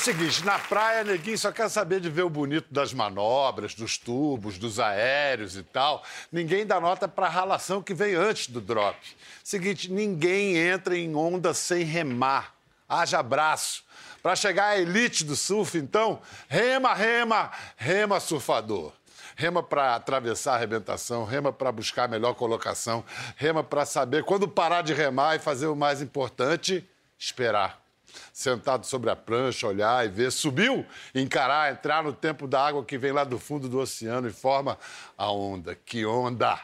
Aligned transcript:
o 0.00 0.02
seguinte, 0.02 0.42
na 0.46 0.58
praia, 0.58 1.04
neguinho 1.04 1.36
só 1.36 1.52
quer 1.52 1.68
saber 1.68 2.00
de 2.00 2.08
ver 2.08 2.22
o 2.22 2.30
bonito 2.30 2.72
das 2.72 2.90
manobras, 2.90 3.74
dos 3.74 3.98
tubos, 3.98 4.56
dos 4.56 4.80
aéreos 4.80 5.58
e 5.58 5.62
tal. 5.62 6.02
Ninguém 6.32 6.64
dá 6.64 6.80
nota 6.80 7.06
pra 7.06 7.28
ralação 7.28 7.82
que 7.82 7.92
vem 7.92 8.14
antes 8.14 8.46
do 8.46 8.62
drop. 8.62 8.96
Seguinte, 9.44 9.92
ninguém 9.92 10.56
entra 10.56 10.96
em 10.96 11.14
onda 11.14 11.52
sem 11.52 11.84
remar. 11.84 12.54
Haja 12.88 13.22
braço. 13.22 13.84
Pra 14.22 14.34
chegar 14.34 14.68
à 14.68 14.78
elite 14.78 15.22
do 15.22 15.36
surf, 15.36 15.76
então, 15.76 16.22
rema, 16.48 16.94
rema, 16.94 17.50
rema 17.76 18.18
surfador. 18.20 18.94
Rema 19.36 19.62
para 19.62 19.94
atravessar 19.94 20.52
a 20.52 20.56
arrebentação, 20.56 21.26
rema 21.26 21.52
para 21.52 21.70
buscar 21.70 22.04
a 22.04 22.08
melhor 22.08 22.34
colocação, 22.34 23.04
rema 23.36 23.62
para 23.62 23.84
saber 23.84 24.24
quando 24.24 24.48
parar 24.48 24.80
de 24.80 24.94
remar 24.94 25.36
e 25.36 25.38
fazer 25.38 25.66
o 25.66 25.76
mais 25.76 26.00
importante, 26.00 26.88
esperar 27.18 27.79
sentado 28.32 28.86
sobre 28.86 29.10
a 29.10 29.16
prancha, 29.16 29.66
olhar 29.66 30.04
e 30.04 30.08
ver. 30.08 30.30
Subiu, 30.30 30.84
encarar, 31.14 31.72
entrar 31.72 32.02
no 32.02 32.12
tempo 32.12 32.46
da 32.46 32.66
água 32.66 32.84
que 32.84 32.98
vem 32.98 33.12
lá 33.12 33.24
do 33.24 33.38
fundo 33.38 33.68
do 33.68 33.78
oceano 33.78 34.28
e 34.28 34.32
forma 34.32 34.78
a 35.16 35.30
onda. 35.30 35.74
Que 35.74 36.04
onda! 36.04 36.58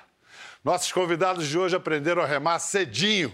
Nossos 0.64 0.90
convidados 0.90 1.46
de 1.46 1.56
hoje 1.56 1.76
aprenderam 1.76 2.22
a 2.22 2.26
remar 2.26 2.58
cedinho. 2.58 3.32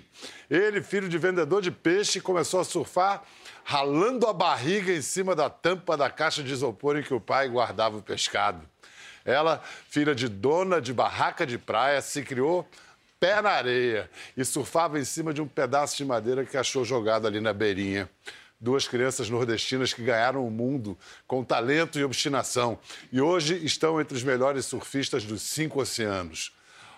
Ele, 0.51 0.83
filho 0.83 1.09
de 1.09 1.17
vendedor 1.17 1.63
de 1.63 1.71
peixe, 1.71 2.21
começou 2.21 2.61
a 2.61 2.65
surfar 2.65 3.23
ralando 3.65 4.27
a 4.27 4.33
barriga 4.33 4.93
em 4.93 5.01
cima 5.01 5.35
da 5.35 5.49
tampa 5.49 5.97
da 5.97 6.11
caixa 6.11 6.43
de 6.43 6.53
isopor 6.53 6.97
em 6.99 7.03
que 7.03 7.15
o 7.15 7.21
pai 7.21 7.49
guardava 7.49 7.97
o 7.97 8.03
pescado. 8.03 8.69
Ela, 9.25 9.63
filha 9.89 10.15
de 10.15 10.29
dona 10.29 10.81
de 10.81 10.93
barraca 10.93 11.47
de 11.47 11.57
praia, 11.57 12.01
se 12.03 12.23
criou 12.23 12.69
pé 13.23 13.41
na 13.41 13.51
areia 13.51 14.11
e 14.37 14.45
surfava 14.45 14.99
em 14.99 15.05
cima 15.05 15.33
de 15.33 15.41
um 15.41 15.47
pedaço 15.47 15.97
de 15.97 16.05
madeira 16.05 16.45
que 16.45 16.57
achou 16.57 16.85
jogado 16.85 17.25
ali 17.25 17.41
na 17.41 17.53
beirinha. 17.53 18.11
Duas 18.61 18.89
crianças 18.89 19.31
nordestinas 19.31 19.95
que 19.95 20.03
ganharam 20.03 20.45
o 20.45 20.51
mundo 20.51 20.99
com 21.25 21.45
talento 21.45 22.01
e 22.01 22.05
obstinação 22.05 22.77
e 23.13 23.21
hoje 23.21 23.65
estão 23.65 24.01
entre 24.01 24.17
os 24.17 24.25
melhores 24.25 24.67
surfistas 24.67 25.23
dos 25.23 25.41
cinco 25.41 25.81
oceanos. 25.81 26.53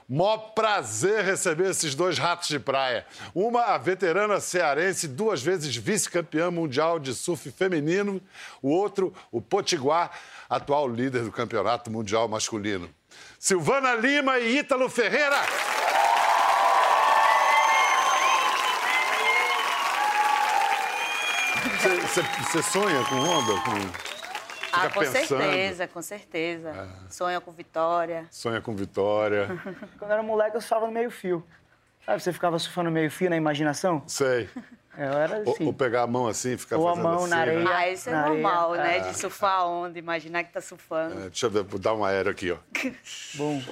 Mó 0.09 0.39
prazer 0.39 1.25
receber 1.25 1.71
esses 1.71 1.95
dois 1.95 2.17
ratos 2.17 2.49
de 2.49 2.59
praia. 2.59 3.07
Uma, 3.35 3.63
a 3.75 3.79
veterana 3.79 4.41
cearense, 4.41 5.07
duas 5.07 5.43
vezes 5.43 5.77
vice-campeã 5.77 6.51
mundial 6.51 6.99
de 6.99 7.15
surf 7.15 7.51
feminino. 7.51 8.19
O 8.63 8.71
outro, 8.71 9.13
o 9.31 9.43
Potiguar, 9.43 10.11
atual 10.49 10.89
líder 10.89 11.23
do 11.23 11.33
campeonato 11.33 11.91
mundial 11.91 12.29
masculino. 12.29 12.89
Silvana 13.39 13.95
Lima 13.95 14.39
e 14.39 14.59
Ítalo 14.59 14.89
Ferreira. 14.89 15.84
Você 21.89 22.63
sonha 22.63 23.05
com 23.05 23.17
onda? 23.17 23.53
Com... 23.63 24.15
Ah, 24.73 24.89
com 24.91 25.01
pensando. 25.01 25.27
certeza, 25.27 25.87
com 25.87 26.03
certeza. 26.03 26.71
É. 26.71 27.11
Sonha 27.11 27.41
com 27.41 27.53
vitória. 27.53 28.27
Sonha 28.31 28.61
com 28.61 28.75
vitória. 28.75 29.49
Quando 29.99 30.11
eu 30.11 30.15
era 30.15 30.23
moleque, 30.23 30.57
eu 30.57 30.61
surfava 30.61 30.87
no 30.87 30.93
meio 30.93 31.11
fio. 31.11 31.45
Sabe, 32.05 32.23
você 32.23 32.33
ficava 32.33 32.59
surfando 32.59 32.91
no 32.91 32.95
meio 32.95 33.11
fio 33.11 33.31
na 33.31 33.37
imaginação? 33.37 34.03
Sei. 34.07 34.49
Eu 34.97 35.13
era 35.13 35.43
Ou, 35.45 35.53
assim. 35.55 35.67
ou 35.67 35.73
pegar 35.73 36.03
a 36.03 36.07
mão 36.07 36.27
assim 36.27 36.53
e 36.53 36.57
ficar 36.57 36.77
Ou 36.77 36.89
a 36.89 36.91
fazendo 36.91 37.05
mão 37.05 37.19
assim, 37.21 37.31
na 37.31 37.37
né? 37.37 37.43
areia. 37.43 37.69
Ah, 37.69 37.89
isso 37.89 38.09
é 38.09 38.13
Na 38.13 38.21
areia. 38.21 38.35
normal, 38.43 38.73
né? 38.75 38.97
É. 38.99 39.01
De 39.01 39.19
surfar 39.19 39.61
a 39.61 39.67
onda, 39.67 39.99
imaginar 39.99 40.45
que 40.45 40.53
tá 40.53 40.61
surfando. 40.61 41.19
É, 41.19 41.23
Deixa 41.29 41.47
eu 41.47 41.51
ver, 41.51 41.65
dar 41.79 41.95
um 41.95 42.05
aéreo 42.05 42.31
aqui, 42.31 42.51
ó. 42.51 42.57
Bom. 43.35 43.63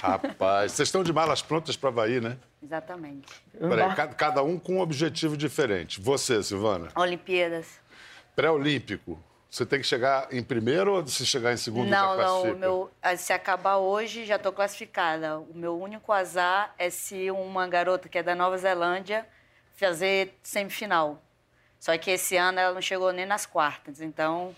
Rapaz, 0.00 0.72
vocês 0.72 0.88
estão 0.88 1.02
de 1.02 1.12
malas 1.12 1.40
prontas 1.42 1.76
para 1.76 1.88
Havaí, 1.88 2.20
né? 2.20 2.36
Exatamente. 2.62 3.26
Peraí, 3.52 3.70
embarco- 3.72 3.96
ca- 3.96 4.08
cada 4.08 4.42
um 4.42 4.58
com 4.58 4.74
um 4.76 4.80
objetivo 4.80 5.36
diferente. 5.36 6.00
Você, 6.00 6.42
Silvana, 6.42 6.88
Olimpíadas. 6.94 7.80
pré-olímpico. 8.36 9.22
Você 9.50 9.66
tem 9.66 9.80
que 9.80 9.86
chegar 9.86 10.28
em 10.32 10.42
primeiro 10.44 10.92
ou 10.92 11.04
se 11.06 11.26
chegar 11.26 11.52
em 11.52 11.56
segundo 11.56 11.88
não, 11.88 12.16
já 12.16 12.22
não. 12.22 12.40
classifica? 12.40 12.54
O 12.54 12.58
meu, 12.58 12.90
ah, 13.02 13.16
se 13.16 13.32
acabar 13.32 13.78
hoje, 13.78 14.24
já 14.24 14.38
tô 14.38 14.52
classificada. 14.52 15.38
O 15.40 15.52
meu 15.54 15.76
único 15.76 16.12
azar 16.12 16.72
é 16.78 16.88
se 16.88 17.30
uma 17.32 17.66
garota 17.66 18.08
que 18.08 18.18
é 18.18 18.22
da 18.22 18.34
Nova 18.36 18.56
Zelândia 18.58 19.26
fazer 19.74 20.38
semifinal. 20.42 21.20
Só 21.80 21.96
que 21.98 22.10
esse 22.12 22.36
ano 22.36 22.60
ela 22.60 22.74
não 22.74 22.82
chegou 22.82 23.12
nem 23.12 23.26
nas 23.26 23.44
quartas, 23.46 24.00
então 24.00 24.54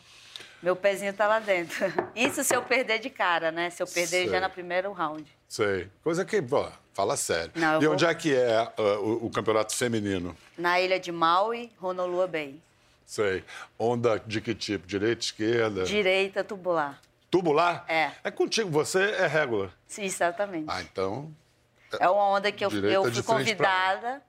meu 0.62 0.76
pezinho 0.76 1.12
tá 1.12 1.26
lá 1.26 1.40
dentro. 1.40 1.84
Isso 2.14 2.44
se 2.44 2.54
eu 2.54 2.62
perder 2.62 2.98
de 3.00 3.10
cara, 3.10 3.50
né? 3.50 3.68
Se 3.70 3.82
eu 3.82 3.86
perder 3.86 4.08
Sei. 4.24 4.28
já 4.28 4.40
no 4.40 4.48
primeiro 4.48 4.92
round. 4.92 5.24
Sei. 5.48 5.90
Coisa 6.02 6.24
que, 6.24 6.40
pô, 6.40 6.66
fala 6.94 7.16
sério. 7.16 7.50
Não, 7.54 7.80
e 7.80 7.84
vou- 7.84 7.94
onde 7.94 8.06
é 8.06 8.14
que 8.14 8.34
é 8.34 8.56
ah, 8.58 8.72
o, 9.00 9.26
o 9.26 9.30
campeonato 9.30 9.74
feminino? 9.74 10.36
Na 10.56 10.80
ilha 10.80 11.00
de 11.00 11.10
Maui, 11.10 11.70
Honolulu 11.80 12.28
Bay. 12.28 12.60
Sei. 13.04 13.44
Onda 13.78 14.18
de 14.24 14.40
que 14.40 14.54
tipo? 14.54 14.86
Direita, 14.86 15.20
esquerda? 15.22 15.84
Direita 15.84 16.44
tubular. 16.44 16.98
Tubular? 17.30 17.84
É. 17.88 18.12
É 18.22 18.30
contigo, 18.30 18.70
você 18.70 19.02
é 19.10 19.26
régula. 19.26 19.72
Sim, 19.86 20.04
exatamente. 20.04 20.66
Ah, 20.68 20.80
então. 20.82 21.30
É 21.98 22.08
uma 22.08 22.24
onda 22.28 22.50
que 22.52 22.64
eu, 22.64 22.70
Direita 22.70 22.94
eu 22.94 23.12
fui 23.12 23.22
convidada 23.22 24.22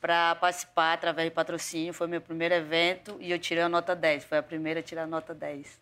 para 0.00 0.34
participar 0.36 0.94
através 0.94 1.28
de 1.28 1.34
patrocínio. 1.34 1.92
Foi 1.92 2.06
meu 2.06 2.20
primeiro 2.20 2.54
evento 2.54 3.16
e 3.20 3.30
eu 3.30 3.38
tirei 3.38 3.62
a 3.62 3.68
nota 3.68 3.94
10. 3.94 4.24
Foi 4.24 4.38
a 4.38 4.42
primeira 4.42 4.80
a 4.80 4.82
tirar 4.82 5.04
a 5.04 5.06
nota 5.06 5.34
10. 5.34 5.79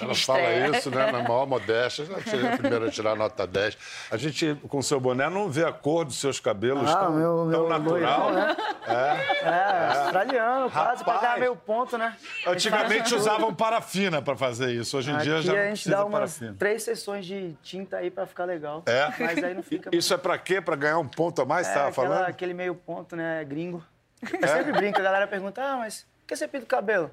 Ela 0.00 0.12
Estreia. 0.12 0.64
fala 0.66 0.76
isso, 0.78 0.90
né? 0.90 1.12
Na 1.12 1.22
maior 1.22 1.46
modéstia. 1.46 2.02
Eu 2.04 2.22
tirei 2.24 2.48
a 2.48 2.56
primeira 2.56 2.86
a 2.86 2.90
tirar 2.90 3.14
nota 3.14 3.46
10. 3.46 3.78
A 4.10 4.16
gente, 4.16 4.54
com 4.68 4.78
o 4.78 4.82
seu 4.82 4.98
boné, 4.98 5.28
não 5.30 5.48
vê 5.48 5.64
a 5.64 5.72
cor 5.72 6.04
dos 6.04 6.16
seus 6.18 6.40
cabelos 6.40 6.90
Ah, 6.90 6.96
tão, 6.96 7.12
meu, 7.12 7.36
tão 7.36 7.46
meu 7.46 7.68
natural. 7.68 8.32
né? 8.32 8.56
É, 8.86 9.98
australiano, 10.00 10.70
quase, 10.70 11.04
pra 11.04 11.12
Rapaz. 11.14 11.20
ganhar 11.34 11.40
meio 11.40 11.56
ponto, 11.56 11.96
né? 11.98 12.16
Antigamente 12.46 13.14
usavam 13.14 13.54
parafina 13.54 14.20
para 14.20 14.36
fazer 14.36 14.72
isso. 14.72 14.96
Hoje 14.98 15.10
em 15.10 15.18
dia 15.18 15.34
Aqui 15.38 15.46
já 15.46 15.52
não 15.52 15.60
a 15.60 15.66
gente 15.74 15.88
dá 15.88 16.04
umas 16.04 16.12
parafina. 16.38 16.56
três 16.58 16.82
sessões 16.82 17.24
de 17.26 17.54
tinta 17.62 17.98
aí 17.98 18.10
pra 18.10 18.26
ficar 18.26 18.44
legal. 18.44 18.82
É? 18.86 19.08
Mas 19.18 19.42
aí 19.44 19.54
não 19.54 19.62
fica. 19.62 19.90
Isso 19.92 20.12
é 20.12 20.16
para 20.18 20.36
quê? 20.38 20.60
Para 20.60 20.76
ganhar 20.76 20.98
um 20.98 21.08
ponto 21.08 21.40
a 21.40 21.44
mais, 21.44 21.66
é, 21.66 21.70
estava 21.70 21.88
aquela- 21.88 22.08
falando? 22.08 22.28
aquele 22.28 22.54
meio 22.54 22.74
ponto, 22.74 23.14
né, 23.16 23.44
gringo. 23.44 23.82
Eu 24.22 24.48
sempre 24.48 24.72
brinco, 24.72 24.98
a 24.98 25.02
galera 25.02 25.26
pergunta, 25.26 25.62
ah, 25.62 25.76
mas 25.76 26.02
por 26.22 26.28
que 26.28 26.36
você 26.36 26.48
pinta 26.48 26.64
o 26.64 26.68
cabelo? 26.68 27.10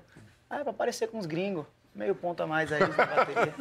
Ah, 0.50 0.60
é 0.60 0.64
pra 0.64 0.74
parecer 0.74 1.08
com 1.08 1.18
os 1.18 1.26
gringos. 1.26 1.66
Meio 1.94 2.16
ponto 2.16 2.42
a 2.42 2.48
mais 2.48 2.72
aí 2.72 2.80
na 2.80 2.88
bateria. 2.88 3.54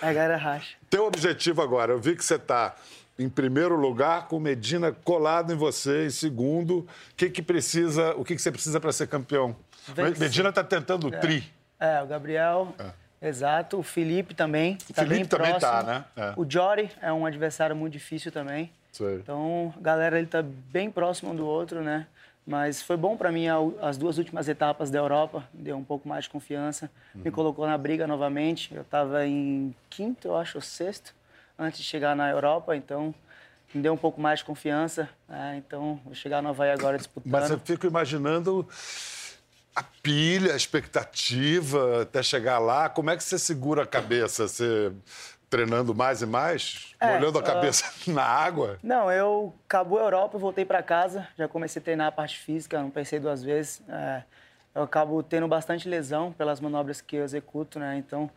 A 0.00 0.06
galera 0.12 0.36
racha. 0.36 0.76
Teu 0.88 1.06
objetivo 1.06 1.60
agora, 1.60 1.92
eu 1.92 1.98
vi 2.00 2.16
que 2.16 2.24
você 2.24 2.36
está 2.36 2.74
em 3.18 3.28
primeiro 3.28 3.76
lugar 3.76 4.28
com 4.28 4.38
Medina 4.38 4.92
colado 4.92 5.52
em 5.52 5.56
você, 5.56 6.06
em 6.06 6.10
segundo. 6.10 6.78
O 6.78 6.86
que, 7.16 7.28
que 7.30 7.42
precisa, 7.42 8.14
o 8.16 8.24
que, 8.24 8.34
que 8.34 8.42
você 8.42 8.50
precisa 8.50 8.80
para 8.80 8.92
ser 8.92 9.06
campeão? 9.08 9.54
Vencer. 9.88 10.18
Medina 10.18 10.48
está 10.48 10.64
tentando 10.64 11.06
o 11.08 11.10
tri. 11.10 11.44
É, 11.78 12.02
o 12.02 12.06
Gabriel, 12.06 12.74
exato. 13.20 13.78
O 13.78 13.82
Felipe 13.82 14.34
também. 14.34 14.76
tá 14.76 15.02
Felipe 15.02 15.14
bem 15.14 15.24
também 15.26 15.50
próximo. 15.50 15.70
tá, 15.70 15.82
né? 15.82 16.04
É. 16.16 16.32
O 16.36 16.50
Jory 16.50 16.90
é 17.02 17.12
um 17.12 17.26
adversário 17.26 17.76
muito 17.76 17.92
difícil 17.92 18.32
também. 18.32 18.72
Sei. 18.90 19.16
Então, 19.16 19.74
a 19.76 19.80
galera 19.80 20.18
ele 20.18 20.26
tá 20.26 20.42
bem 20.42 20.90
próximo 20.90 21.32
um 21.32 21.36
do 21.36 21.46
outro, 21.46 21.82
né? 21.82 22.06
Mas 22.46 22.80
foi 22.80 22.96
bom 22.96 23.16
para 23.16 23.32
mim 23.32 23.46
as 23.82 23.98
duas 23.98 24.18
últimas 24.18 24.48
etapas 24.48 24.88
da 24.90 24.98
Europa, 24.98 25.42
me 25.52 25.64
deu 25.64 25.76
um 25.76 25.82
pouco 25.82 26.08
mais 26.08 26.24
de 26.24 26.30
confiança, 26.30 26.88
Uhum. 27.14 27.22
me 27.24 27.30
colocou 27.32 27.66
na 27.66 27.76
briga 27.76 28.06
novamente. 28.06 28.72
Eu 28.72 28.82
estava 28.82 29.26
em 29.26 29.74
quinto, 29.90 30.28
eu 30.28 30.36
acho, 30.36 30.58
ou 30.58 30.62
sexto, 30.62 31.12
antes 31.58 31.80
de 31.80 31.84
chegar 31.84 32.14
na 32.14 32.30
Europa, 32.30 32.76
então 32.76 33.12
me 33.74 33.82
deu 33.82 33.92
um 33.92 33.96
pouco 33.96 34.20
mais 34.20 34.38
de 34.38 34.44
confiança. 34.44 35.08
né? 35.28 35.56
Então, 35.66 36.00
vou 36.04 36.14
chegar 36.14 36.40
no 36.40 36.50
Havaí 36.50 36.70
agora 36.70 36.96
disputando. 36.96 37.32
Mas 37.32 37.50
eu 37.50 37.58
fico 37.58 37.84
imaginando 37.84 38.66
a 39.74 39.82
pilha, 39.82 40.52
a 40.52 40.56
expectativa 40.56 42.02
até 42.02 42.22
chegar 42.22 42.58
lá. 42.60 42.88
Como 42.88 43.10
é 43.10 43.16
que 43.16 43.24
você 43.24 43.38
segura 43.38 43.82
a 43.82 43.86
cabeça? 43.86 44.46
Você 44.46 44.92
treinando 45.48 45.94
mais 45.94 46.22
e 46.22 46.26
mais? 46.26 46.94
É, 47.00 47.14
molhando 47.14 47.38
a 47.38 47.40
ah, 47.40 47.44
cabeça 47.44 47.84
na 48.10 48.22
água? 48.22 48.78
Não, 48.82 49.10
eu 49.10 49.54
acabou 49.66 49.98
a 49.98 50.02
Europa, 50.02 50.36
eu 50.36 50.40
voltei 50.40 50.64
para 50.64 50.82
casa, 50.82 51.26
já 51.36 51.48
comecei 51.48 51.80
a 51.80 51.84
treinar 51.84 52.06
a 52.08 52.12
parte 52.12 52.38
física, 52.38 52.80
não 52.80 52.90
pensei 52.90 53.18
duas 53.18 53.42
vezes. 53.42 53.82
É, 53.88 54.22
eu 54.74 54.82
acabo 54.82 55.22
tendo 55.22 55.48
bastante 55.48 55.88
lesão 55.88 56.32
pelas 56.32 56.60
manobras 56.60 57.00
que 57.00 57.16
eu 57.16 57.24
executo, 57.24 57.78
né? 57.78 57.96
Então, 57.96 58.30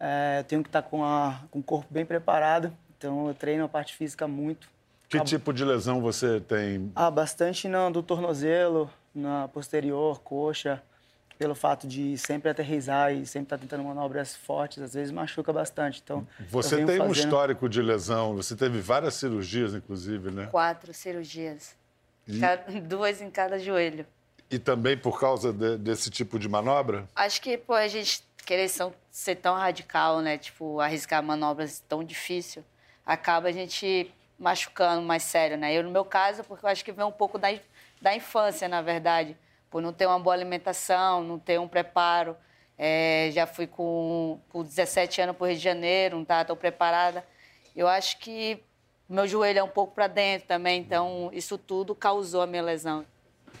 é, 0.00 0.38
eu 0.40 0.44
tenho 0.44 0.62
que 0.62 0.68
estar 0.68 0.82
com, 0.82 1.04
a- 1.04 1.40
com 1.50 1.60
o 1.60 1.62
corpo 1.62 1.86
bem 1.90 2.04
preparado. 2.04 2.72
Então, 2.96 3.28
eu 3.28 3.34
treino 3.34 3.64
a 3.64 3.68
parte 3.68 3.94
física 3.94 4.26
muito. 4.26 4.68
Que 5.08 5.20
tipo 5.20 5.52
de 5.52 5.64
lesão 5.64 6.00
você 6.00 6.40
tem? 6.40 6.90
Ah, 6.96 7.10
bastante 7.10 7.68
no, 7.68 7.90
do 7.90 8.02
tornozelo, 8.02 8.90
na 9.14 9.46
posterior, 9.48 10.20
coxa, 10.20 10.82
pelo 11.38 11.54
fato 11.54 11.86
de 11.86 12.16
sempre 12.16 12.48
aterrissar 12.50 13.12
e 13.12 13.26
sempre 13.26 13.46
estar 13.46 13.58
tentando 13.58 13.82
manobras 13.84 14.34
fortes, 14.36 14.82
às 14.82 14.94
vezes 14.94 15.10
machuca 15.12 15.52
bastante. 15.52 16.00
Então, 16.02 16.26
Você 16.48 16.76
tem 16.76 16.84
um 16.84 16.88
fazendo- 17.08 17.12
histórico 17.14 17.68
de 17.68 17.82
lesão, 17.82 18.34
você 18.36 18.54
teve 18.54 18.80
várias 18.80 19.14
cirurgias, 19.14 19.74
inclusive, 19.74 20.30
né? 20.30 20.46
Quatro 20.50 20.94
cirurgias. 20.94 21.74
Ca- 22.40 22.64
Duas 22.86 23.20
em 23.20 23.30
cada 23.30 23.58
joelho. 23.58 24.06
E 24.50 24.58
também 24.58 24.96
por 24.96 25.18
causa 25.18 25.52
de- 25.52 25.76
desse 25.78 26.10
tipo 26.10 26.38
de 26.38 26.48
manobra? 26.48 27.08
Acho 27.16 27.40
que, 27.42 27.56
pô, 27.58 27.74
a 27.74 27.88
gente 27.88 28.22
querer 28.46 28.68
são- 28.68 28.94
ser 29.10 29.36
tão 29.36 29.54
radical, 29.56 30.20
né? 30.20 30.38
Tipo, 30.38 30.78
arriscar 30.80 31.22
manobras 31.22 31.82
tão 31.88 32.04
difícil, 32.04 32.62
acaba 33.04 33.48
a 33.48 33.52
gente 33.52 34.10
machucando 34.38 35.02
mais 35.02 35.22
sério, 35.22 35.56
né? 35.56 35.72
Eu, 35.74 35.82
no 35.82 35.90
meu 35.90 36.04
caso, 36.04 36.44
porque 36.44 36.64
eu 36.64 36.70
acho 36.70 36.84
que 36.84 36.92
vem 36.92 37.04
um 37.04 37.10
pouco 37.12 37.38
da, 37.38 37.48
da 38.00 38.14
infância, 38.14 38.68
na 38.68 38.82
verdade. 38.82 39.36
Por 39.74 39.82
não 39.82 39.92
ter 39.92 40.06
uma 40.06 40.20
boa 40.20 40.36
alimentação, 40.36 41.24
não 41.24 41.36
ter 41.36 41.58
um 41.58 41.66
preparo. 41.66 42.36
É, 42.78 43.30
já 43.32 43.44
fui 43.44 43.66
com, 43.66 44.38
com 44.48 44.62
17 44.62 45.20
anos 45.22 45.36
para 45.36 45.44
o 45.44 45.48
Rio 45.48 45.56
de 45.56 45.64
Janeiro, 45.64 46.14
não 46.14 46.22
estava 46.22 46.44
tão 46.44 46.56
preparada. 46.56 47.24
Eu 47.74 47.88
acho 47.88 48.20
que 48.20 48.62
meu 49.08 49.26
joelho 49.26 49.58
é 49.58 49.62
um 49.64 49.68
pouco 49.68 49.92
para 49.92 50.06
dentro 50.06 50.46
também, 50.46 50.80
então 50.80 51.28
isso 51.32 51.58
tudo 51.58 51.92
causou 51.92 52.42
a 52.42 52.46
minha 52.46 52.62
lesão. 52.62 53.04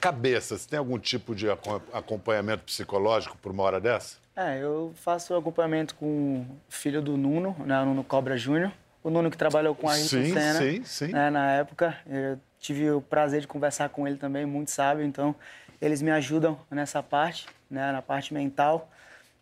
Cabeça, 0.00 0.56
você 0.56 0.68
tem 0.68 0.78
algum 0.78 1.00
tipo 1.00 1.34
de 1.34 1.48
acompanhamento 1.50 2.62
psicológico 2.62 3.36
por 3.38 3.50
uma 3.50 3.64
hora 3.64 3.80
dessa? 3.80 4.18
É, 4.36 4.62
eu 4.62 4.92
faço 4.94 5.34
acompanhamento 5.34 5.96
com 5.96 6.42
o 6.42 6.46
filho 6.68 7.02
do 7.02 7.16
Nuno, 7.16 7.56
né, 7.66 7.82
o 7.82 7.86
Nuno 7.86 8.04
Cobra 8.04 8.36
Júnior. 8.36 8.70
O 9.02 9.10
Nuno 9.10 9.32
que 9.32 9.36
trabalhou 9.36 9.74
com 9.74 9.88
a 9.88 9.94
Ayrton 9.94 10.08
sim, 10.08 10.32
Senna 10.32 10.60
sim, 10.60 10.84
sim. 10.84 11.08
Né, 11.08 11.28
na 11.28 11.50
época. 11.54 11.98
Eu 12.06 12.38
tive 12.58 12.90
o 12.90 13.02
prazer 13.02 13.42
de 13.42 13.46
conversar 13.46 13.90
com 13.90 14.08
ele 14.08 14.16
também, 14.16 14.46
muito 14.46 14.70
sábio. 14.70 15.04
Então, 15.04 15.34
eles 15.80 16.02
me 16.02 16.10
ajudam 16.10 16.58
nessa 16.70 17.02
parte, 17.02 17.46
né, 17.70 17.92
na 17.92 18.02
parte 18.02 18.32
mental. 18.32 18.90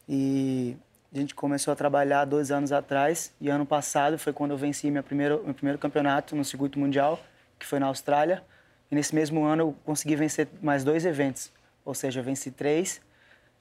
E 0.09 0.77
a 1.15 1.19
gente 1.19 1.35
começou 1.35 1.73
a 1.73 1.77
trabalhar 1.77 2.25
dois 2.25 2.51
anos 2.51 2.73
atrás. 2.73 3.33
E 3.41 3.49
ano 3.49 3.67
passado 3.67 4.19
foi 4.19 4.33
quando 4.33 4.53
eu 4.53 4.57
venci 4.57 4.91
minha 4.91 5.03
primeiro, 5.03 5.43
meu 5.45 5.55
primeiro 5.55 5.79
campeonato 5.79 6.35
no 6.35 6.45
circuito 6.45 6.79
mundial, 6.79 7.21
que 7.59 7.67
foi 7.67 7.79
na 7.79 7.87
Austrália. 7.87 8.43
E 8.91 8.95
nesse 8.95 9.15
mesmo 9.15 9.45
ano 9.45 9.63
eu 9.63 9.77
consegui 9.85 10.17
vencer 10.17 10.49
mais 10.63 10.85
dois 10.85 11.05
eventos. 11.05 11.51
Ou 11.85 11.95
seja, 11.95 12.21
eu 12.21 12.25
venci 12.25 12.51
três 12.51 13.01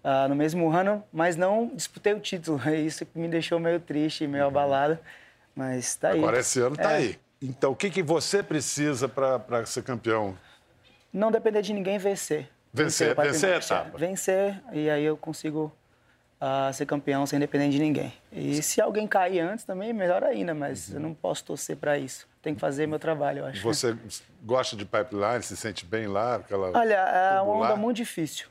uh, 0.03 0.27
no 0.27 0.35
mesmo 0.35 0.69
ano, 0.71 1.03
mas 1.11 1.35
não 1.35 1.71
disputei 1.73 2.13
o 2.13 2.19
título. 2.19 2.61
É 2.67 2.75
isso 2.75 3.05
que 3.05 3.17
me 3.17 3.27
deixou 3.27 3.59
meio 3.59 3.79
triste, 3.79 4.27
meio 4.27 4.43
uhum. 4.43 4.49
abalado. 4.49 4.97
Mas 5.55 5.95
tá 5.95 6.09
aí. 6.09 6.19
Agora 6.19 6.39
esse 6.39 6.59
ano 6.59 6.75
tá 6.75 6.91
é. 6.91 6.95
aí. 6.95 7.19
Então, 7.41 7.71
o 7.71 7.75
que, 7.75 7.89
que 7.89 8.03
você 8.03 8.43
precisa 8.43 9.09
para 9.09 9.65
ser 9.65 9.83
campeão? 9.83 10.37
Não 11.11 11.31
depender 11.31 11.61
de 11.61 11.73
ninguém 11.73 11.97
vencer. 11.97 12.47
Vencer, 12.73 13.15
vencer, 13.15 13.31
vencer 13.31 13.53
a 13.53 13.57
etapa. 13.57 13.97
Vencer, 13.97 14.61
e 14.71 14.89
aí 14.89 15.03
eu 15.03 15.17
consigo 15.17 15.71
uh, 16.41 16.73
ser 16.73 16.85
campeão 16.85 17.25
sem 17.25 17.39
depender 17.39 17.69
de 17.69 17.79
ninguém. 17.79 18.13
E 18.31 18.61
se 18.63 18.81
alguém 18.81 19.07
cair 19.07 19.41
antes 19.41 19.63
também, 19.63 19.93
melhor 19.93 20.23
ainda, 20.23 20.53
mas 20.53 20.89
uhum. 20.89 20.95
eu 20.95 20.99
não 21.01 21.13
posso 21.13 21.43
torcer 21.43 21.77
para 21.77 21.97
isso. 21.97 22.27
Tem 22.41 22.55
que 22.55 22.59
fazer 22.59 22.87
meu 22.87 22.97
trabalho, 22.97 23.39
eu 23.39 23.45
acho. 23.45 23.61
Você 23.61 23.95
gosta 24.43 24.75
de 24.75 24.83
pipeline, 24.83 25.43
se 25.43 25.55
sente 25.55 25.85
bem 25.85 26.07
lá? 26.07 26.35
Aquela 26.35 26.71
Olha, 26.77 26.95
é 26.95 27.41
uma 27.41 27.53
onda 27.53 27.75
muito 27.75 27.97
difícil. 27.97 28.47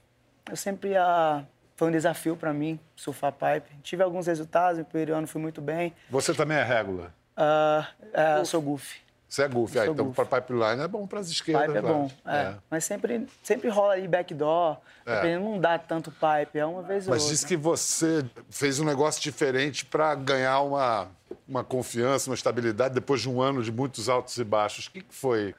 Eu 0.49 0.57
sempre 0.57 0.91
uh, 0.91 1.45
foi 1.77 1.89
um 1.89 1.91
desafio 1.91 2.37
para 2.37 2.53
mim 2.53 2.79
surfar 2.95 3.33
pipe. 3.33 3.75
Tive 3.83 4.03
alguns 4.03 4.27
resultados, 4.27 4.79
no 4.79 4.85
primeiro 4.85 5.15
ano 5.15 5.27
fui 5.27 5.41
muito 5.41 5.61
bem. 5.61 5.93
Você 6.09 6.33
também 6.33 6.57
é 6.57 6.63
régula? 6.63 7.13
Uh, 7.37 8.41
uh, 8.41 8.47
sou 8.47 8.61
goofy. 8.61 9.01
Você 9.31 9.45
é 9.45 9.49
goofy, 9.49 9.79
ah, 9.79 9.87
então 9.87 10.11
para 10.11 10.25
pipeline 10.25 10.83
é 10.83 10.89
bom 10.89 11.07
para 11.07 11.21
as 11.21 11.29
esquerdas. 11.29 11.67
Pipe 11.67 11.79
é 11.79 11.83
bom, 11.83 12.11
é. 12.27 12.37
é. 12.37 12.55
Mas 12.69 12.85
sempre, 12.85 13.29
sempre 13.45 13.69
rola 13.69 13.93
ali 13.93 14.09
backdoor, 14.09 14.79
é. 15.07 15.39
não 15.39 15.57
dá 15.57 15.79
tanto 15.79 16.11
pipe, 16.11 16.59
é 16.59 16.67
uma 16.67 16.83
vez 16.83 17.07
ou 17.07 17.15
Mas 17.15 17.29
diz 17.29 17.45
que 17.45 17.57
você 17.57 18.27
fez 18.51 18.81
um 18.81 18.85
negócio 18.85 19.23
diferente 19.23 19.87
para 19.87 20.17
ganhar 20.17 20.61
uma, 20.63 21.07
uma 21.47 21.63
confiança, 21.63 22.29
uma 22.29 22.35
estabilidade 22.35 22.93
depois 22.93 23.21
de 23.21 23.31
um 23.31 23.41
ano 23.41 23.63
de 23.63 23.71
muitos 23.71 24.09
altos 24.09 24.37
e 24.37 24.43
baixos. 24.43 24.89
O 24.89 24.91
que, 24.91 25.01
que 25.01 25.15
foi? 25.15 25.55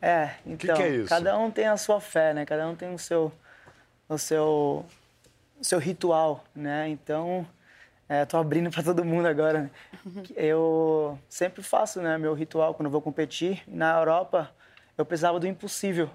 É, 0.00 0.30
então, 0.44 0.56
que 0.56 0.82
que 0.82 0.82
é 0.82 0.94
então, 0.96 1.06
cada 1.06 1.38
um 1.38 1.48
tem 1.48 1.68
a 1.68 1.76
sua 1.76 2.00
fé, 2.00 2.34
né? 2.34 2.44
Cada 2.44 2.68
um 2.68 2.74
tem 2.74 2.92
o 2.92 2.98
seu, 2.98 3.32
o 4.08 4.18
seu, 4.18 4.84
o 5.60 5.64
seu 5.64 5.78
ritual, 5.78 6.42
né? 6.56 6.88
Então, 6.88 7.46
é, 8.12 8.26
tô 8.26 8.36
abrindo 8.36 8.70
para 8.70 8.82
todo 8.82 9.02
mundo 9.02 9.26
agora. 9.26 9.62
Né? 9.62 9.70
Eu 10.36 11.18
sempre 11.30 11.62
faço, 11.62 12.02
né, 12.02 12.18
meu 12.18 12.34
ritual 12.34 12.74
quando 12.74 12.90
vou 12.90 13.00
competir. 13.00 13.62
Na 13.66 13.98
Europa, 13.98 14.50
eu 14.98 15.06
precisava 15.06 15.40
do 15.40 15.46
impossível, 15.46 16.10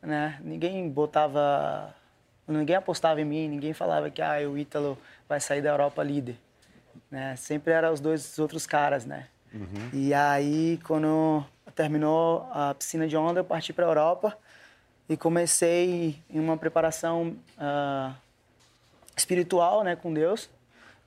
né? 0.00 0.38
Ninguém 0.42 0.88
botava, 0.88 1.94
ninguém 2.46 2.76
apostava 2.76 3.20
em 3.20 3.26
mim, 3.26 3.46
ninguém 3.46 3.74
falava 3.74 4.08
que 4.08 4.22
ah, 4.22 4.38
o 4.48 4.56
Ítalo 4.56 4.96
vai 5.28 5.38
sair 5.38 5.60
da 5.60 5.68
Europa 5.68 6.02
líder, 6.02 6.38
né? 7.10 7.36
Sempre 7.36 7.74
eram 7.74 7.92
os 7.92 8.00
dois 8.00 8.38
outros 8.38 8.66
caras, 8.66 9.04
né? 9.04 9.26
Uhum. 9.52 9.90
E 9.92 10.14
aí, 10.14 10.80
quando 10.82 11.44
terminou 11.74 12.48
a 12.54 12.74
piscina 12.74 13.06
de 13.06 13.18
onda, 13.18 13.40
eu 13.40 13.44
parti 13.44 13.74
para 13.74 13.84
a 13.84 13.88
Europa 13.88 14.38
e 15.06 15.14
comecei 15.14 16.22
em 16.30 16.40
uma 16.40 16.56
preparação 16.56 17.36
uh, 17.58 18.14
espiritual, 19.14 19.84
né, 19.84 19.94
com 19.94 20.12
Deus 20.12 20.48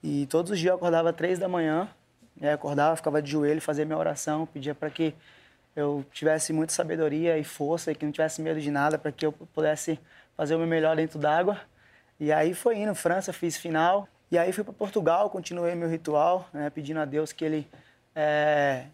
e 0.03 0.25
todos 0.27 0.51
os 0.51 0.59
dias 0.59 0.69
eu 0.69 0.75
acordava 0.75 1.13
três 1.13 1.38
da 1.38 1.48
manhã, 1.48 1.88
né, 2.36 2.53
acordava, 2.53 2.95
ficava 2.95 3.21
de 3.21 3.30
joelho, 3.31 3.62
fazia 3.62 3.86
minha 3.86 3.98
oração, 3.98 4.45
pedia 4.45 4.74
para 4.74 4.89
que 4.89 5.13
eu 5.75 6.06
tivesse 6.12 6.51
muita 6.51 6.74
sabedoria 6.74 7.38
e 7.38 7.44
força 7.44 7.92
e 7.92 7.95
que 7.95 8.06
não 8.06 8.12
tivesse 8.12 8.42
medo 8.42 8.59
de 8.59 8.71
nada, 8.71 8.98
para 8.98 9.12
que 9.12 9.25
eu 9.25 9.31
pudesse 9.31 10.00
fazer 10.36 10.56
o 10.56 10.57
meu 10.57 10.68
melhor 10.68 10.95
dentro 10.95 11.19
d'água. 11.19 11.59
E 12.19 12.31
aí 12.31 12.53
foi 12.53 12.77
indo, 12.77 12.94
França, 12.94 13.31
fiz 13.31 13.57
final. 13.57 14.07
E 14.30 14.38
aí 14.38 14.51
fui 14.51 14.63
para 14.63 14.74
Portugal, 14.74 15.30
continuei 15.30 15.75
meu 15.75 15.89
ritual, 15.89 16.48
né, 16.53 16.69
pedindo 16.69 17.00
a 17.00 17.06
Deus 17.06 17.31
que 17.31 17.45
Ele 17.45 17.68
é, 18.15 18.86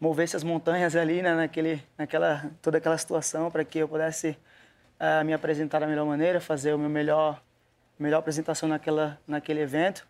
movesse 0.00 0.36
as 0.36 0.44
montanhas 0.44 0.94
ali, 0.94 1.20
né, 1.20 1.34
naquele, 1.34 1.82
naquela, 1.96 2.50
toda 2.62 2.78
aquela 2.78 2.96
situação, 2.96 3.50
para 3.50 3.64
que 3.64 3.78
eu 3.78 3.88
pudesse 3.88 4.38
é, 4.98 5.24
me 5.24 5.32
apresentar 5.32 5.80
da 5.80 5.86
melhor 5.86 6.06
maneira, 6.06 6.40
fazer 6.40 6.74
o 6.74 6.78
meu 6.78 6.88
melhor, 6.88 7.42
melhor 7.98 8.18
apresentação 8.18 8.68
naquela, 8.68 9.18
naquele 9.26 9.60
evento. 9.60 10.06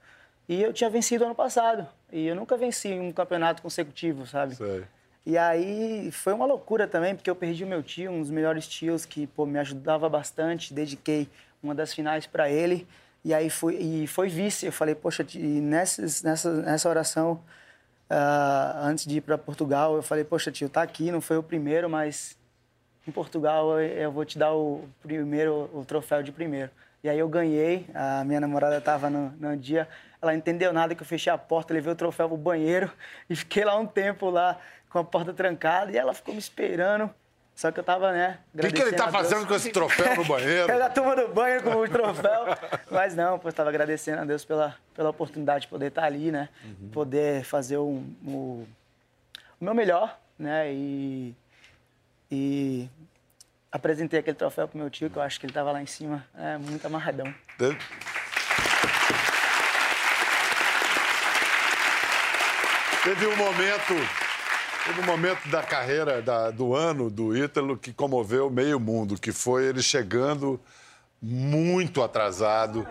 E 0.48 0.62
eu 0.62 0.72
tinha 0.72 0.88
vencido 0.88 1.24
ano 1.24 1.34
passado. 1.34 1.86
E 2.10 2.26
eu 2.26 2.34
nunca 2.34 2.56
venci 2.56 2.92
um 2.94 3.12
campeonato 3.12 3.60
consecutivo, 3.60 4.26
sabe? 4.26 4.56
Sei. 4.56 4.84
E 5.26 5.36
aí 5.36 6.10
foi 6.10 6.32
uma 6.32 6.46
loucura 6.46 6.86
também, 6.86 7.14
porque 7.14 7.28
eu 7.28 7.36
perdi 7.36 7.62
o 7.62 7.66
meu 7.66 7.82
tio, 7.82 8.10
um 8.10 8.20
dos 8.20 8.30
melhores 8.30 8.66
tios 8.66 9.04
que 9.04 9.26
pô, 9.26 9.44
me 9.44 9.58
ajudava 9.58 10.08
bastante. 10.08 10.72
Dediquei 10.72 11.28
uma 11.62 11.74
das 11.74 11.92
finais 11.92 12.26
para 12.26 12.48
ele. 12.48 12.86
E 13.22 13.34
aí 13.34 13.50
fui, 13.50 13.76
e 13.76 14.06
foi 14.06 14.30
vice. 14.30 14.64
Eu 14.64 14.72
falei, 14.72 14.94
poxa, 14.94 15.26
e 15.34 15.60
nessa, 15.60 16.00
nessa, 16.26 16.52
nessa 16.62 16.88
oração, 16.88 17.42
uh, 18.10 18.78
antes 18.84 19.04
de 19.04 19.18
ir 19.18 19.20
para 19.20 19.36
Portugal, 19.36 19.96
eu 19.96 20.02
falei, 20.02 20.24
poxa, 20.24 20.50
tio, 20.50 20.70
tá 20.70 20.80
aqui, 20.80 21.10
não 21.10 21.20
foi 21.20 21.36
o 21.36 21.42
primeiro, 21.42 21.90
mas 21.90 22.38
em 23.06 23.10
Portugal 23.10 23.78
eu, 23.78 23.86
eu 23.86 24.12
vou 24.12 24.24
te 24.24 24.38
dar 24.38 24.54
o 24.54 24.88
primeiro, 25.02 25.68
o 25.74 25.84
troféu 25.84 26.22
de 26.22 26.32
primeiro. 26.32 26.70
E 27.02 27.08
aí 27.08 27.18
eu 27.18 27.28
ganhei, 27.28 27.86
a 27.94 28.24
minha 28.24 28.40
namorada 28.40 28.78
estava 28.78 29.08
no, 29.08 29.30
no 29.38 29.56
dia, 29.56 29.88
ela 30.20 30.32
não 30.32 30.38
entendeu 30.38 30.72
nada 30.72 30.94
que 30.94 31.02
eu 31.02 31.06
fechei 31.06 31.32
a 31.32 31.38
porta, 31.38 31.72
levei 31.72 31.92
o 31.92 31.96
troféu 31.96 32.28
pro 32.28 32.36
banheiro 32.36 32.90
e 33.30 33.36
fiquei 33.36 33.64
lá 33.64 33.76
um 33.76 33.86
tempo 33.86 34.30
lá 34.30 34.58
com 34.90 34.98
a 34.98 35.04
porta 35.04 35.32
trancada 35.32 35.92
e 35.92 35.96
ela 35.96 36.12
ficou 36.12 36.34
me 36.34 36.40
esperando. 36.40 37.10
Só 37.58 37.72
que 37.72 37.80
eu 37.80 37.84
tava, 37.84 38.12
né? 38.12 38.38
O 38.54 38.60
que, 38.60 38.70
que 38.70 38.80
ele 38.80 38.92
tá 38.92 39.10
fazendo 39.10 39.44
com 39.44 39.52
esse 39.52 39.70
troféu 39.70 40.14
no 40.14 40.24
banheiro? 40.24 40.70
Ela 40.70 40.88
turma 40.88 41.16
do 41.16 41.26
banho 41.26 41.60
com 41.60 41.70
o 41.70 41.88
troféu. 41.88 42.44
Mas 42.88 43.16
não, 43.16 43.36
pô, 43.36 43.48
estava 43.48 43.68
agradecendo 43.68 44.22
a 44.22 44.24
Deus 44.24 44.44
pela, 44.44 44.76
pela 44.94 45.10
oportunidade 45.10 45.62
de 45.62 45.66
poder 45.66 45.86
estar 45.86 46.02
tá 46.02 46.06
ali, 46.06 46.30
né? 46.30 46.48
Uhum. 46.64 46.90
Poder 46.90 47.42
fazer 47.42 47.76
o, 47.78 48.00
o, 48.24 48.64
o, 49.60 49.64
meu 49.64 49.74
melhor, 49.74 50.16
né? 50.38 50.72
E, 50.72 51.34
e 52.30 52.88
apresentei 53.70 54.20
aquele 54.20 54.36
troféu 54.36 54.66
pro 54.66 54.78
meu 54.78 54.90
tio, 54.90 55.10
que 55.10 55.16
eu 55.16 55.22
acho 55.22 55.38
que 55.38 55.46
ele 55.46 55.52
tava 55.52 55.72
lá 55.72 55.82
em 55.82 55.86
cima, 55.86 56.24
é, 56.36 56.56
muito 56.58 56.86
amarradão. 56.86 57.32
Teve 63.04 63.26
um 63.26 63.36
momento, 63.36 63.94
teve 64.84 65.00
um 65.00 65.04
momento 65.04 65.48
da 65.48 65.62
carreira 65.62 66.20
da, 66.20 66.50
do 66.50 66.74
ano 66.74 67.08
do 67.08 67.36
Ítalo 67.36 67.76
que 67.76 67.92
comoveu 67.92 68.50
meio 68.50 68.78
mundo, 68.78 69.18
que 69.18 69.32
foi 69.32 69.66
ele 69.66 69.82
chegando 69.82 70.60
muito 71.20 72.02
atrasado 72.02 72.86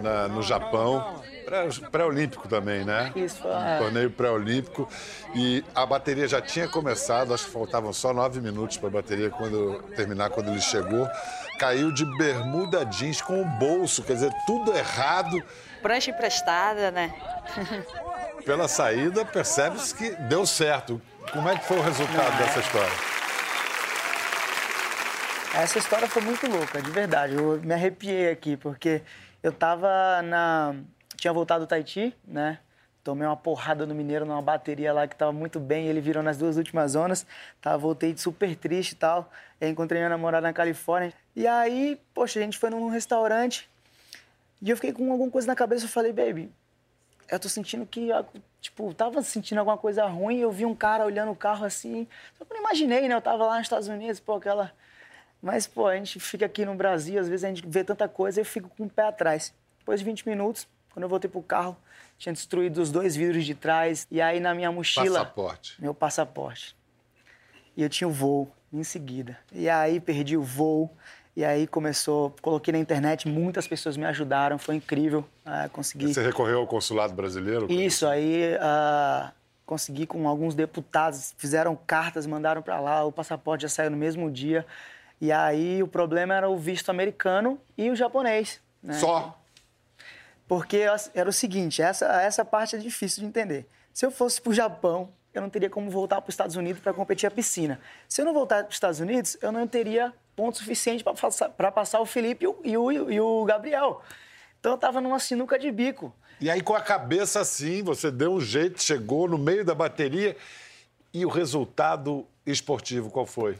na, 0.00 0.28
no 0.28 0.42
Japão, 0.42 1.20
pré-olímpico 1.90 2.48
também, 2.48 2.84
né? 2.84 3.12
Isso, 3.16 3.46
é. 3.46 3.78
torneio 3.78 4.10
pré-olímpico. 4.10 4.88
E 5.34 5.64
a 5.74 5.84
bateria 5.84 6.28
já 6.28 6.40
tinha 6.40 6.68
começado, 6.68 7.34
acho 7.34 7.46
que 7.46 7.50
faltavam 7.50 7.92
só 7.92 8.12
nove 8.12 8.40
minutos 8.40 8.76
para 8.76 8.88
a 8.88 8.92
bateria 8.92 9.30
quando, 9.30 9.82
terminar 9.96 10.30
quando 10.30 10.50
ele 10.50 10.60
chegou. 10.60 11.08
Caiu 11.58 11.92
de 11.92 12.04
bermuda 12.16 12.84
jeans 12.84 13.20
com 13.20 13.42
o 13.42 13.44
bolso, 13.44 14.02
quer 14.02 14.14
dizer, 14.14 14.32
tudo 14.46 14.72
errado. 14.72 15.42
Prancha 15.82 16.10
emprestada, 16.10 16.90
né? 16.90 17.12
pela 18.44 18.68
saída, 18.68 19.24
percebe-se 19.24 19.94
que 19.94 20.10
deu 20.22 20.46
certo. 20.46 21.00
Como 21.32 21.48
é 21.48 21.56
que 21.56 21.64
foi 21.64 21.78
o 21.78 21.82
resultado 21.82 22.36
dessa 22.38 22.60
história? 22.60 23.21
Essa 25.54 25.78
história 25.78 26.08
foi 26.08 26.22
muito 26.22 26.46
louca, 26.48 26.80
de 26.80 26.90
verdade. 26.90 27.34
Eu 27.34 27.60
me 27.60 27.74
arrepiei 27.74 28.30
aqui, 28.30 28.56
porque 28.56 29.02
eu 29.42 29.52
tava 29.52 30.22
na. 30.22 30.74
Tinha 31.16 31.30
voltado 31.30 31.66
do 31.66 31.68
Tahiti, 31.68 32.16
né? 32.26 32.58
Tomei 33.04 33.26
uma 33.26 33.36
porrada 33.36 33.84
no 33.84 33.94
Mineiro 33.94 34.24
numa 34.24 34.40
bateria 34.40 34.94
lá 34.94 35.06
que 35.06 35.14
tava 35.14 35.30
muito 35.30 35.60
bem, 35.60 35.88
ele 35.88 36.00
virou 36.00 36.22
nas 36.22 36.38
duas 36.38 36.56
últimas 36.56 36.92
zonas. 36.92 37.26
Tava, 37.60 37.76
voltei 37.76 38.16
super 38.16 38.56
triste 38.56 38.92
e 38.92 38.96
tal. 38.96 39.30
Eu 39.60 39.68
encontrei 39.68 40.00
minha 40.00 40.08
namorada 40.08 40.46
na 40.46 40.54
Califórnia. 40.54 41.12
E 41.36 41.46
aí, 41.46 42.00
poxa, 42.14 42.40
a 42.40 42.42
gente 42.42 42.56
foi 42.56 42.70
num 42.70 42.88
restaurante 42.88 43.68
e 44.62 44.70
eu 44.70 44.76
fiquei 44.76 44.92
com 44.92 45.12
alguma 45.12 45.30
coisa 45.30 45.46
na 45.46 45.54
cabeça. 45.54 45.84
Eu 45.84 45.88
falei, 45.90 46.12
baby, 46.12 46.50
eu 47.28 47.38
tô 47.38 47.48
sentindo 47.50 47.84
que, 47.84 48.08
tipo, 48.60 48.94
tava 48.94 49.20
sentindo 49.22 49.58
alguma 49.58 49.76
coisa 49.76 50.06
ruim, 50.06 50.38
eu 50.38 50.50
vi 50.50 50.64
um 50.64 50.74
cara 50.74 51.04
olhando 51.04 51.32
o 51.32 51.36
carro 51.36 51.66
assim, 51.66 52.06
só 52.38 52.44
que 52.44 52.52
eu 52.52 52.56
não 52.56 52.62
imaginei, 52.62 53.06
né? 53.06 53.14
Eu 53.14 53.20
tava 53.20 53.44
lá 53.44 53.56
nos 53.56 53.66
Estados 53.66 53.88
Unidos, 53.88 54.18
pô, 54.18 54.34
aquela, 54.34 54.72
Mas, 55.42 55.66
pô, 55.66 55.88
a 55.88 55.96
gente 55.96 56.20
fica 56.20 56.46
aqui 56.46 56.64
no 56.64 56.74
Brasil, 56.74 57.20
às 57.20 57.28
vezes 57.28 57.44
a 57.44 57.48
gente 57.48 57.64
vê 57.66 57.82
tanta 57.82 58.08
coisa 58.08 58.40
e 58.40 58.42
eu 58.42 58.44
fico 58.44 58.70
com 58.76 58.84
o 58.84 58.88
pé 58.88 59.08
atrás. 59.08 59.52
Depois 59.78 59.98
de 59.98 60.06
20 60.06 60.28
minutos, 60.28 60.68
quando 60.92 61.02
eu 61.02 61.08
voltei 61.08 61.28
pro 61.28 61.42
carro, 61.42 61.76
tinha 62.16 62.32
destruído 62.32 62.80
os 62.80 62.92
dois 62.92 63.16
vidros 63.16 63.44
de 63.44 63.54
trás. 63.54 64.06
E 64.08 64.20
aí 64.20 64.38
na 64.38 64.54
minha 64.54 64.70
mochila. 64.70 65.18
Passaporte. 65.18 65.82
Meu 65.82 65.92
passaporte. 65.92 66.76
E 67.76 67.82
eu 67.82 67.88
tinha 67.88 68.06
o 68.06 68.12
voo 68.12 68.48
em 68.72 68.84
seguida. 68.84 69.36
E 69.52 69.68
aí 69.68 69.98
perdi 69.98 70.36
o 70.36 70.42
voo. 70.42 70.88
E 71.34 71.44
aí 71.44 71.66
começou, 71.66 72.34
coloquei 72.42 72.72
na 72.72 72.78
internet, 72.78 73.26
muitas 73.26 73.66
pessoas 73.66 73.96
me 73.96 74.04
ajudaram, 74.04 74.58
foi 74.58 74.74
incrível 74.74 75.24
uh, 75.46 75.68
conseguir. 75.70 76.12
Você 76.12 76.22
recorreu 76.22 76.58
ao 76.58 76.66
consulado 76.66 77.14
brasileiro? 77.14 77.72
Isso, 77.72 78.06
aí 78.06 78.54
uh, 78.56 79.32
consegui 79.64 80.06
com 80.06 80.28
alguns 80.28 80.54
deputados, 80.54 81.34
fizeram 81.38 81.74
cartas, 81.74 82.26
mandaram 82.26 82.60
para 82.60 82.78
lá, 82.78 83.02
o 83.04 83.10
passaporte 83.10 83.62
já 83.62 83.70
saiu 83.70 83.90
no 83.90 83.96
mesmo 83.96 84.30
dia. 84.30 84.66
E 85.22 85.30
aí 85.30 85.80
o 85.80 85.86
problema 85.86 86.34
era 86.34 86.50
o 86.50 86.56
visto 86.56 86.90
americano 86.90 87.56
e 87.78 87.88
o 87.88 87.94
japonês. 87.94 88.60
Né? 88.82 88.94
Só? 88.94 89.40
Porque 90.48 90.84
era 91.14 91.30
o 91.30 91.32
seguinte, 91.32 91.80
essa, 91.80 92.06
essa 92.22 92.44
parte 92.44 92.74
é 92.74 92.78
difícil 92.80 93.20
de 93.20 93.28
entender. 93.28 93.68
Se 93.94 94.04
eu 94.04 94.10
fosse 94.10 94.42
para 94.42 94.50
o 94.50 94.52
Japão, 94.52 95.10
eu 95.32 95.40
não 95.40 95.48
teria 95.48 95.70
como 95.70 95.88
voltar 95.88 96.20
para 96.20 96.28
os 96.28 96.32
Estados 96.32 96.56
Unidos 96.56 96.82
para 96.82 96.92
competir 96.92 97.28
a 97.28 97.30
piscina. 97.30 97.80
Se 98.08 98.20
eu 98.20 98.24
não 98.24 98.34
voltar 98.34 98.64
para 98.64 98.70
os 98.70 98.74
Estados 98.74 98.98
Unidos, 98.98 99.38
eu 99.40 99.52
não 99.52 99.64
teria 99.68 100.12
ponto 100.34 100.58
suficiente 100.58 101.04
para 101.04 101.14
passar, 101.14 101.50
passar 101.50 102.00
o 102.00 102.04
Felipe 102.04 102.44
e 102.64 102.76
o, 102.76 102.90
e 102.90 103.20
o 103.20 103.44
Gabriel. 103.44 104.02
Então 104.58 104.72
eu 104.72 104.76
estava 104.76 105.00
numa 105.00 105.20
sinuca 105.20 105.56
de 105.56 105.70
bico. 105.70 106.12
E 106.40 106.50
aí, 106.50 106.60
com 106.60 106.74
a 106.74 106.80
cabeça 106.80 107.38
assim, 107.38 107.80
você 107.84 108.10
deu 108.10 108.32
um 108.32 108.40
jeito, 108.40 108.82
chegou 108.82 109.28
no 109.28 109.38
meio 109.38 109.64
da 109.64 109.72
bateria. 109.72 110.36
E 111.14 111.24
o 111.24 111.28
resultado 111.28 112.26
esportivo, 112.44 113.08
qual 113.08 113.24
foi? 113.24 113.56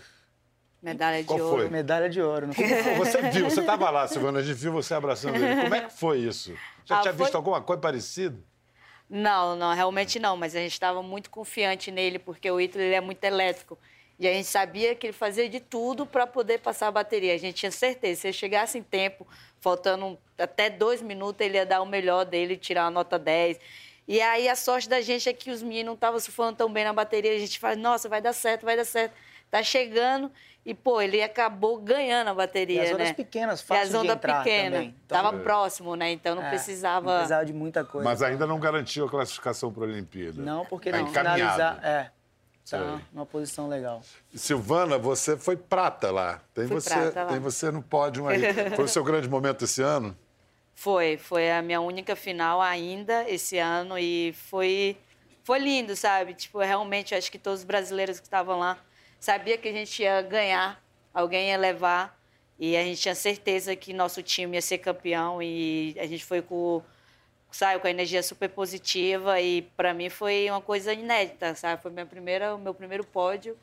Medalha 0.83 1.21
de 1.21 1.29
qual 1.29 1.41
ouro. 1.41 1.63
Foi? 1.63 1.71
Medalha 1.71 2.11
de 2.11 2.21
ouro. 2.21 2.49
Não 2.49 2.55
Você 2.99 3.23
viu, 3.31 3.49
você 3.49 3.61
estava 3.61 3.89
lá, 3.89 4.09
Silvana, 4.09 4.41
a 4.41 4.43
gente 4.43 4.57
viu 4.57 4.73
você 4.73 4.93
abraçando 4.95 5.37
ele. 5.37 5.63
Como 5.63 5.75
é 5.75 5.81
que 5.83 5.93
foi 5.93 6.19
isso? 6.19 6.53
Já 6.85 6.99
ah, 6.99 7.03
tinha 7.03 7.15
foi... 7.15 7.25
visto 7.25 7.37
alguma 7.37 7.61
coisa 7.61 7.81
parecida? 7.81 8.37
Não, 9.09 9.55
não, 9.55 9.73
realmente 9.75 10.19
não. 10.19 10.37
Mas 10.37 10.57
a 10.57 10.59
gente 10.59 10.73
estava 10.73 11.01
muito 11.01 11.31
confiante 11.31 11.93
nele, 11.93 12.19
porque 12.19 12.51
o 12.51 12.61
Ítalo 12.61 12.83
ele 12.83 12.95
é 12.95 13.01
muito 13.01 13.23
elétrico. 13.23 13.79
E 14.19 14.27
a 14.27 14.33
gente 14.33 14.49
sabia 14.49 14.95
que 14.95 15.07
ele 15.07 15.13
fazia 15.13 15.49
de 15.49 15.61
tudo 15.61 16.05
para 16.05 16.27
poder 16.27 16.59
passar 16.59 16.89
a 16.89 16.91
bateria. 16.91 17.35
A 17.35 17.39
gente 17.39 17.57
tinha 17.57 17.71
certeza. 17.71 18.23
Se 18.23 18.27
ele 18.27 18.33
chegasse 18.33 18.77
em 18.77 18.83
tempo, 18.83 19.27
faltando 19.61 20.19
até 20.37 20.69
dois 20.69 21.01
minutos, 21.01 21.47
ele 21.47 21.59
ia 21.59 21.67
dar 21.67 21.81
o 21.81 21.87
melhor 21.87 22.25
dele, 22.25 22.57
tirar 22.57 22.87
a 22.87 22.91
nota 22.91 23.19
10. 23.19 23.59
E 24.09 24.21
aí 24.21 24.49
a 24.49 24.57
sorte 24.57 24.89
da 24.89 25.01
gente 25.01 25.29
é 25.29 25.33
que 25.33 25.51
os 25.51 25.63
meninos 25.63 25.87
não 25.87 25.95
estavam 25.95 26.19
surfando 26.19 26.57
tão 26.57 26.73
bem 26.73 26.85
na 26.85 26.93
bateria. 26.93 27.35
A 27.35 27.39
gente 27.39 27.59
fala, 27.59 27.77
nossa, 27.77 28.09
vai 28.09 28.21
dar 28.21 28.33
certo, 28.33 28.65
vai 28.65 28.77
dar 28.77 28.85
certo. 28.85 29.15
Tá 29.53 29.63
chegando. 29.63 30.33
E, 30.65 30.73
pô, 30.73 31.03
ele 31.03 31.23
acabou 31.23 31.79
ganhando 31.79 32.29
a 32.29 32.35
bateria, 32.35 32.81
né? 32.81 32.85
E 32.85 32.87
as 32.87 32.95
ondas 32.95 33.09
né? 33.09 33.15
pequenas, 33.15 33.61
fácil 33.61 33.85
e 33.85 33.87
as 33.87 33.95
ondas 33.95 34.17
pequenas. 34.17 34.85
Então, 34.85 35.23
Tava 35.23 35.37
é. 35.37 35.41
próximo, 35.41 35.95
né? 35.95 36.11
Então 36.11 36.35
não 36.35 36.43
é, 36.43 36.49
precisava... 36.49 37.11
Não 37.11 37.17
precisava 37.19 37.45
de 37.45 37.53
muita 37.53 37.85
coisa. 37.85 38.09
Mas 38.09 38.23
ainda 38.23 38.47
não 38.47 38.59
garantiu 38.59 39.05
a 39.05 39.11
classificação 39.11 39.71
para 39.71 39.83
a 39.83 39.87
Olimpíada. 39.89 40.41
Não, 40.41 40.65
porque 40.65 40.91
tá 40.91 41.01
não. 41.01 41.09
Finalizar, 41.09 41.81
é. 41.85 42.11
Tá 42.71 43.01
numa 43.13 43.27
posição 43.27 43.69
legal. 43.69 44.01
Silvana, 44.35 44.97
você 44.97 45.37
foi 45.37 45.57
prata 45.57 46.11
lá. 46.11 46.41
Tem, 46.55 46.67
Fui 46.67 46.81
você, 46.81 46.95
prata 46.95 47.25
lá. 47.25 47.31
tem 47.31 47.41
você 47.41 47.71
no 47.71 47.83
pódio 47.83 48.29
aí. 48.29 48.41
Foi 48.75 48.85
o 48.87 48.89
seu 48.89 49.05
grande 49.05 49.29
momento 49.29 49.65
esse 49.65 49.83
ano? 49.83 50.17
Foi, 50.75 51.19
foi 51.19 51.51
a 51.51 51.61
minha 51.61 51.81
única 51.81 52.17
final 52.17 52.63
ainda 52.63 53.29
esse 53.29 53.59
ano 53.59 53.99
e 53.99 54.33
foi, 54.33 54.97
foi 55.45 55.59
lindo, 55.59 55.95
sabe? 55.95 56.33
Tipo, 56.33 56.61
realmente, 56.61 57.15
acho 57.15 57.31
que 57.31 57.39
todos 57.39 57.61
os 57.61 57.65
brasileiros 57.65 58.19
que 58.19 58.27
estavam 58.27 58.59
lá 58.59 58.79
sabia 59.23 59.57
que 59.57 59.69
a 59.69 59.73
gente 59.73 60.03
ia 60.03 60.21
ganhar, 60.21 60.83
alguém 61.15 61.51
ia 61.51 61.57
levar 61.57 62.21
e 62.59 62.77
a 62.77 62.83
gente 62.83 63.01
tinha 63.01 63.15
certeza 63.15 63.77
que 63.77 63.93
nosso 63.93 64.21
time 64.21 64.57
ia 64.57 64.61
ser 64.61 64.79
campeão 64.79 65.41
e 65.41 65.95
a 65.97 66.07
gente 66.07 66.25
foi 66.25 66.43
com 66.43 66.83
saiu 67.53 67.79
com 67.79 67.87
a 67.87 67.91
energia 67.91 68.23
super 68.23 68.49
positiva 68.49 69.41
e 69.41 69.63
para 69.77 69.95
mim 69.95 70.09
foi 70.11 70.51
uma 70.51 70.61
coisa 70.61 70.93
inédita, 70.93 71.55
sabe? 71.55 71.81
Foi 71.81 71.93
minha 71.93 72.07
primeira, 72.07 72.57
o 72.57 72.59
meu 72.59 72.75
primeiro 72.75 73.05
pódio 73.05 73.57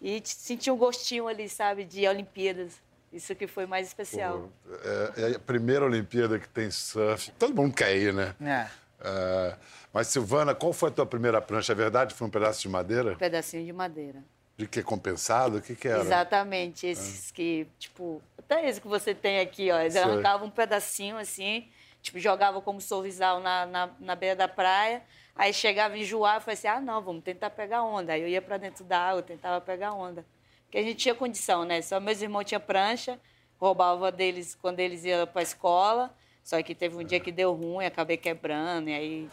e 0.00 0.22
senti 0.24 0.70
um 0.70 0.78
gostinho 0.78 1.28
ali, 1.28 1.46
sabe, 1.46 1.84
de 1.84 2.08
Olimpíadas. 2.08 2.80
Isso 3.12 3.34
que 3.34 3.46
foi 3.46 3.66
mais 3.66 3.88
especial. 3.88 4.48
Pô, 4.64 4.74
é, 5.18 5.32
é, 5.32 5.36
a 5.36 5.38
primeira 5.38 5.84
Olimpíada 5.84 6.38
que 6.38 6.48
tem 6.48 6.70
surf. 6.70 7.30
Todo 7.32 7.54
mundo 7.54 7.74
quer 7.74 7.94
ir, 7.94 8.14
né? 8.14 8.34
É. 8.40 8.66
é. 9.06 9.56
Mas, 9.92 10.06
Silvana, 10.06 10.54
qual 10.54 10.72
foi 10.72 10.88
a 10.88 10.92
tua 10.92 11.04
primeira 11.04 11.38
prancha? 11.42 11.72
É 11.72 11.74
verdade? 11.74 12.14
Foi 12.14 12.26
um 12.26 12.30
pedaço 12.30 12.62
de 12.62 12.68
madeira? 12.70 13.12
Um 13.12 13.16
pedacinho 13.16 13.66
de 13.66 13.72
madeira. 13.72 14.24
De 14.56 14.66
que 14.66 14.82
compensado? 14.82 15.58
O 15.58 15.62
que, 15.62 15.74
que 15.74 15.88
era? 15.88 16.00
Exatamente. 16.00 16.86
Esses 16.86 17.30
é. 17.30 17.34
que, 17.34 17.66
tipo, 17.78 18.22
até 18.38 18.68
esse 18.68 18.80
que 18.80 18.88
você 18.88 19.14
tem 19.14 19.40
aqui, 19.40 19.70
ó. 19.70 19.80
Eles 19.80 19.96
arrancavam 19.96 20.48
um 20.48 20.50
pedacinho 20.50 21.16
assim 21.16 21.68
Tipo, 22.02 22.18
jogava 22.18 22.60
como 22.60 22.80
sorrisal 22.80 23.38
na, 23.40 23.64
na, 23.64 23.90
na 24.00 24.16
beira 24.16 24.34
da 24.34 24.48
praia. 24.48 25.02
Aí 25.34 25.54
chegava 25.54 25.96
e 25.96 26.02
enjoava, 26.02 26.38
eu 26.38 26.40
falei 26.40 26.54
assim, 26.54 26.66
ah, 26.66 26.80
não, 26.80 27.00
vamos 27.00 27.22
tentar 27.22 27.48
pegar 27.50 27.84
onda. 27.84 28.12
Aí 28.12 28.20
eu 28.20 28.28
ia 28.28 28.42
para 28.42 28.58
dentro 28.58 28.84
da 28.84 28.98
água, 28.98 29.22
tentava 29.22 29.60
pegar 29.60 29.92
onda. 29.92 30.26
Porque 30.64 30.78
a 30.78 30.82
gente 30.82 30.96
tinha 30.96 31.14
condição, 31.14 31.64
né? 31.64 31.80
Só 31.80 32.00
meus 32.00 32.20
irmãos 32.20 32.44
tinham 32.44 32.60
prancha, 32.60 33.18
roubava 33.58 34.10
deles 34.10 34.58
quando 34.60 34.80
eles 34.80 35.04
iam 35.04 35.26
para 35.26 35.40
a 35.40 35.42
escola. 35.42 36.12
Só 36.42 36.60
que 36.60 36.74
teve 36.74 36.96
um 36.96 37.04
dia 37.04 37.20
que 37.20 37.30
deu 37.30 37.54
ruim, 37.54 37.86
acabei 37.86 38.16
quebrando, 38.16 38.90
e 38.90 38.94
aí... 38.94 39.30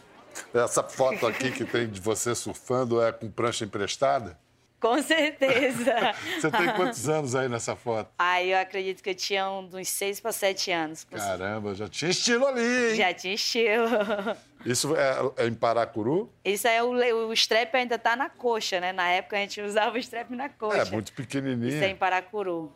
Essa 0.54 0.84
foto 0.84 1.26
aqui 1.26 1.50
que 1.50 1.64
tem 1.64 1.88
de 1.88 2.00
você 2.00 2.36
surfando 2.36 3.02
é 3.02 3.10
com 3.10 3.28
prancha 3.28 3.64
emprestada? 3.64 4.38
Com 4.80 5.02
certeza. 5.02 5.94
Você 6.40 6.50
tem 6.50 6.74
quantos 6.74 7.08
anos 7.08 7.34
aí 7.34 7.48
nessa 7.48 7.76
foto? 7.76 8.10
Aí 8.18 8.50
eu 8.50 8.58
acredito 8.58 9.02
que 9.02 9.10
eu 9.10 9.14
tinha 9.14 9.48
uns 9.50 9.88
seis 9.88 10.18
para 10.18 10.32
sete 10.32 10.72
anos. 10.72 11.04
Caramba, 11.04 11.74
já 11.74 11.86
tinha 11.86 12.10
estilo 12.10 12.46
ali, 12.46 12.90
hein? 12.90 12.94
Já 12.96 13.12
tinha 13.12 13.34
estilo. 13.34 13.86
Isso 14.64 14.94
é, 14.96 15.44
é 15.44 15.46
em 15.46 15.54
Paracuru? 15.54 16.32
Isso 16.44 16.66
é 16.66 16.82
o, 16.82 16.92
o 17.28 17.32
strap 17.32 17.74
ainda 17.74 17.98
tá 17.98 18.16
na 18.16 18.28
coxa, 18.28 18.80
né? 18.80 18.92
Na 18.92 19.08
época 19.08 19.36
a 19.36 19.40
gente 19.40 19.60
usava 19.60 19.96
o 19.96 19.98
strap 19.98 20.30
na 20.30 20.48
coxa. 20.48 20.78
É, 20.78 20.84
muito 20.86 21.12
pequenininho. 21.12 21.74
Isso 21.74 21.84
é 21.84 21.90
em 21.90 21.96
Paracuru. 21.96 22.72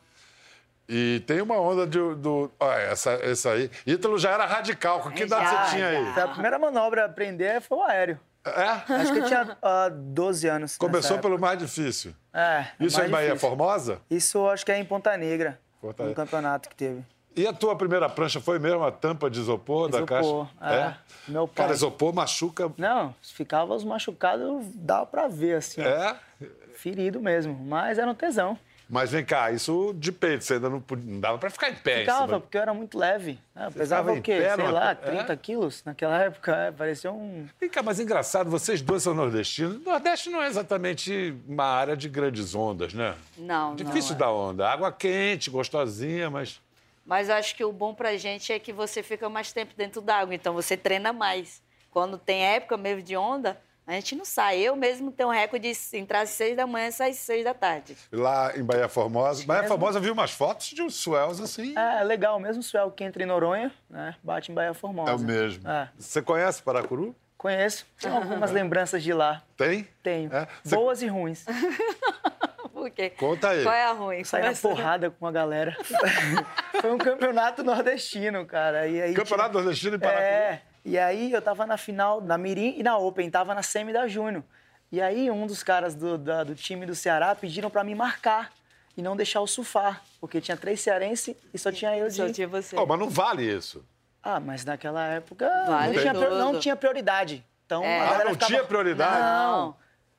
E 0.89 1.23
tem 1.27 1.41
uma 1.41 1.59
onda 1.59 1.87
de, 1.87 1.99
do. 2.17 2.51
Olha, 2.61 2.81
essa, 2.83 3.13
essa 3.13 3.53
aí. 3.53 3.71
Ítalo 3.87 4.19
já 4.19 4.33
era 4.33 4.45
radical. 4.45 5.01
Com 5.01 5.11
que 5.11 5.23
idade 5.23 5.49
você 5.49 5.77
tinha 5.77 5.89
aí? 5.89 6.21
A 6.21 6.29
primeira 6.29 6.59
manobra 6.59 7.03
a 7.03 7.07
aprender 7.07 7.61
foi 7.63 7.79
o 7.79 7.83
aéreo. 7.83 8.21
É? 8.45 8.93
Acho 8.95 9.13
que 9.13 9.19
eu 9.21 9.27
tinha 9.27 9.45
uh, 9.45 9.57
ah, 9.63 9.89
12 9.89 10.49
anos. 10.49 10.77
Começou 10.77 11.19
pelo 11.19 11.39
mais 11.39 11.59
difícil. 11.59 12.15
É. 12.33 12.67
Isso 12.79 13.01
é 13.01 13.07
em 13.07 13.11
Bahia 13.11 13.29
difícil. 13.29 13.49
Formosa? 13.49 14.01
Isso 14.11 14.47
acho 14.49 14.67
que 14.67 14.73
é 14.73 14.79
em 14.79 14.85
Ponta 14.85 15.17
Negra. 15.17 15.59
Ponta... 15.81 16.05
No 16.05 16.15
campeonato 16.15 16.69
que 16.69 16.77
teve. 16.77 17.03
E 17.37 17.47
a 17.47 17.53
tua 17.53 17.75
primeira 17.75 18.09
prancha 18.09 18.41
foi 18.41 18.59
mesmo 18.59 18.85
a 18.85 18.93
tampa 18.93 19.29
de 19.29 19.41
isopor, 19.41 19.89
isopor 19.89 20.01
da 20.01 20.07
caixa? 20.07 20.49
É. 20.61 20.75
é. 20.75 20.97
Meu 21.27 21.49
pai. 21.49 21.65
Cara, 21.65 21.75
isopor 21.75 22.15
machuca. 22.15 22.71
Não, 22.77 23.15
ficava 23.23 23.75
os 23.75 23.83
machucados, 23.83 24.67
dava 24.75 25.07
pra 25.07 25.27
ver, 25.27 25.57
assim. 25.57 25.81
É? 25.81 26.11
Ó, 26.11 26.47
ferido 26.75 27.21
mesmo. 27.21 27.55
Mas 27.55 27.99
era 27.99 28.09
um 28.11 28.15
tesão. 28.15 28.59
Mas 28.89 29.11
vem 29.11 29.25
cá, 29.25 29.51
isso 29.51 29.95
de 29.97 30.13
peito, 30.13 30.45
você 30.45 30.55
ainda 30.55 30.69
não, 30.69 30.83
não 31.05 31.21
dava 31.21 31.39
para 31.39 31.49
ficar 31.51 31.71
em 31.71 31.75
pé. 31.75 32.01
Ficava, 32.01 32.39
porque 32.39 32.57
eu 32.57 32.63
era 32.63 32.75
muito 32.75 32.99
leve. 32.99 33.39
Né? 33.55 33.69
Pesava 33.75 34.13
o 34.13 34.21
quê? 34.21 34.37
Pé, 34.37 34.55
Sei 34.55 34.71
lá, 34.71 34.95
30 34.95 35.33
é? 35.33 35.37
quilos 35.37 35.83
naquela 35.85 36.19
época. 36.23 36.55
É, 36.55 36.71
parecia 36.71 37.11
um... 37.11 37.47
Vem 37.59 37.71
cá, 37.71 37.83
mas 37.83 37.99
engraçado, 37.99 38.51
vocês 38.51 38.83
dois 38.83 39.03
são 39.03 39.15
nordestinos. 39.15 39.77
O 39.77 39.81
Nordeste 39.81 40.29
não 40.29 40.43
é 40.43 40.49
exatamente 40.49 41.35
uma 41.49 41.65
área 41.65 41.97
de 41.97 42.09
grandes 42.09 42.55
ondas, 42.55 42.93
né? 42.93 43.15
Não, 43.39 43.75
Difícil 43.75 44.11
não 44.11 44.17
é. 44.17 44.19
dar 44.19 44.33
onda. 44.33 44.69
Água 44.71 44.93
quente, 44.93 45.51
gostosinha, 45.51 46.29
mas... 46.31 46.61
Mas 47.07 47.29
eu 47.29 47.35
acho 47.35 47.55
que 47.55 47.65
o 47.65 47.73
bom 47.73 47.95
pra 47.95 48.17
gente 48.17 48.53
é 48.53 48.59
que 48.59 48.73
você 48.73 49.03
fica 49.03 49.29
mais 49.29 49.53
tempo 49.53 49.75
dentro 49.77 50.01
d'água, 50.01 50.35
então 50.35 50.55
você 50.55 50.77
treina 50.77 51.13
mais. 51.13 51.63
Quando 51.91 52.17
tem 52.19 52.43
época 52.43 52.77
mesmo 52.77 53.03
de 53.03 53.17
onda, 53.17 53.61
a 53.87 53.93
gente 53.93 54.17
não 54.17 54.25
sai. 54.25 54.59
Eu 54.59 54.75
mesmo 54.77 55.13
tenho 55.13 55.29
um 55.29 55.33
recorde 55.33 55.73
de 55.73 55.97
entrar 55.97 56.23
às 56.23 56.31
seis 56.31 56.57
da 56.57 56.67
manhã 56.67 56.89
e 56.89 56.93
sair 56.93 57.11
às 57.11 57.19
seis 57.19 57.45
da 57.45 57.53
tarde. 57.53 57.97
Lá 58.11 58.57
em 58.57 58.63
Bahia 58.63 58.89
Formosa. 58.89 59.45
Bahia 59.45 59.63
mesmo... 59.63 59.77
Formosa, 59.77 59.99
eu 59.99 60.03
vi 60.03 60.11
umas 60.11 60.31
fotos 60.31 60.69
de 60.69 60.83
uns 60.83 60.95
swells 60.95 61.43
assim. 61.43 61.77
É, 61.77 62.03
legal. 62.03 62.37
O 62.37 62.41
mesmo 62.41 62.63
swell 62.63 62.91
que 62.91 63.05
entra 63.05 63.23
em 63.23 63.27
Noronha, 63.27 63.71
né? 63.91 64.15
Bate 64.23 64.51
em 64.51 64.55
Bahia 64.55 64.73
Formosa. 64.73 65.11
É 65.11 65.15
o 65.15 65.19
mesmo. 65.19 65.69
É. 65.69 65.89
Você 65.99 66.23
conhece 66.23 66.63
Paracuru? 66.63 67.15
Conheço. 67.37 67.87
Tenho 68.01 68.15
algumas 68.15 68.51
lembranças 68.51 69.03
de 69.03 69.13
lá. 69.13 69.43
Tem? 69.55 69.87
Tenho. 70.03 70.35
É? 70.35 70.49
Boas 70.65 71.03
e 71.03 71.07
ruins. 71.07 71.45
Por 72.73 72.91
quê? 72.91 73.11
Conta 73.11 73.51
aí. 73.51 73.63
Qual 73.63 73.75
é 73.75 73.85
a 73.85 73.93
ruim? 73.93 74.25
Saí 74.25 74.43
na 74.43 74.55
porrada 74.55 75.11
com 75.11 75.27
a 75.27 75.33
galera. 75.33 75.77
Foi 76.81 76.91
um 76.91 76.99
campeonato 76.99 77.63
nordestino, 77.63 78.47
cara. 78.47 78.87
E 78.87 79.01
aí 79.01 79.15
campeonato 79.15 79.51
tinha... 79.51 79.63
nordestino 79.63 79.97
em 79.97 79.99
Paracuru? 79.99 80.25
É. 80.25 80.63
E 80.85 80.99
aí 80.99 81.33
eu 81.33 81.41
tava 81.41 81.67
na 81.67 81.77
final 81.77 82.21
da 82.21 82.37
Mirim 82.37 82.75
e 82.77 82.83
na 82.83 82.99
Open, 82.99 83.31
tava 83.31 83.55
na 83.55 83.63
semi 83.63 83.93
da 83.93 84.07
Júnior. 84.07 84.45
E 84.93 85.01
aí 85.01 85.31
um 85.31 85.47
dos 85.47 85.63
caras 85.63 85.95
do, 85.95 86.19
da, 86.19 86.45
do 86.45 86.55
time 86.55 86.85
do 86.85 86.95
Ceará 86.95 87.35
pediram 87.35 87.71
para 87.71 87.83
me 87.83 87.95
marcar 87.95 88.53
e 88.97 89.03
não 89.03 89.17
deixar 89.17 89.41
o 89.41 89.47
surfar, 89.47 90.03
porque 90.21 90.41
tinha 90.41 90.57
três 90.57 90.81
cearenses 90.81 91.35
e 91.53 91.59
só 91.59 91.73
tinha 91.73 91.97
eu 91.97 92.09
de... 92.09 92.15
Só 92.15 92.31
tinha 92.31 92.47
você. 92.47 92.77
Oh, 92.77 92.87
mas 92.87 92.99
não 92.99 93.09
vale 93.09 93.43
isso. 93.43 93.85
Ah, 94.23 94.39
mas 94.39 94.65
naquela 94.65 95.05
época 95.07 95.49
vale 95.67 95.95
não, 95.95 96.01
tinha, 96.01 96.13
não, 96.13 96.61
tinha, 96.61 96.77
prioridade. 96.77 97.45
Então, 97.67 97.83
é. 97.83 98.01
Ah, 98.01 98.25
não 98.25 98.37
tinha 98.37 98.63
prioridade? 98.65 99.19
Não. 99.19 99.77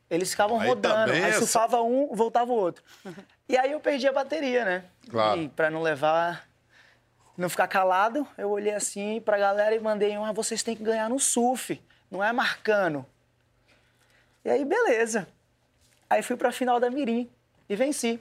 Eles 0.09 0.29
ficavam 0.29 0.59
Aí 0.59 0.67
rodando, 0.67 1.11
aí 1.11 1.21
é 1.21 1.31
surfava 1.33 1.81
um, 1.81 2.13
voltava 2.13 2.51
o 2.51 2.55
outro. 2.55 2.83
E 3.47 3.55
aí 3.55 3.73
eu 3.73 3.79
perdi 3.79 4.07
a 4.07 4.11
bateria, 4.11 4.65
né? 4.65 4.85
Claro. 5.07 5.39
E 5.39 5.47
pra 5.49 5.69
não 5.69 5.83
levar, 5.83 6.47
não 7.37 7.49
ficar 7.49 7.67
calado, 7.67 8.27
eu 8.37 8.49
olhei 8.49 8.73
assim 8.73 9.19
pra 9.21 9.37
galera 9.37 9.75
e 9.75 9.79
mandei 9.79 10.17
um, 10.17 10.25
ah, 10.25 10.31
vocês 10.31 10.63
têm 10.63 10.75
que 10.75 10.83
ganhar 10.83 11.09
no 11.09 11.19
surf, 11.19 11.81
não 12.09 12.23
é 12.23 12.31
marcando. 12.31 13.05
E 14.43 14.49
aí, 14.49 14.63
beleza. 14.63 15.27
Aí 16.09 16.21
fui 16.21 16.37
pra 16.37 16.51
final 16.51 16.79
da 16.79 16.89
Mirim 16.89 17.29
e 17.67 17.75
venci. 17.75 18.19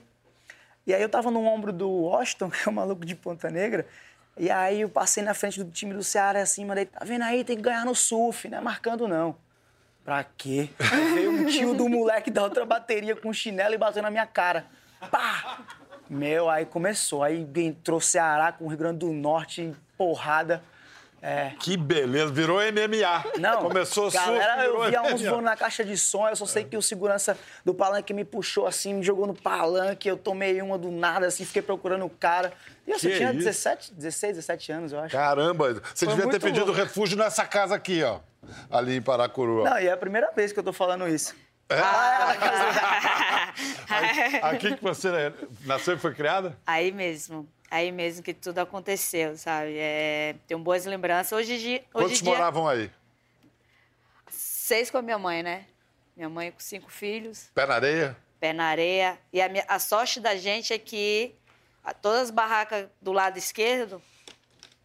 E 0.85 0.93
aí 0.93 1.01
eu 1.01 1.09
tava 1.09 1.31
no 1.31 1.43
ombro 1.45 1.71
do 1.71 1.89
Washington, 1.89 2.49
que 2.51 2.67
é 2.67 2.69
o 2.69 2.73
maluco 2.73 3.05
de 3.05 3.15
Ponta 3.15 3.49
Negra, 3.49 3.87
e 4.37 4.51
aí 4.51 4.81
eu 4.81 4.89
passei 4.89 5.23
na 5.23 5.33
frente 5.33 5.63
do 5.63 5.71
time 5.71 5.93
do 5.93 6.03
Ceará 6.03 6.41
assim, 6.41 6.65
mandei, 6.65 6.85
tá 6.85 7.05
vendo 7.05 7.23
aí, 7.23 7.43
tem 7.43 7.55
que 7.55 7.61
ganhar 7.61 7.85
no 7.85 7.95
surf, 7.95 8.49
não 8.49 8.57
é 8.57 8.61
marcando 8.61 9.07
não. 9.07 9.35
Pra 10.03 10.23
quê? 10.23 10.69
Veio 11.13 11.31
um 11.31 11.45
tio 11.45 11.73
do 11.73 11.89
moleque 11.89 12.29
da 12.29 12.43
outra 12.43 12.65
bateria 12.65 13.15
com 13.15 13.33
chinelo 13.33 13.73
e 13.73 13.77
bateu 13.77 14.03
na 14.03 14.11
minha 14.11 14.27
cara. 14.27 14.67
Pá! 15.09 15.65
Meu, 16.09 16.49
aí 16.49 16.65
começou. 16.65 17.23
Aí 17.23 17.47
entrou 17.57 17.99
Ceará 17.99 18.51
com 18.51 18.65
o 18.65 18.67
Rio 18.67 18.77
Grande 18.77 18.99
do 18.99 19.11
Norte, 19.11 19.73
porrada. 19.97 20.61
É. 21.21 21.53
Que 21.59 21.75
beleza, 21.75 22.31
virou 22.31 22.59
MMA. 22.59 23.39
Não, 23.39 23.63
Começou 23.63 24.11
galera, 24.11 24.63
surf, 24.63 24.75
eu 24.75 24.89
via 24.89 25.01
uns 25.01 25.21
MMA. 25.21 25.29
voando 25.31 25.45
na 25.45 25.55
caixa 25.55 25.83
de 25.83 25.97
som, 25.97 26.27
eu 26.29 26.35
só 26.35 26.45
sei 26.45 26.63
que 26.65 26.77
o 26.77 26.83
segurança 26.83 27.35
do 27.63 27.73
palanque 27.73 28.13
me 28.13 28.23
puxou 28.23 28.67
assim, 28.67 28.93
me 28.93 29.01
jogou 29.03 29.25
no 29.25 29.33
palanque, 29.33 30.07
eu 30.07 30.17
tomei 30.17 30.61
uma 30.61 30.77
do 30.77 30.91
nada, 30.91 31.25
assim, 31.25 31.43
fiquei 31.43 31.63
procurando 31.63 32.05
o 32.05 32.09
cara. 32.11 32.53
E 32.85 32.91
eu 32.91 32.99
só 32.99 33.07
Que 33.07 33.15
tinha 33.17 33.29
isso? 33.31 33.39
17, 33.39 33.93
16, 33.95 34.35
17 34.35 34.71
anos, 34.71 34.91
eu 34.93 34.99
acho. 34.99 35.15
Caramba, 35.15 35.81
você 35.95 36.05
Foi 36.05 36.13
devia 36.13 36.29
ter 36.29 36.39
pedido 36.39 36.67
louco. 36.67 36.79
refúgio 36.79 37.17
nessa 37.17 37.43
casa 37.43 37.73
aqui, 37.73 38.03
ó. 38.03 38.19
Ali 38.69 38.95
em 38.97 39.01
Paracuru. 39.01 39.63
Não, 39.63 39.79
e 39.79 39.87
é 39.87 39.91
a 39.91 39.97
primeira 39.97 40.31
vez 40.31 40.51
que 40.51 40.59
eu 40.59 40.63
tô 40.63 40.73
falando 40.73 41.07
isso. 41.07 41.33
Aqui 44.41 44.75
que 44.75 44.83
você 44.83 45.09
nasceu 45.61 45.95
e 45.95 45.99
foi 45.99 46.13
criada? 46.13 46.57
Aí 46.65 46.91
mesmo. 46.91 47.47
Aí 47.71 47.91
mesmo 47.91 48.23
que 48.23 48.33
tudo 48.33 48.59
aconteceu, 48.59 49.35
sabe? 49.37 49.75
É, 49.77 50.35
tenho 50.47 50.59
boas 50.59 50.85
lembranças. 50.85 51.31
Hoje, 51.31 51.53
hoje 51.55 51.83
Quantos 51.91 52.21
dia, 52.21 52.31
moravam 52.31 52.67
aí? 52.67 52.91
seis 54.29 54.89
com 54.91 54.97
a 54.97 55.01
minha 55.01 55.17
mãe, 55.17 55.41
né? 55.43 55.65
Minha 56.15 56.29
mãe 56.29 56.51
com 56.51 56.59
cinco 56.59 56.89
filhos, 56.91 57.49
Pé 57.53 57.65
na 57.65 57.75
areia? 57.75 58.15
pé 58.39 58.53
na 58.53 58.65
areia. 58.67 59.17
E 59.33 59.41
a, 59.41 59.49
minha- 59.49 59.65
a 59.67 59.79
sorte 59.79 60.19
da 60.19 60.35
gente 60.35 60.73
é 60.73 60.77
que 60.79 61.35
a- 61.83 61.93
todas 61.93 62.21
as 62.23 62.31
barracas 62.31 62.87
do 63.01 63.11
lado 63.11 63.37
esquerdo 63.37 64.01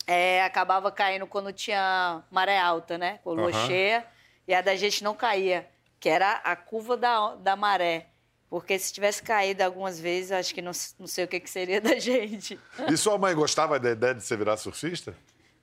é, 0.07 0.43
acabava 0.43 0.91
caindo 0.91 1.27
quando 1.27 1.53
tinha 1.53 2.23
maré 2.31 2.59
alta, 2.59 2.99
né? 2.99 3.21
Com 3.23 3.33
lua 3.35 3.51
Aham. 3.51 3.67
cheia. 3.67 4.05
E 4.49 4.55
a 4.55 4.61
da 4.61 4.75
gente 4.75 5.05
não 5.05 5.15
caía, 5.15 5.69
que 6.01 6.09
era 6.09 6.33
a 6.43 6.57
curva 6.57 6.97
da, 6.97 7.35
da 7.37 7.55
maré. 7.55 8.07
Porque 8.49 8.77
se 8.79 8.93
tivesse 8.93 9.23
caído 9.23 9.63
algumas 9.63 10.01
vezes, 10.01 10.33
eu 10.33 10.39
acho 10.39 10.53
que 10.53 10.61
não, 10.61 10.73
não 10.99 11.07
sei 11.07 11.25
o 11.25 11.29
que, 11.29 11.39
que 11.39 11.49
seria 11.49 11.81
da 11.81 11.97
gente. 12.01 12.59
E 12.91 12.97
sua 12.97 13.17
mãe 13.17 13.33
gostava 13.33 13.79
da 13.79 13.91
ideia 13.91 14.15
de 14.15 14.25
você 14.25 14.37
virar 14.37 14.57
surfista? 14.57 15.15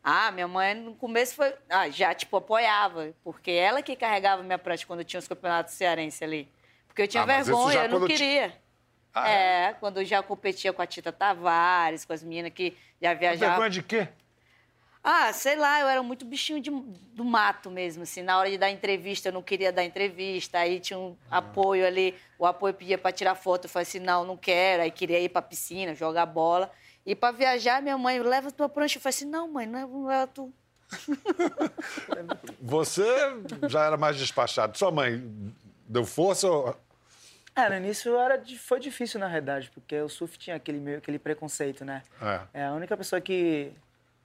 Ah, 0.02 0.32
minha 0.32 0.48
mãe 0.48 0.74
no 0.74 0.96
começo 0.96 1.36
foi. 1.36 1.54
Ah, 1.68 1.90
já, 1.90 2.14
tipo, 2.14 2.38
apoiava. 2.38 3.14
Porque 3.26 3.52
ela 3.52 3.82
que 3.82 3.94
carregava 3.94 4.42
minha 4.42 4.58
prancha 4.58 4.86
quando 4.88 5.04
tinha 5.04 5.20
os 5.20 5.28
campeonatos 5.28 5.74
cearenses 5.74 6.22
ali. 6.22 6.48
Porque 6.88 7.02
eu 7.02 7.08
tinha 7.10 7.24
Ah, 7.24 7.26
vergonha, 7.26 7.84
eu 7.84 8.00
não 8.00 8.08
queria. 8.08 8.56
Ah, 9.14 9.30
é, 9.30 9.74
quando 9.74 10.00
eu 10.00 10.06
já 10.06 10.24
competia 10.24 10.72
com 10.72 10.82
a 10.82 10.88
Tita 10.88 11.12
Tavares, 11.12 12.06
com 12.06 12.14
as 12.14 12.24
meninas 12.24 12.54
que 12.54 12.78
já 13.02 13.14
viajavam. 13.14 13.50
Vergonha 13.50 13.70
de 13.70 13.84
quê? 13.84 14.08
Ah, 15.10 15.32
sei 15.32 15.56
lá, 15.56 15.80
eu 15.80 15.88
era 15.88 16.04
muito 16.04 16.26
bichinho 16.26 16.60
de- 16.60 16.70
do 16.70 17.24
mato 17.24 17.72
mesmo, 17.72 18.04
assim. 18.04 18.22
Na 18.22 18.38
hora 18.38 18.50
de 18.50 18.58
dar 18.58 18.70
entrevista, 18.70 19.30
eu 19.30 19.34
não 19.34 19.42
queria 19.42 19.72
dar 19.72 19.86
entrevista. 19.86 20.58
Aí 20.60 20.82
tinha 20.82 21.00
um 21.00 21.16
apoio 21.32 21.88
ali, 21.88 22.14
o 22.38 22.46
apoio 22.46 22.74
pedia 22.74 22.98
para 22.98 23.14
tirar 23.14 23.34
foto. 23.36 23.66
Eu 23.66 23.70
falei 23.70 23.84
assim, 23.84 24.00
não, 24.00 24.26
não 24.26 24.36
quero. 24.36 24.84
Aí 24.84 24.92
queria 24.92 25.18
ir 25.22 25.30
pra 25.30 25.42
piscina, 25.42 25.96
jogar 25.96 26.26
bola. 26.26 26.70
E 27.06 27.16
para 27.16 27.32
viajar, 27.34 27.82
minha 27.82 27.98
mãe, 27.98 28.20
leva 28.20 28.52
tua 28.52 28.68
prancha. 28.68 28.98
Eu 28.98 29.02
falei 29.02 29.16
assim, 29.16 29.24
não, 29.26 29.48
mãe, 29.48 29.66
não 29.66 29.80
leva- 29.80 29.94
não 29.94 30.06
leva 30.08 30.28
tu. 30.28 30.54
Você 32.60 33.06
já 33.70 33.86
era 33.86 33.96
mais 33.96 34.18
despachado. 34.18 34.78
Sua 34.78 34.92
mãe 34.92 35.24
deu 35.88 36.06
força? 36.06 36.50
ou- 36.50 36.76
É, 37.56 37.70
no 37.70 37.76
início 37.78 38.16
era, 38.18 38.44
foi 38.60 38.80
difícil, 38.82 39.20
na 39.22 39.28
verdade, 39.30 39.72
porque 39.74 40.00
o 40.02 40.10
surf 40.10 40.38
tinha 40.38 40.56
aquele, 40.58 40.80
meio, 40.80 40.98
aquele 40.98 41.18
preconceito, 41.18 41.84
né? 41.86 42.04
É. 42.22 42.42
É, 42.62 42.66
a 42.66 42.74
única 42.74 42.96
pessoa 42.98 43.20
que 43.22 43.72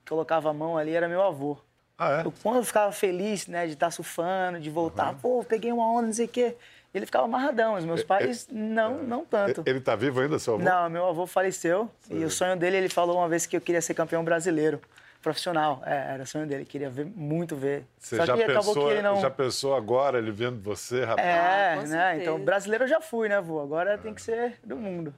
colocava 0.07 0.49
a 0.49 0.53
mão 0.53 0.77
ali 0.77 0.93
era 0.95 1.07
meu 1.07 1.21
avô. 1.21 1.57
Ah, 1.97 2.21
é? 2.21 2.25
Eu, 2.25 2.33
quando 2.41 2.57
eu 2.57 2.63
ficava 2.63 2.91
feliz, 2.91 3.47
né, 3.47 3.65
de 3.67 3.73
estar 3.73 3.91
surfando, 3.91 4.59
de 4.59 4.69
voltar, 4.69 5.13
pô, 5.21 5.43
peguei 5.43 5.71
uma 5.71 5.87
onda, 5.87 6.07
não 6.07 6.13
sei 6.13 6.25
o 6.25 6.29
quê, 6.29 6.55
ele 6.93 7.05
ficava 7.05 7.25
amarradão. 7.25 7.75
Os 7.75 7.85
meus 7.85 8.03
pais, 8.03 8.47
não, 8.51 9.03
não 9.03 9.25
tanto. 9.25 9.63
Ele 9.65 9.79
tá 9.79 9.95
vivo 9.95 10.19
ainda, 10.19 10.37
seu 10.39 10.55
avô? 10.55 10.63
Não, 10.63 10.89
meu 10.89 11.07
avô 11.07 11.25
faleceu 11.25 11.89
e 12.09 12.23
o 12.23 12.29
sonho 12.29 12.55
dele, 12.55 12.77
ele 12.77 12.89
falou 12.89 13.17
uma 13.17 13.27
vez 13.27 13.45
que 13.45 13.55
eu 13.55 13.61
queria 13.61 13.81
ser 13.81 13.93
campeão 13.93 14.23
brasileiro, 14.23 14.81
profissional. 15.21 15.81
É, 15.85 16.13
era 16.13 16.23
o 16.23 16.27
sonho 16.27 16.45
dele, 16.45 16.65
queria 16.65 16.89
ver, 16.89 17.05
muito 17.05 17.55
ver. 17.55 17.85
Você 17.97 18.17
Só 18.17 18.25
já 18.25 18.35
que 18.35 18.43
acabou 18.43 18.73
pensou, 18.73 18.87
que 18.87 18.93
ele 18.93 19.01
não... 19.01 19.21
já 19.21 19.29
pensou 19.29 19.75
agora, 19.75 20.17
ele 20.17 20.31
vendo 20.31 20.61
você, 20.61 21.05
rapaz? 21.05 21.27
É, 21.27 21.73
Ah, 21.73 21.87
né? 21.87 22.21
Então, 22.21 22.39
brasileiro 22.39 22.83
eu 22.83 22.87
já 22.87 23.01
fui, 23.01 23.29
né, 23.29 23.39
vô? 23.39 23.59
Agora 23.59 23.97
tem 23.97 24.13
que 24.13 24.21
ser 24.21 24.59
do 24.63 24.75
mundo. 24.75 25.13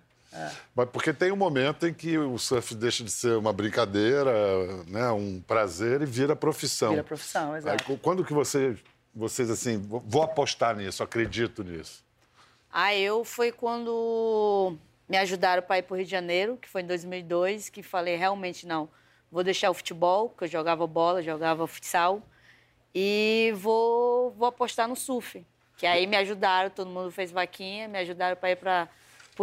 Mas 0.75 0.89
porque 0.89 1.13
tem 1.13 1.31
um 1.31 1.35
momento 1.35 1.87
em 1.87 1.93
que 1.93 2.17
o 2.17 2.37
surf 2.37 2.75
deixa 2.75 3.03
de 3.03 3.11
ser 3.11 3.37
uma 3.37 3.53
brincadeira, 3.53 4.31
né, 4.87 5.09
um 5.11 5.41
prazer 5.41 6.01
e 6.01 6.05
vira 6.05 6.35
profissão. 6.35 6.91
Vira 6.91 7.03
profissão, 7.03 7.51
Aí, 7.53 7.57
exato. 7.59 7.83
cu- 7.85 7.97
quando 7.97 8.23
que 8.25 8.33
você, 8.33 8.77
vocês 9.13 9.49
assim, 9.49 9.77
vou 9.81 9.99
vou 9.99 10.21
apostar 10.23 10.75
nisso, 10.75 11.01
acredito 11.03 11.63
nisso? 11.63 12.03
Ah, 12.71 12.93
eu 12.93 13.23
foi 13.23 13.51
quando 13.51 14.75
me 15.07 15.17
ajudaram 15.17 15.61
para 15.63 15.77
ir 15.77 15.83
para 15.83 15.93
o 15.93 15.97
Rio 15.97 16.05
de 16.05 16.11
Janeiro, 16.11 16.57
que 16.57 16.67
foi 16.67 16.81
em 16.81 16.85
2002, 16.85 17.69
que 17.69 17.81
falei 17.81 18.15
realmente 18.17 18.67
não, 18.67 18.89
vou 19.31 19.43
deixar 19.43 19.69
o 19.69 19.73
futebol, 19.73 20.29
que 20.29 20.43
eu 20.43 20.47
jogava 20.47 20.85
bola, 20.85 21.21
jogava 21.23 21.65
futsal, 21.67 22.21
e 22.93 23.53
vou, 23.55 24.31
vou 24.31 24.47
apostar 24.47 24.87
no 24.87 24.95
surf. 24.95 25.45
Que 25.77 25.85
aí 25.85 26.07
me 26.07 26.15
ajudaram, 26.17 26.69
todo 26.69 26.89
mundo 26.89 27.11
fez 27.11 27.31
vaquinha, 27.31 27.87
me 27.87 27.97
ajudaram 27.99 28.35
para 28.37 28.51
ir 28.51 28.55
para 28.55 28.87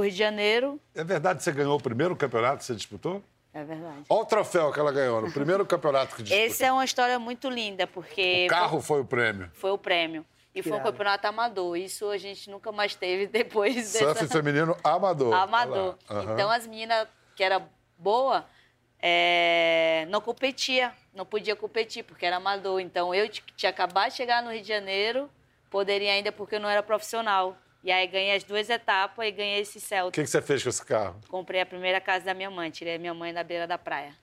o 0.00 0.02
Rio 0.04 0.12
de 0.12 0.18
Janeiro. 0.18 0.80
É 0.94 1.04
verdade 1.04 1.38
que 1.38 1.44
você 1.44 1.52
ganhou 1.52 1.76
o 1.76 1.80
primeiro 1.82 2.14
campeonato 2.16 2.58
que 2.58 2.64
você 2.64 2.74
disputou? 2.74 3.22
É 3.54 3.62
verdade. 3.64 4.04
Olha 4.08 4.22
o 4.22 4.24
troféu 4.24 4.72
que 4.72 4.80
ela 4.80 4.90
ganhou 4.90 5.20
no 5.20 5.30
primeiro 5.30 5.64
campeonato 5.66 6.16
que 6.16 6.22
disputou. 6.24 6.46
Essa 6.46 6.66
é 6.66 6.72
uma 6.72 6.84
história 6.84 7.18
muito 7.18 7.50
linda, 7.50 7.86
porque 7.86 8.46
O 8.46 8.48
carro 8.48 8.80
foi 8.80 9.00
o 9.00 9.04
prêmio. 9.04 9.50
foi 9.52 9.70
o 9.70 9.78
prêmio. 9.78 10.24
E 10.54 10.62
foi 10.62 10.72
um 10.72 10.82
campeonato 10.82 11.26
amador. 11.26 11.76
Isso 11.78 12.10
a 12.10 12.18
gente 12.18 12.50
nunca 12.50 12.70
mais 12.70 12.94
teve 12.94 13.26
depois 13.26 13.88
Surf 13.88 14.20
dessa... 14.20 14.28
feminino 14.28 14.76
amador. 14.84 15.34
amador. 15.34 15.96
Aham. 16.10 16.32
Então 16.34 16.50
as 16.50 16.66
meninas 16.66 17.08
que 17.34 17.42
era 17.42 17.62
boa 17.98 18.44
é, 19.00 20.06
não 20.10 20.20
competia, 20.20 20.92
não 21.14 21.24
podia 21.26 21.56
competir 21.56 22.04
porque 22.04 22.24
era 22.26 22.36
amador. 22.36 22.80
Então 22.80 23.14
eu 23.14 23.28
tinha 23.28 23.70
acabado 23.70 24.10
de 24.10 24.16
chegar 24.16 24.42
no 24.42 24.50
Rio 24.52 24.62
de 24.62 24.68
Janeiro, 24.68 25.28
poderia 25.70 26.12
ainda 26.12 26.30
porque 26.30 26.56
eu 26.56 26.60
não 26.60 26.68
era 26.68 26.82
profissional. 26.82 27.56
E 27.82 27.90
aí 27.90 28.06
ganhei 28.06 28.36
as 28.36 28.44
duas 28.44 28.70
etapas 28.70 29.26
e 29.26 29.30
ganhei 29.32 29.60
esse 29.60 29.78
O 29.78 29.80
Celta. 29.80 30.12
que, 30.12 30.22
que 30.22 30.30
você 30.30 30.40
fez 30.40 30.62
com 30.62 30.68
esse 30.68 30.84
carro? 30.84 31.16
Comprei 31.28 31.60
a 31.60 31.66
primeira 31.66 32.00
casa 32.00 32.24
da 32.24 32.34
minha 32.34 32.50
mãe, 32.50 32.70
tirei 32.70 32.94
a 32.94 32.98
minha 32.98 33.12
mãe 33.14 33.34
da 33.34 33.42
beira 33.42 33.66
da 33.66 33.76
praia. 33.76 34.14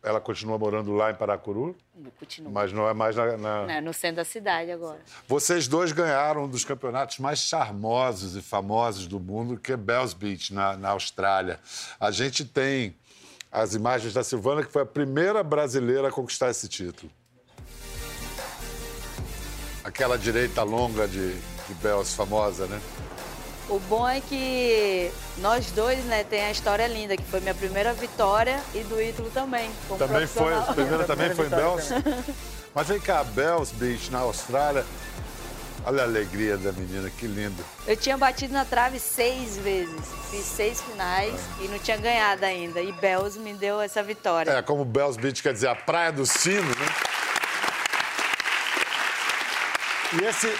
Ela 0.00 0.20
continua 0.20 0.58
morando 0.58 0.92
lá 0.92 1.10
em 1.10 1.14
Paracuru, 1.14 1.74
Continua. 2.20 2.52
mas 2.52 2.70
não 2.72 2.86
é 2.86 2.92
mais 2.92 3.16
na... 3.16 3.36
na- 3.38 3.64
Né, 3.66 3.80
no 3.80 3.92
centro 3.94 4.16
da 4.16 4.24
cidade 4.24 4.70
agora. 4.70 5.00
Vocês 5.26 5.66
dois 5.66 5.92
ganharam 5.92 6.44
um 6.44 6.48
dos 6.48 6.62
campeonatos 6.62 7.18
mais 7.18 7.38
charmosos 7.38 8.36
e 8.36 8.42
famosos 8.42 9.06
do 9.06 9.18
mundo, 9.18 9.56
que 9.58 9.72
é 9.72 9.76
Bells 9.78 10.14
Beach, 10.14 10.52
na, 10.52 10.76
na 10.76 10.90
Austrália. 10.90 11.58
A 11.98 12.10
gente 12.10 12.44
tem 12.44 12.94
as 13.50 13.74
imagens 13.74 14.12
da 14.12 14.22
Silvana, 14.22 14.62
que 14.62 14.70
foi 14.70 14.82
a 14.82 14.86
primeira 14.86 15.42
brasileira 15.42 16.08
a 16.08 16.12
conquistar 16.12 16.50
esse 16.50 16.68
título. 16.68 17.10
Aquela 19.82 20.16
direita 20.18 20.62
longa 20.62 21.08
de, 21.08 21.34
de 21.68 21.74
Bells 21.74 22.14
famosa, 22.14 22.66
né? 22.66 22.80
O 23.68 23.78
bom 23.78 24.06
é 24.06 24.20
que 24.20 25.10
nós 25.38 25.70
dois, 25.70 26.04
né, 26.04 26.22
tem 26.22 26.44
a 26.44 26.50
história 26.50 26.86
linda, 26.86 27.16
que 27.16 27.24
foi 27.24 27.40
minha 27.40 27.54
primeira 27.54 27.94
vitória 27.94 28.60
e 28.74 28.80
do 28.80 29.00
Ítalo 29.00 29.30
também. 29.30 29.70
Também 29.98 30.26
foi, 30.26 30.54
a 30.54 30.60
primeira 30.60 31.04
também 31.08 31.34
foi 31.34 31.46
em 31.46 31.50
Bells. 31.50 31.88
Mas 32.74 32.88
vem 32.88 33.00
cá, 33.00 33.24
Bells 33.24 33.72
Beach, 33.74 34.10
na 34.10 34.18
Austrália. 34.18 34.84
Olha 35.86 36.02
a 36.02 36.04
alegria 36.04 36.56
da 36.56 36.72
menina, 36.72 37.10
que 37.10 37.26
lindo. 37.26 37.62
Eu 37.86 37.96
tinha 37.96 38.16
batido 38.16 38.54
na 38.54 38.64
trave 38.64 38.98
seis 38.98 39.58
vezes. 39.58 40.00
Fiz 40.30 40.44
seis 40.44 40.80
finais 40.80 41.34
e 41.60 41.68
não 41.68 41.78
tinha 41.78 41.96
ganhado 41.98 42.44
ainda. 42.44 42.80
E 42.80 42.90
Bells 42.92 43.38
me 43.38 43.52
deu 43.52 43.80
essa 43.80 44.02
vitória. 44.02 44.50
É, 44.50 44.62
como 44.62 44.84
Bells 44.84 45.18
Beach 45.18 45.42
quer 45.42 45.52
dizer 45.52 45.68
a 45.68 45.74
praia 45.74 46.10
do 46.10 46.24
sino, 46.24 46.68
né? 46.68 46.86
E 50.20 50.24
esse, 50.24 50.54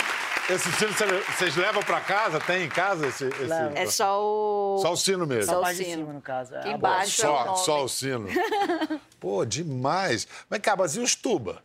esse 0.51 0.71
sino 0.73 0.93
cê- 0.93 1.07
vocês 1.07 1.57
levam 1.57 1.83
pra 1.83 2.01
casa? 2.01 2.39
Tem 2.41 2.65
em 2.65 2.69
casa 2.69 3.07
esse? 3.07 3.27
esse-. 3.27 3.53
É 3.75 3.87
só 3.87 4.21
o. 4.23 4.79
Só 4.83 4.93
o 4.93 4.97
sino 4.97 5.27
mesmo. 5.27 5.45
Só 5.45 5.53
Só 5.53 5.57
o 5.59 5.61
a 5.61 5.65
parte 5.65 5.77
de 5.79 5.85
sino. 5.85 5.97
cima, 6.03 6.13
no 6.13 6.21
caso. 6.21 6.55
É, 6.55 6.63
a 6.65 6.69
embaixo. 6.73 7.23
bola. 7.27 7.39
é 7.39 7.51
o 7.51 7.57
Só, 7.57 7.65
só 7.65 7.85
o 7.85 7.89
sino. 7.89 8.29
Pô, 9.21 9.45
demais. 9.45 10.27
Mas, 10.49 10.61
cara, 10.61 10.77
mas 10.79 10.97
e 10.97 11.01
os 11.01 11.15
tuba? 11.15 11.63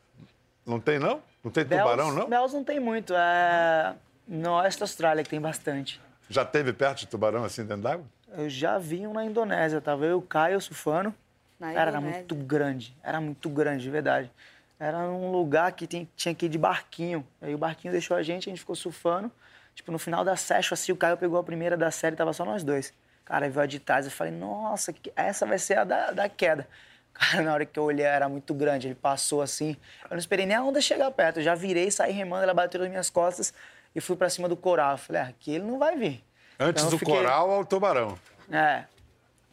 Não 0.65 0.79
tem, 0.79 0.99
não? 0.99 1.21
Não 1.43 1.51
tem 1.51 1.63
tubarão, 1.65 1.95
Bells- 1.95 2.15
não? 2.19 2.29
Bells 2.29 2.53
não 2.55 2.63
tem 2.63 2.79
muito. 2.79 3.13
É... 3.15 3.95
No 4.27 4.51
Oeste 4.59 4.79
da 4.79 4.83
Austrália, 4.83 5.23
que 5.23 5.29
tem 5.29 5.41
bastante. 5.41 5.99
Já 6.29 6.45
teve 6.45 6.71
perto 6.73 6.99
de 6.99 7.07
tubarão 7.07 7.43
assim 7.43 7.63
dentro 7.65 7.83
d'água? 7.83 8.05
Eu 8.37 8.47
já 8.49 8.77
vi 8.77 9.07
um 9.07 9.13
na 9.13 9.25
Indonésia, 9.25 9.81
tava 9.81 10.05
eu 10.05 10.19
o 10.19 10.21
Caio 10.21 10.61
surfando. 10.61 11.13
Na 11.59 11.73
Cara, 11.73 11.89
era 11.89 11.97
Indonésia. 11.97 12.17
muito 12.19 12.35
grande, 12.35 12.95
era 13.03 13.19
muito 13.19 13.49
grande, 13.49 13.81
de 13.83 13.89
verdade. 13.89 14.31
Era 14.79 14.97
um 14.99 15.31
lugar 15.31 15.71
que 15.73 15.85
tem- 15.85 16.09
tinha 16.15 16.33
que 16.33 16.45
ir 16.45 16.49
de 16.49 16.57
barquinho. 16.57 17.25
Aí 17.41 17.53
o 17.53 17.57
barquinho 17.57 17.91
deixou 17.91 18.15
a 18.15 18.23
gente, 18.23 18.47
a 18.47 18.51
gente 18.51 18.59
ficou 18.59 18.75
surfando. 18.75 19.29
Tipo, 19.75 19.91
no 19.91 19.99
final 19.99 20.23
da 20.23 20.35
session, 20.35 20.73
assim, 20.73 20.91
o 20.91 20.95
Caio 20.95 21.17
pegou 21.17 21.37
a 21.39 21.43
primeira 21.43 21.75
da 21.77 21.91
série, 21.91 22.15
tava 22.15 22.31
só 22.33 22.45
nós 22.45 22.63
dois. 22.63 22.93
Cara, 23.25 23.45
aí 23.45 23.51
veio 23.51 23.63
a 23.63 23.67
de 23.67 23.79
trás, 23.79 24.05
eu 24.05 24.11
falei, 24.11 24.33
nossa, 24.33 24.93
essa 25.15 25.45
vai 25.45 25.59
ser 25.59 25.77
a 25.77 25.83
da, 25.83 26.11
da 26.11 26.29
queda. 26.29 26.67
Cara, 27.13 27.43
na 27.43 27.53
hora 27.53 27.65
que 27.65 27.77
eu 27.77 27.83
olhei, 27.83 28.05
era 28.05 28.29
muito 28.29 28.53
grande. 28.53 28.87
Ele 28.87 28.95
passou 28.95 29.41
assim. 29.41 29.75
Eu 30.05 30.11
não 30.11 30.17
esperei 30.17 30.45
nem 30.45 30.55
a 30.55 30.63
onda 30.63 30.79
chegar 30.79 31.11
perto. 31.11 31.37
Eu 31.39 31.43
já 31.43 31.55
virei, 31.55 31.91
saí 31.91 32.13
remando, 32.13 32.43
ela 32.43 32.53
bateu 32.53 32.79
nas 32.79 32.89
minhas 32.89 33.09
costas 33.09 33.53
e 33.93 33.99
fui 33.99 34.15
pra 34.15 34.29
cima 34.29 34.47
do 34.47 34.55
coral. 34.55 34.91
Eu 34.93 34.97
falei, 34.97 35.21
ah, 35.23 35.25
aqui 35.25 35.51
ele 35.55 35.65
não 35.65 35.77
vai 35.77 35.97
vir. 35.97 36.23
Antes 36.57 36.83
Então, 36.83 36.91
do 36.91 36.97
fiquei- 36.99 37.13
coral 37.15 37.51
ao 37.51 37.65
tubarão. 37.65 38.17
É. 38.51 38.83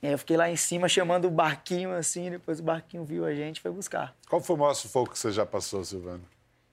E 0.02 0.06
aí 0.06 0.12
eu 0.12 0.18
fiquei 0.18 0.36
lá 0.36 0.48
em 0.50 0.56
cima 0.56 0.88
chamando 0.88 1.26
o 1.26 1.30
barquinho 1.30 1.92
assim, 1.94 2.30
depois 2.30 2.60
o 2.60 2.62
barquinho 2.62 3.04
viu 3.04 3.24
a 3.24 3.34
gente 3.34 3.56
e 3.56 3.60
foi 3.60 3.70
buscar. 3.70 4.14
Qual 4.28 4.40
foi 4.42 4.56
o 4.56 4.58
maior 4.58 4.74
sufoco 4.74 5.10
que 5.12 5.18
você 5.18 5.32
já 5.32 5.46
passou, 5.46 5.84
Silvana? 5.84 6.20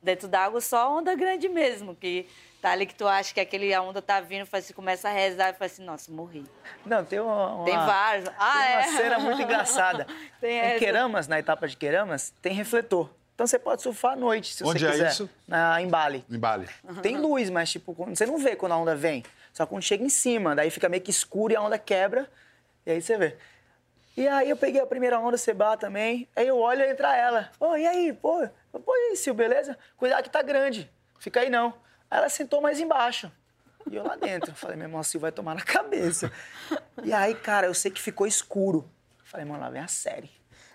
Dentro 0.02 0.28
d'água 0.28 0.60
só 0.60 0.98
onda 0.98 1.16
grande 1.16 1.48
mesmo, 1.48 1.96
que 1.96 2.28
tá 2.62 2.72
ali 2.72 2.86
que 2.86 2.94
tu 2.94 3.08
acha 3.08 3.34
que 3.34 3.40
aquele, 3.40 3.74
a 3.74 3.82
onda 3.82 4.02
tá 4.02 4.20
vindo, 4.20 4.46
faz, 4.46 4.66
você 4.66 4.74
começa 4.74 5.08
a 5.08 5.12
rezar 5.14 5.50
e 5.50 5.54
fala 5.54 5.66
assim, 5.66 5.84
nossa, 5.86 6.12
morri. 6.12 6.44
Não, 6.86 7.06
tem 7.06 7.22
uma. 7.22 7.54
uma- 7.56 7.66
Tem 7.66 7.74
vários. 7.76 8.30
Ah, 8.38 8.52
tem 8.62 8.74
é? 8.74 8.78
uma 8.90 8.98
cena 8.98 9.20
muito 9.20 9.42
engraçada. 9.44 10.06
Tem 10.42 10.60
em. 10.76 10.80
Queramas, 10.80 11.28
na 11.30 11.40
etapa 11.40 11.66
de 11.70 11.78
Queramas, 11.78 12.34
tem 12.42 12.54
refletor. 12.54 13.10
Então 13.34 13.48
você 13.48 13.58
pode 13.58 13.82
surfar 13.82 14.12
à 14.12 14.16
noite, 14.18 14.54
se 14.54 14.64
Onde 14.66 14.80
você 14.82 14.86
é 14.88 14.92
quiser. 14.92 15.12
isso? 15.12 15.30
Na, 15.48 15.82
em 15.82 15.88
Bali. 15.88 16.24
Em 16.30 16.38
Bali. 16.38 16.68
Tem 17.02 17.18
luz, 17.18 17.50
mas 17.50 17.72
tipo, 17.72 17.94
você 18.10 18.26
não 18.26 18.38
vê 18.38 18.56
quando 18.58 18.74
a 18.74 18.78
onda 18.78 18.96
vem. 18.96 19.24
Só 19.54 19.66
quando 19.66 19.82
chega 19.82 20.04
em 20.04 20.10
cima, 20.10 20.54
daí 20.54 20.70
fica 20.70 20.88
meio 20.90 21.02
que 21.02 21.10
escuro 21.12 21.54
e 21.54 21.56
a 21.56 21.62
onda 21.62 21.80
quebra. 21.80 22.30
E 22.86 22.92
aí 22.92 23.02
você 23.02 23.18
vê. 23.18 23.38
E 24.16 24.28
aí 24.28 24.50
eu 24.50 24.58
peguei 24.58 24.80
a 24.80 24.86
primeira 24.86 25.20
onda, 25.20 25.38
Seba 25.38 25.76
também. 25.76 26.28
Aí 26.36 26.48
eu 26.48 26.58
olho 26.58 26.82
e 26.82 26.90
entra 26.90 27.16
ela. 27.16 27.50
Ô, 27.60 27.76
e 27.76 27.88
aí, 27.88 28.14
pô? 28.14 28.48
Pô, 28.72 28.96
e 28.96 29.10
aí, 29.10 29.18
Sil, 29.18 29.34
beleza? 29.34 29.78
Cuidado 29.98 30.24
que 30.24 30.30
tá 30.30 30.42
grande. 30.42 30.90
Fica 31.20 31.40
aí 31.40 31.50
não. 31.50 31.74
Aí 32.12 32.20
ela 32.20 32.30
sentou 32.30 32.62
mais 32.62 32.80
embaixo. 32.80 33.32
E 33.90 33.96
eu 33.96 34.04
lá 34.04 34.16
dentro. 34.16 34.54
Falei, 34.54 34.76
meu 34.76 34.86
irmão, 34.86 35.00
a 35.00 35.04
Sil 35.04 35.20
vai 35.20 35.32
tomar 35.32 35.56
na 35.56 35.62
cabeça. 35.62 36.32
E 37.04 37.12
aí, 37.12 37.34
cara, 37.34 37.68
eu 37.68 37.74
sei 37.74 37.90
que 37.90 38.02
ficou 38.02 38.28
escuro. 38.28 38.88
Falei, 39.24 39.46
mano, 39.46 39.62
lá 39.62 39.70
vem 39.70 39.82
a 39.82 39.88
série. 39.88 40.30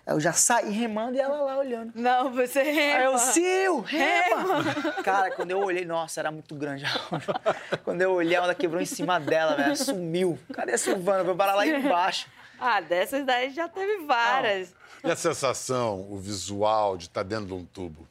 Eu 0.09 0.19
já 0.19 0.33
saí 0.33 0.71
remando 0.71 1.15
e 1.17 1.19
ela 1.19 1.39
lá 1.41 1.57
olhando. 1.59 1.91
Não, 1.93 2.31
você 2.33 2.59
Aí 2.59 3.03
eu, 3.03 3.11
rema. 3.11 3.17
Sil, 3.21 3.73
rema! 3.81 4.63
Cara, 5.03 5.29
quando 5.29 5.51
eu 5.51 5.59
olhei, 5.59 5.85
nossa, 5.85 6.19
era 6.19 6.31
muito 6.31 6.55
grande 6.55 6.83
a 6.83 6.89
onda. 7.15 7.77
Quando 7.83 8.01
eu 8.01 8.11
olhei, 8.13 8.35
a 8.35 8.41
onda 8.43 8.55
quebrou 8.55 8.81
em 8.81 8.85
cima 8.87 9.19
dela, 9.19 9.55
velho, 9.55 9.77
sumiu. 9.77 10.39
Cadê 10.51 10.73
a 10.73 10.77
Silvana? 10.79 11.23
Foi 11.23 11.35
parar 11.35 11.53
lá 11.53 11.67
embaixo. 11.67 12.27
Ah, 12.59 12.81
dessas 12.81 13.23
daí 13.23 13.51
já 13.51 13.69
teve 13.69 14.03
várias. 14.05 14.73
E 15.03 15.11
a 15.11 15.15
sensação, 15.15 16.07
o 16.09 16.17
visual 16.17 16.97
de 16.97 17.03
estar 17.05 17.21
dentro 17.23 17.45
de 17.45 17.53
um 17.53 17.63
tubo? 17.63 18.07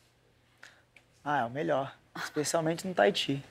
Ah, 1.24 1.40
é 1.40 1.44
o 1.44 1.50
melhor. 1.50 1.92
Especialmente 2.16 2.86
no 2.86 2.94
Tahiti. 2.94 3.44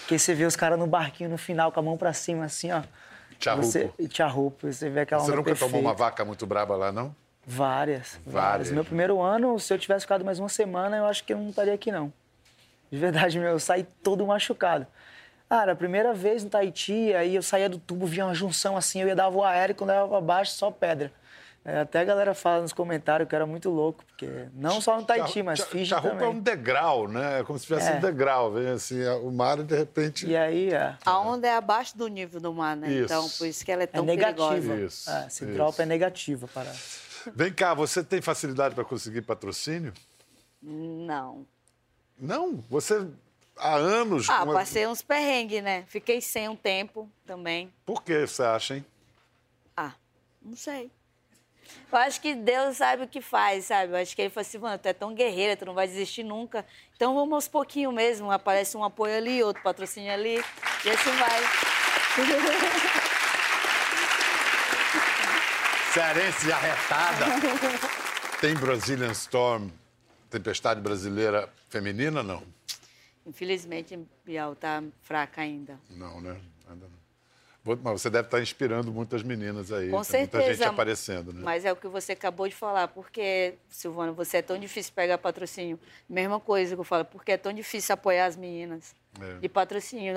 Porque 0.00 0.18
você 0.18 0.34
vê 0.34 0.44
os 0.44 0.54
caras 0.56 0.78
no 0.78 0.86
barquinho 0.86 1.30
no 1.30 1.38
final, 1.38 1.72
com 1.72 1.80
a 1.80 1.82
mão 1.82 1.96
pra 1.96 2.12
cima, 2.12 2.44
assim, 2.44 2.70
ó. 2.70 2.82
Tcharrupo. 3.38 3.66
Você, 3.66 3.90
e 3.98 4.06
tcharrupo. 4.06 4.70
Você 4.72 4.90
vê 4.90 5.00
aquela 5.00 5.22
Você 5.22 5.30
nunca 5.30 5.44
perfeita. 5.44 5.72
tomou 5.72 5.80
uma 5.80 5.94
vaca 5.94 6.22
muito 6.24 6.46
braba 6.46 6.76
lá, 6.76 6.92
não? 6.92 7.16
Várias, 7.46 8.18
várias. 8.24 8.32
Várias. 8.44 8.70
Meu 8.70 8.84
primeiro 8.84 9.20
ano, 9.20 9.58
se 9.58 9.72
eu 9.72 9.78
tivesse 9.78 10.04
ficado 10.04 10.24
mais 10.24 10.38
uma 10.38 10.48
semana, 10.48 10.96
eu 10.96 11.06
acho 11.06 11.24
que 11.24 11.32
eu 11.32 11.38
não 11.38 11.50
estaria 11.50 11.74
aqui, 11.74 11.90
não. 11.90 12.12
De 12.90 12.98
verdade, 12.98 13.38
meu, 13.40 13.50
eu 13.50 13.58
saí 13.58 13.84
todo 14.02 14.26
machucado. 14.26 14.86
Cara, 15.48 15.72
a 15.72 15.76
primeira 15.76 16.14
vez 16.14 16.42
no 16.44 16.48
Tahiti, 16.50 17.12
aí 17.14 17.34
eu 17.34 17.42
saía 17.42 17.68
do 17.68 17.78
tubo, 17.78 18.06
via 18.06 18.24
uma 18.24 18.34
junção 18.34 18.74
assim, 18.76 19.02
eu 19.02 19.08
ia 19.08 19.14
dar 19.16 19.28
voo 19.28 19.44
aéreo, 19.44 19.74
quando 19.74 19.90
eu 19.90 20.02
ia 20.02 20.08
pra 20.08 20.20
baixo, 20.20 20.52
só 20.52 20.70
pedra. 20.70 21.12
É, 21.64 21.80
até 21.80 22.00
a 22.00 22.04
galera 22.04 22.34
fala 22.34 22.62
nos 22.62 22.72
comentários 22.72 23.28
que 23.28 23.34
era 23.36 23.46
muito 23.46 23.70
louco, 23.70 24.02
porque 24.04 24.46
não 24.54 24.80
só 24.80 24.96
no 24.96 25.04
Tahiti, 25.04 25.42
mas 25.44 25.60
Fiji 25.60 25.84
Tcharrupo 25.90 26.08
também. 26.14 26.26
é 26.26 26.30
um 26.30 26.40
degrau, 26.40 27.06
né? 27.06 27.40
É 27.40 27.44
como 27.44 27.56
se 27.58 27.66
tivesse 27.66 27.88
É. 27.92 27.94
um 27.96 28.00
degrau. 28.00 28.50
Vem 28.50 28.66
assim, 28.68 29.06
o 29.22 29.30
mar 29.30 29.58
e 29.60 29.62
de 29.62 29.76
repente... 29.76 30.26
E 30.26 30.36
aí, 30.36 30.72
é, 30.72 30.94
A 31.06 31.20
onda 31.20 31.46
é 31.46 31.54
abaixo 31.54 31.96
do 31.96 32.08
nível 32.08 32.40
do 32.40 32.52
mar, 32.52 32.74
né? 32.76 32.90
Isso. 32.90 33.04
Então, 33.04 33.28
por 33.28 33.46
isso 33.46 33.64
que 33.64 33.70
ela 33.70 33.82
é 33.82 33.84
é 33.84 33.86
tão 33.86 34.04
negativa. 34.04 34.48
perigosa. 34.48 34.80
Isso, 34.86 35.08
É, 35.10 35.28
se 35.28 35.44
isso. 35.44 35.52
dropa 35.52 35.82
é 35.82 35.86
negativa 35.86 36.48
para. 36.52 36.72
Vem 37.34 37.52
cá, 37.52 37.74
você 37.74 38.02
tem 38.02 38.20
facilidade 38.20 38.74
para 38.74 38.84
conseguir 38.84 39.22
patrocínio? 39.22 39.92
Não. 40.62 41.46
Não, 42.18 42.56
você 42.70 43.06
há 43.56 43.74
anos... 43.74 44.28
Ah, 44.30 44.44
uma- 44.44 44.52
passei 44.54 44.86
uns 44.86 45.02
perrengues, 45.02 45.62
né? 45.62 45.84
Fiquei 45.88 46.20
sem 46.20 46.48
um 46.48 46.56
tempo 46.56 47.10
também. 47.26 47.72
Por 47.84 48.02
que 48.02 48.26
você 48.26 48.42
acha, 48.42 48.76
hein? 48.76 48.86
Ah, 49.76 49.92
não 50.40 50.56
sei. 50.56 50.90
Eu 51.90 51.98
acho 51.98 52.20
que 52.20 52.34
Deus 52.34 52.76
sabe 52.76 53.04
o 53.04 53.08
que 53.08 53.20
faz, 53.20 53.66
sabe? 53.66 53.92
Eu 53.92 53.96
acho 53.96 54.14
que 54.14 54.22
ele 54.22 54.30
falou 54.30 54.46
assim, 54.46 54.58
mano, 54.58 54.78
tu 54.78 54.86
é 54.86 54.92
tão 54.92 55.14
guerreira, 55.14 55.56
tu 55.56 55.64
não 55.64 55.74
vai 55.74 55.86
desistir 55.86 56.22
nunca. 56.22 56.66
Então 56.96 57.14
vamos 57.14 57.32
aos 57.34 57.48
pouquinhos 57.48 57.94
mesmo. 57.94 58.30
Aparece 58.30 58.76
um 58.76 58.84
apoio 58.84 59.16
ali, 59.16 59.42
outro 59.42 59.62
patrocínio 59.62 60.12
ali, 60.12 60.36
e 60.84 60.90
assim 60.90 61.10
vai. 61.12 61.40
Cearense 65.92 66.50
arretada. 66.50 67.26
Tem 68.40 68.54
Brazilian 68.54 69.12
Storm, 69.12 69.68
tempestade 70.30 70.80
brasileira 70.80 71.48
feminina, 71.68 72.22
não? 72.22 72.42
Infelizmente, 73.26 73.98
Bial 74.24 74.56
tá 74.56 74.82
fraca 75.02 75.42
ainda. 75.42 75.78
Não, 75.90 76.18
né? 76.20 76.40
Ainda 76.68 76.86
não. 76.86 77.76
Mas 77.82 78.00
você 78.00 78.08
deve 78.08 78.26
estar 78.26 78.40
inspirando 78.40 78.90
muitas 78.90 79.22
meninas 79.22 79.70
aí. 79.70 79.90
Com 79.90 80.00
Tem 80.02 80.20
Muita 80.20 80.38
gente 80.38 80.46
certeza. 80.46 80.70
aparecendo, 80.70 81.32
né? 81.32 81.42
Mas 81.44 81.64
é 81.64 81.70
o 81.70 81.76
que 81.76 81.86
você 81.86 82.12
acabou 82.12 82.48
de 82.48 82.54
falar. 82.54 82.88
Porque, 82.88 83.54
Silvana, 83.68 84.12
você 84.12 84.38
é 84.38 84.42
tão 84.42 84.58
difícil 84.58 84.92
pegar 84.94 85.18
patrocínio. 85.18 85.78
Mesma 86.08 86.40
coisa 86.40 86.74
que 86.74 86.80
eu 86.80 86.84
falo, 86.84 87.04
porque 87.04 87.32
é 87.32 87.36
tão 87.36 87.52
difícil 87.52 87.92
apoiar 87.92 88.26
as 88.26 88.34
meninas. 88.34 88.94
É. 89.20 89.38
De 89.40 89.48
patrocínio. 89.48 90.14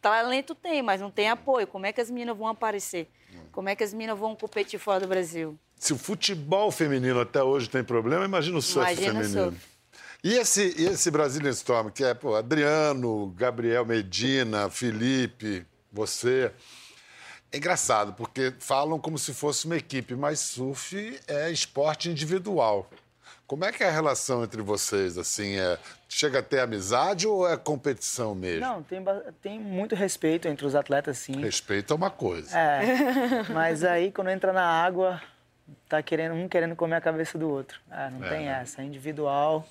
Talento 0.00 0.54
tem, 0.54 0.82
mas 0.82 1.00
não 1.00 1.10
tem 1.10 1.28
apoio. 1.28 1.66
Como 1.66 1.86
é 1.86 1.92
que 1.92 2.00
as 2.00 2.10
meninas 2.10 2.36
vão 2.36 2.46
aparecer? 2.46 3.08
Como 3.52 3.68
é 3.68 3.76
que 3.76 3.84
as 3.84 3.92
meninas 3.92 4.18
vão 4.18 4.34
competir 4.34 4.78
fora 4.78 5.00
do 5.00 5.06
Brasil? 5.08 5.58
Se 5.76 5.92
o 5.92 5.98
futebol 5.98 6.70
feminino 6.70 7.20
até 7.20 7.42
hoje 7.42 7.68
tem 7.68 7.82
problema, 7.82 8.24
imagina 8.24 8.56
o 8.58 8.62
surf 8.62 8.90
Imagina 8.92 9.20
o 9.20 9.22
feminino. 9.24 9.44
surf. 9.52 9.66
E 10.22 10.34
esse, 10.34 10.62
esse 10.82 11.10
Brazilian 11.10 11.50
Storm, 11.50 11.90
que 11.90 12.04
é 12.04 12.12
pô, 12.12 12.34
Adriano, 12.34 13.32
Gabriel 13.36 13.84
Medina, 13.86 14.68
Felipe, 14.68 15.66
você. 15.90 16.52
É 17.52 17.56
engraçado, 17.56 18.12
porque 18.12 18.54
falam 18.60 18.98
como 18.98 19.18
se 19.18 19.34
fosse 19.34 19.66
uma 19.66 19.76
equipe, 19.76 20.14
mas 20.14 20.38
surf 20.38 21.18
é 21.26 21.50
esporte 21.50 22.08
individual. 22.08 22.88
Como 23.50 23.64
é 23.64 23.72
que 23.72 23.82
é 23.82 23.88
a 23.88 23.90
relação 23.90 24.44
entre 24.44 24.62
vocês? 24.62 25.18
Assim, 25.18 25.58
é, 25.58 25.76
chega 26.08 26.38
a 26.38 26.42
ter 26.42 26.60
amizade 26.60 27.26
ou 27.26 27.48
é 27.50 27.56
competição 27.56 28.32
mesmo? 28.32 28.60
Não, 28.60 28.80
tem, 28.80 29.04
tem 29.42 29.58
muito 29.58 29.96
respeito 29.96 30.46
entre 30.46 30.64
os 30.64 30.76
atletas, 30.76 31.18
sim. 31.18 31.40
Respeito 31.40 31.92
é 31.92 31.96
uma 31.96 32.10
coisa. 32.10 32.56
É, 32.56 33.42
mas 33.52 33.82
aí 33.82 34.12
quando 34.12 34.30
entra 34.30 34.52
na 34.52 34.62
água, 34.62 35.20
tá 35.88 36.00
querendo 36.00 36.36
um 36.36 36.48
querendo 36.48 36.76
comer 36.76 36.94
a 36.94 37.00
cabeça 37.00 37.36
do 37.36 37.50
outro. 37.50 37.80
É, 37.90 38.08
não 38.10 38.24
É. 38.24 38.28
tem 38.28 38.48
essa, 38.48 38.82
é 38.82 38.84
individual. 38.84 39.66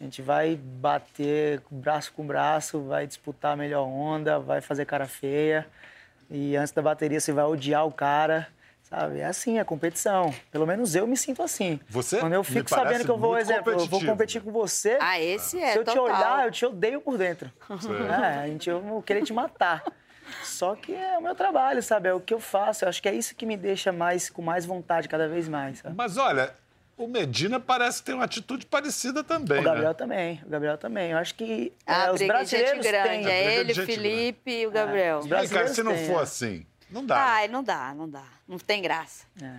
A 0.00 0.04
gente 0.04 0.22
vai 0.22 0.54
bater 0.54 1.60
braço 1.68 2.12
com 2.12 2.24
braço, 2.24 2.82
vai 2.84 3.04
disputar 3.04 3.54
a 3.54 3.56
melhor 3.56 3.82
onda, 3.84 4.38
vai 4.38 4.60
fazer 4.60 4.84
cara 4.84 5.08
feia. 5.08 5.66
E 6.30 6.54
antes 6.56 6.72
da 6.72 6.80
bateria 6.80 7.18
você 7.18 7.32
vai 7.32 7.46
odiar 7.46 7.84
o 7.84 7.90
cara, 7.90 8.46
sabe? 8.94 9.20
É 9.20 9.24
assim, 9.26 9.58
é 9.58 9.64
competição. 9.64 10.32
Pelo 10.50 10.66
menos 10.66 10.94
eu 10.94 11.06
me 11.06 11.16
sinto 11.16 11.42
assim. 11.42 11.80
Você 11.88 12.18
Quando 12.18 12.32
eu 12.34 12.44
fico 12.44 12.68
sabendo 12.70 13.04
que 13.04 13.10
eu 13.10 13.18
vou, 13.18 13.36
exemplo, 13.38 13.72
eu 13.72 13.86
vou 13.86 14.04
competir 14.04 14.40
com 14.42 14.50
você, 14.52 14.96
Ah, 15.00 15.20
esse 15.20 15.60
é 15.60 15.72
se 15.72 15.78
eu 15.78 15.84
te 15.84 15.94
total. 15.94 16.04
olhar, 16.04 16.44
eu 16.46 16.50
te 16.50 16.64
odeio 16.64 17.00
por 17.00 17.18
dentro. 17.18 17.50
É, 18.08 18.38
a 18.40 18.46
gente, 18.46 18.68
eu 18.70 18.80
vou 18.80 19.02
querer 19.02 19.22
te 19.22 19.32
matar. 19.32 19.82
Só 20.42 20.74
que 20.74 20.94
é 20.94 21.18
o 21.18 21.22
meu 21.22 21.34
trabalho, 21.34 21.82
sabe? 21.82 22.08
É 22.08 22.14
o 22.14 22.20
que 22.20 22.32
eu 22.32 22.40
faço. 22.40 22.84
Eu 22.84 22.88
acho 22.88 23.02
que 23.02 23.08
é 23.08 23.14
isso 23.14 23.34
que 23.34 23.44
me 23.44 23.56
deixa 23.56 23.92
mais 23.92 24.30
com 24.30 24.40
mais 24.40 24.64
vontade 24.64 25.08
cada 25.08 25.28
vez 25.28 25.48
mais. 25.48 25.80
Sabe? 25.80 25.94
Mas 25.94 26.16
olha, 26.16 26.54
o 26.96 27.06
Medina 27.06 27.60
parece 27.60 28.02
ter 28.02 28.14
uma 28.14 28.24
atitude 28.24 28.64
parecida 28.64 29.22
também, 29.22 29.60
O 29.60 29.62
Gabriel 29.64 29.88
né? 29.88 29.94
também, 29.94 30.40
o 30.46 30.48
Gabriel 30.48 30.78
também. 30.78 31.10
Eu 31.10 31.18
acho 31.18 31.34
que 31.34 31.72
A 31.86 32.06
é, 32.06 32.10
os 32.12 32.18
gente 32.20 32.28
brasileiros 32.28 32.86
grande. 32.86 33.08
têm. 33.08 33.26
É 33.26 33.64
de 33.64 33.70
ele, 33.72 33.74
Felipe 33.86 34.50
e 34.50 34.66
o 34.66 34.70
Gabriel. 34.70 35.18
os 35.18 35.26
E, 35.26 35.28
cara, 35.28 35.40
brasileiros 35.42 35.74
se 35.74 35.82
não 35.82 35.92
têm, 35.92 36.06
for 36.06 36.20
é. 36.20 36.22
assim, 36.22 36.66
não 36.94 37.04
dá. 37.06 37.16
Ai, 37.22 37.48
não 37.48 37.62
dá, 37.62 37.92
não 37.94 38.08
dá. 38.08 38.24
Não 38.48 38.58
tem 38.58 38.80
graça. 38.80 39.26
É. 39.42 39.58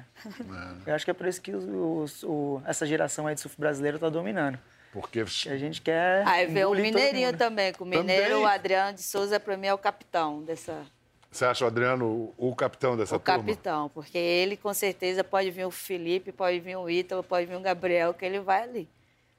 Eu 0.87 0.95
acho 0.95 1.05
que 1.05 1.11
é 1.11 1.13
por 1.13 1.27
isso 1.27 1.41
que 1.41 1.51
os- 1.53 1.65
os- 1.65 2.23
o- 2.23 2.61
essa 2.65 2.85
geração 2.85 3.27
aí 3.27 3.35
de 3.35 3.41
surf 3.41 3.59
brasileiro 3.59 3.99
tá 3.99 4.09
dominando. 4.09 4.57
Porque 4.91 5.23
Que 5.25 5.49
a 5.49 5.57
gente 5.57 5.81
quer. 5.81 6.25
Aí 6.25 6.45
vê 6.45 6.63
o 6.63 6.71
Mineirinho 6.71 7.35
também, 7.37 7.73
que 7.73 7.83
o 7.83 7.85
Mineiro, 7.85 8.29
Também. 8.29 8.43
o 8.43 8.47
Adriano 8.47 8.93
de 8.95 9.03
Souza, 9.03 9.39
pra 9.39 9.57
mim, 9.57 9.67
é 9.67 9.73
o 9.73 9.77
capitão 9.77 10.41
dessa. 10.41 10.83
você 11.29 11.43
acha 11.43 11.65
o 11.65 11.67
Adriano 11.67 12.33
o, 12.37 12.49
o 12.51 12.55
capitão 12.55 12.95
dessa 12.95 13.17
o 13.17 13.19
turma? 13.19 13.39
capitão, 13.43 13.89
porque 13.89 14.17
ele 14.17 14.55
com 14.55 14.73
certeza 14.73 15.21
pode 15.21 15.51
vir 15.51 15.65
o 15.65 15.71
Felipe, 15.71 16.31
pode 16.31 16.61
vir 16.61 16.77
o 16.77 16.89
Ítalo, 16.89 17.21
pode 17.21 17.45
vir 17.45 17.57
o 17.57 17.59
Gabriel, 17.59 18.13
que 18.13 18.23
ele 18.23 18.39
vai 18.39 18.63
ali. 18.63 18.89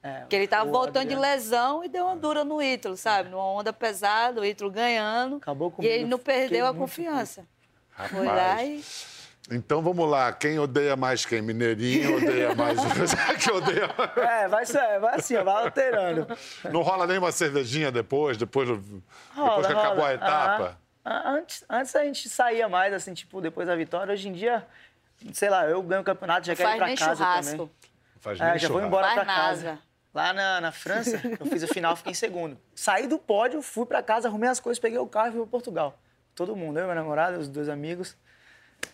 É, 0.03 0.25
que 0.29 0.35
ele 0.35 0.47
tava 0.47 0.69
voltando 0.69 0.97
Adriano. 1.11 1.23
de 1.23 1.27
lesão 1.27 1.83
e 1.83 1.89
deu 1.89 2.05
uma 2.05 2.15
dura 2.15 2.43
no 2.43 2.61
Ítalo, 2.61 2.95
sabe? 2.95 3.29
Numa 3.29 3.43
onda 3.43 3.73
pesada, 3.73 4.39
o 4.41 4.45
Ítalo 4.45 4.69
ganhando. 4.69 5.37
Acabou 5.37 5.71
comigo. 5.71 5.91
E 5.91 5.95
ele 5.97 6.05
não 6.05 6.19
perdeu 6.19 6.67
a 6.67 6.73
confiança. 6.73 7.43
Rapaz. 7.97 8.11
Foi 8.11 8.25
lá 8.25 8.63
e... 8.63 8.83
Então 9.49 9.81
vamos 9.81 10.09
lá, 10.09 10.33
quem 10.33 10.59
odeia 10.59 10.95
mais 10.97 11.25
quem? 11.25 11.41
Mineirinho 11.41 12.17
odeia 12.17 12.53
mais 12.53 12.77
que 13.41 13.49
odeia. 13.49 13.89
É, 14.17 14.47
vai, 14.47 14.65
ser, 14.65 14.99
vai 14.99 15.15
assim, 15.15 15.35
vai 15.35 15.63
alterando. 15.63 16.27
Não 16.69 16.81
rola 16.81 17.07
nenhuma 17.07 17.31
cervejinha 17.31 17.89
depois, 17.89 18.35
depois, 18.35 18.67
rola, 18.67 18.79
depois 18.81 19.67
que 19.67 19.73
rola. 19.73 19.85
acabou 19.85 20.05
a 20.05 20.13
etapa? 20.13 20.77
Ah, 21.03 21.31
antes, 21.31 21.63
antes 21.69 21.95
a 21.95 22.03
gente 22.03 22.27
saía 22.27 22.67
mais, 22.67 22.93
assim, 22.93 23.13
tipo, 23.13 23.39
depois 23.39 23.65
da 23.65 23.75
vitória. 23.77 24.11
Hoje 24.13 24.27
em 24.27 24.33
dia, 24.33 24.67
sei 25.31 25.49
lá, 25.49 25.65
eu 25.65 25.81
ganho 25.81 26.01
o 26.01 26.05
campeonato, 26.05 26.45
já 26.45 26.53
quero 26.53 26.69
ir 26.69 26.77
pra 26.77 26.97
casa 26.97 27.15
churrasco. 27.15 27.51
também. 27.51 27.71
Faz 28.19 28.41
é, 28.41 28.59
já 28.59 28.67
vou 28.67 28.83
embora 28.83 29.07
Faz 29.07 29.15
pra 29.15 29.25
casa. 29.25 29.79
Lá 30.13 30.33
na, 30.33 30.59
na 30.59 30.71
França, 30.73 31.21
eu 31.39 31.45
fiz 31.45 31.63
a 31.63 31.67
final, 31.67 31.95
fiquei 31.95 32.11
em 32.11 32.15
segundo. 32.15 32.57
Saí 32.75 33.07
do 33.07 33.17
pódio, 33.17 33.61
fui 33.61 33.85
pra 33.85 34.03
casa, 34.03 34.27
arrumei 34.27 34.49
as 34.49 34.59
coisas, 34.59 34.77
peguei 34.79 34.97
o 34.99 35.07
carro 35.07 35.29
e 35.29 35.31
fui 35.31 35.41
pra 35.41 35.49
Portugal. 35.51 35.97
Todo 36.37 36.55
mundo, 36.55 36.77
eu, 36.77 36.85
meu 36.85 36.93
namorado, 36.93 37.39
os 37.39 37.47
dois 37.47 37.67
amigos. 37.67 38.15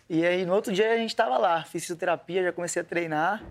E 0.08 0.24
aí, 0.24 0.46
no 0.46 0.54
outro 0.54 0.72
dia, 0.72 0.90
a 0.90 0.96
gente 0.96 1.10
estava 1.10 1.36
lá. 1.36 1.62
Fiz 1.62 1.82
fisioterapia, 1.82 2.42
já 2.42 2.52
comecei 2.52 2.80
a 2.80 2.84
treinar. 2.84 3.44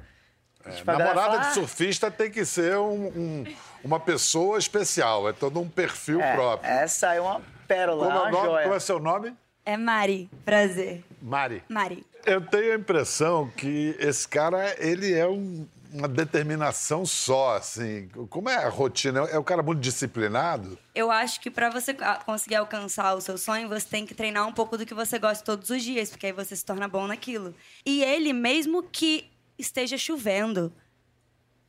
É, 0.65 0.84
namorada 0.84 1.38
de 1.38 1.53
surfista 1.53 2.10
tem 2.10 2.32
que 2.32 2.43
ser 2.43 2.75
um, 2.77 3.08
um, 3.08 3.43
uma 3.84 3.99
pessoa 3.99 4.58
especial, 4.58 5.29
é 5.29 5.34
todo 5.34 5.60
um 5.60 5.69
perfil 5.69 6.19
é, 6.19 6.34
próprio. 6.34 6.71
Essa 6.71 7.13
é 7.13 7.21
uma 7.21 7.39
pérola, 7.67 8.06
como 8.06 8.17
é, 8.17 8.21
uma 8.21 8.32
nome, 8.32 8.47
joia. 8.47 8.63
Como 8.63 8.75
é 8.75 8.79
seu 8.79 8.99
nome? 8.99 9.36
É 9.63 9.77
Mari, 9.77 10.27
prazer. 10.43 11.03
Mari. 11.21 11.63
Mari. 11.69 12.03
Eu 12.25 12.41
tenho 12.41 12.71
a 12.71 12.75
impressão 12.75 13.47
que 13.56 13.95
esse 13.99 14.27
cara, 14.27 14.75
ele 14.79 15.13
é 15.13 15.27
um, 15.27 15.67
uma 15.93 16.08
determinação 16.08 17.06
só, 17.06 17.56
assim. 17.56 18.08
Como 18.29 18.49
é 18.49 18.56
a 18.56 18.69
rotina? 18.69 19.19
É 19.29 19.38
o 19.38 19.43
cara 19.43 19.62
muito 19.62 19.79
disciplinado? 19.79 20.77
Eu 20.95 21.12
acho 21.12 21.39
que 21.39 21.51
para 21.51 21.69
você 21.69 21.95
conseguir 22.25 22.56
alcançar 22.56 23.13
o 23.13 23.21
seu 23.21 23.38
sonho, 23.38 23.69
você 23.69 23.88
tem 23.88 24.06
que 24.06 24.15
treinar 24.15 24.47
um 24.47 24.51
pouco 24.51 24.77
do 24.77 24.86
que 24.86 24.93
você 24.93 25.19
gosta 25.19 25.43
todos 25.45 25.69
os 25.69 25.84
dias, 25.84 26.10
porque 26.10 26.25
aí 26.25 26.34
você 26.34 26.56
se 26.56 26.65
torna 26.65 26.88
bom 26.88 27.06
naquilo. 27.06 27.53
E 27.86 28.03
ele, 28.03 28.34
mesmo 28.34 28.82
que 28.82 29.32
esteja 29.58 29.97
chovendo, 29.97 30.73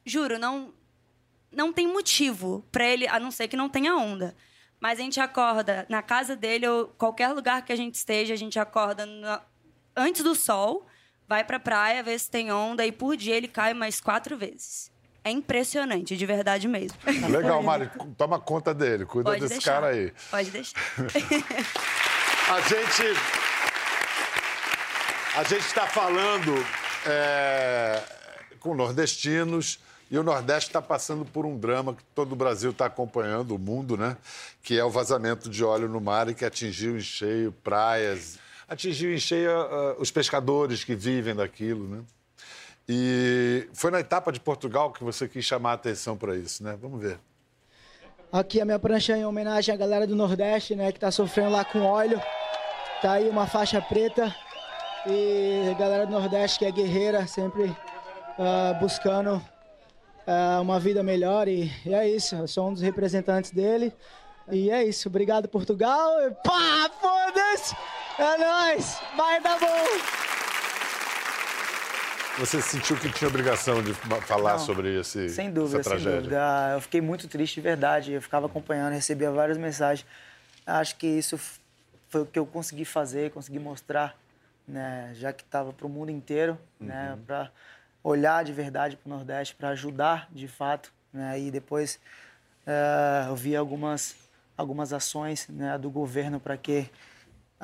juro, 0.05 0.39
não 0.39 0.73
não 1.53 1.73
tem 1.73 1.87
motivo 1.87 2.65
para 2.73 2.85
ele, 2.85 3.07
a 3.07 3.21
não 3.21 3.31
ser 3.31 3.47
que 3.47 3.57
não 3.57 3.69
tenha 3.69 3.95
onda. 3.95 4.35
Mas 4.81 4.99
a 4.99 5.03
gente 5.03 5.21
acorda 5.21 5.87
na 5.89 6.03
casa 6.03 6.35
dele 6.35 6.67
ou 6.67 6.89
qualquer 6.99 7.29
lugar 7.29 7.65
que 7.65 7.73
a 7.73 7.77
gente 7.77 7.95
esteja, 7.95 8.35
a 8.35 8.37
gente 8.37 8.59
acorda 8.59 9.07
antes 9.95 10.25
do 10.25 10.35
sol 10.35 10.85
vai 11.29 11.45
pra 11.45 11.59
praia, 11.59 12.03
vê 12.03 12.19
se 12.19 12.31
tem 12.31 12.53
onda 12.53 12.85
e 12.87 12.93
por 12.93 13.17
dia 13.17 13.37
ele 13.37 13.49
cai 13.49 13.75
mais 13.75 14.01
quatro 14.01 14.37
vezes. 14.37 14.91
É 15.23 15.31
impressionante, 15.31 16.17
de 16.17 16.27
verdade 16.27 16.69
mesmo. 16.69 16.99
Legal, 17.31 17.63
Mari. 17.63 17.91
Toma 18.17 18.39
conta 18.39 18.75
dele, 18.75 19.07
cuida 19.07 19.31
Pode 19.31 19.41
desse 19.41 19.55
deixar. 19.55 19.75
cara 19.75 19.87
aí. 19.89 20.13
Pode 20.31 20.51
deixar. 20.51 20.79
a 22.53 22.61
gente. 22.61 23.03
A 25.37 25.43
gente 25.43 25.67
está 25.67 25.87
falando 25.87 26.55
é, 27.07 28.01
com 28.61 28.75
nordestinos 28.75 29.81
e 30.11 30.19
o 30.19 30.23
Nordeste 30.23 30.69
está 30.69 30.81
passando 30.81 31.25
por 31.25 31.45
um 31.45 31.59
drama 31.59 31.95
que 31.95 32.05
todo 32.15 32.35
o 32.35 32.37
Brasil 32.37 32.71
está 32.71 32.87
acompanhando, 32.87 33.57
o 33.57 33.59
mundo, 33.59 33.97
né? 33.97 34.17
Que 34.63 34.79
é 34.79 34.85
o 34.85 34.91
vazamento 34.91 35.51
de 35.51 35.65
óleo 35.65 35.89
no 35.89 36.01
mar 36.01 36.29
e 36.29 36.35
que 36.35 36.45
atingiu 36.45 36.97
em 36.97 37.01
cheio 37.01 37.51
praias 37.51 38.39
atingiu 38.75 39.15
em 39.15 39.19
cheia 39.19 39.51
uh, 39.51 40.01
os 40.01 40.11
pescadores 40.11 40.85
que 40.85 40.95
vivem 40.95 41.35
daquilo, 41.35 41.89
né? 41.89 42.03
E 42.89 43.67
foi 43.73 43.91
na 43.91 44.01
etapa 44.01 44.31
de 44.31 44.39
Portugal 44.39 44.93
que 44.93 45.03
você 45.03 45.27
quis 45.27 45.45
chamar 45.45 45.71
a 45.71 45.75
atenção 45.75 46.17
para 46.17 46.37
isso, 46.37 46.63
né? 46.63 46.77
Vamos 46.81 47.01
ver. 47.01 47.19
Aqui 48.31 48.61
a 48.61 48.65
minha 48.65 48.79
prancha 48.79 49.17
em 49.17 49.25
homenagem 49.25 49.73
à 49.73 49.79
galera 49.79 50.07
do 50.07 50.17
Nordeste, 50.17 50.75
né, 50.75 50.91
que 50.91 50.99
está 50.99 51.11
sofrendo 51.11 51.51
lá 51.51 51.65
com 51.65 51.83
óleo. 51.83 52.21
Tá 53.01 53.13
aí 53.13 53.29
uma 53.29 53.47
faixa 53.47 53.81
preta 53.81 54.35
e 55.07 55.71
a 55.71 55.75
galera 55.79 56.05
do 56.05 56.13
Nordeste 56.13 56.59
que 56.59 56.65
é 56.65 56.73
guerreira, 56.73 57.27
sempre 57.27 57.65
uh, 57.65 58.75
buscando 58.81 59.37
uh, 59.37 60.61
uma 60.61 60.81
vida 60.81 61.03
melhor 61.03 61.47
e, 61.47 61.71
e, 61.87 61.95
é 61.95 62.09
isso. 62.09 62.35
Eu 62.35 62.49
sou 62.49 62.69
um 62.69 62.73
dos 62.73 62.83
representantes 62.83 63.51
dele 63.51 63.93
e 64.51 64.69
é 64.71 64.83
isso. 64.83 65.09
Obrigado 65.09 65.49
Portugal. 65.49 66.21
E 66.27 66.31
pá, 66.33 66.91
foda-se! 67.01 67.77
É 68.17 68.37
nóis! 68.39 69.01
Vai 69.17 69.41
dar 69.41 69.59
bom! 69.59 69.67
Você 72.39 72.63
sentiu 72.63 72.97
que 72.97 73.11
tinha 73.11 73.29
obrigação 73.29 73.83
de 73.83 73.93
falar 74.23 74.53
Não, 74.53 74.59
sobre 74.61 75.01
esse, 75.01 75.29
sem 75.29 75.51
dúvida, 75.51 75.81
essa 75.81 75.91
tragédia? 75.91 76.13
Sem 76.13 76.21
dúvida. 76.21 76.71
Eu 76.75 76.81
fiquei 76.81 77.01
muito 77.01 77.27
triste 77.27 77.57
de 77.57 77.61
verdade. 77.61 78.13
Eu 78.13 78.23
ficava 78.23 78.47
acompanhando, 78.47 78.93
recebia 78.93 79.33
várias 79.33 79.59
mensagens. 79.59 80.07
Acho 80.65 80.95
que 80.97 81.07
isso 81.07 81.39
foi 82.09 82.23
o 82.23 82.27
que 82.27 82.39
eu 82.39 82.47
consegui 82.47 82.85
fazer, 82.85 83.33
consegui 83.33 83.59
mostrar, 83.59 84.17
né? 84.67 85.11
já 85.15 85.33
que 85.33 85.43
estava 85.43 85.73
para 85.73 85.87
o 85.87 85.91
mundo 85.91 86.11
inteiro, 86.11 86.57
né? 86.79 87.11
uhum. 87.11 87.17
né? 87.17 87.23
para 87.27 87.51
olhar 88.03 88.45
de 88.45 88.53
verdade 88.53 88.97
para 88.97 89.13
o 89.13 89.17
Nordeste, 89.17 89.57
para 89.57 89.71
ajudar 89.71 90.29
de 90.31 90.47
fato. 90.47 90.93
Né? 91.13 91.41
E 91.41 91.51
depois 91.51 91.99
uh, 92.65 93.29
eu 93.29 93.35
vi 93.35 93.57
algumas, 93.57 94.15
algumas 94.57 94.93
ações 94.93 95.49
né, 95.49 95.77
do 95.79 95.91
governo 95.91 96.39
para 96.39 96.57
que 96.57 96.89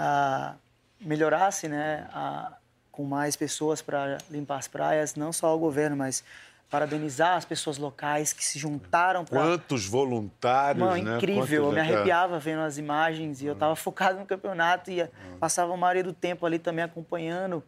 a, 0.01 0.55
melhorasse, 0.99 1.69
né, 1.69 2.09
a, 2.13 2.53
com 2.91 3.05
mais 3.05 3.37
pessoas 3.37 3.83
para 3.83 4.17
limpar 4.31 4.57
as 4.57 4.67
praias, 4.67 5.15
não 5.15 5.31
só 5.31 5.55
o 5.55 5.59
governo, 5.59 5.95
mas 5.95 6.25
parabenizar 6.71 7.37
as 7.37 7.45
pessoas 7.45 7.77
locais 7.77 8.33
que 8.33 8.45
se 8.45 8.59
juntaram 8.59 9.25
para... 9.25 9.41
Quantos 9.41 9.87
voluntários, 9.87 10.83
Mano, 10.83 11.03
né? 11.03 11.17
incrível. 11.17 11.37
Quantos... 11.37 11.53
Eu 11.53 11.73
me 11.73 11.81
arrepiava 11.81 12.39
vendo 12.39 12.61
as 12.61 12.79
imagens 12.79 13.43
e 13.43 13.47
eu 13.47 13.55
estava 13.55 13.77
focado 13.77 14.19
no 14.19 14.25
campeonato 14.25 14.91
e 14.91 15.07
passava 15.39 15.75
a 15.75 15.77
maioria 15.77 16.05
do 16.05 16.13
tempo 16.13 16.47
ali 16.47 16.59
também 16.59 16.85
acompanhando 16.85 17.63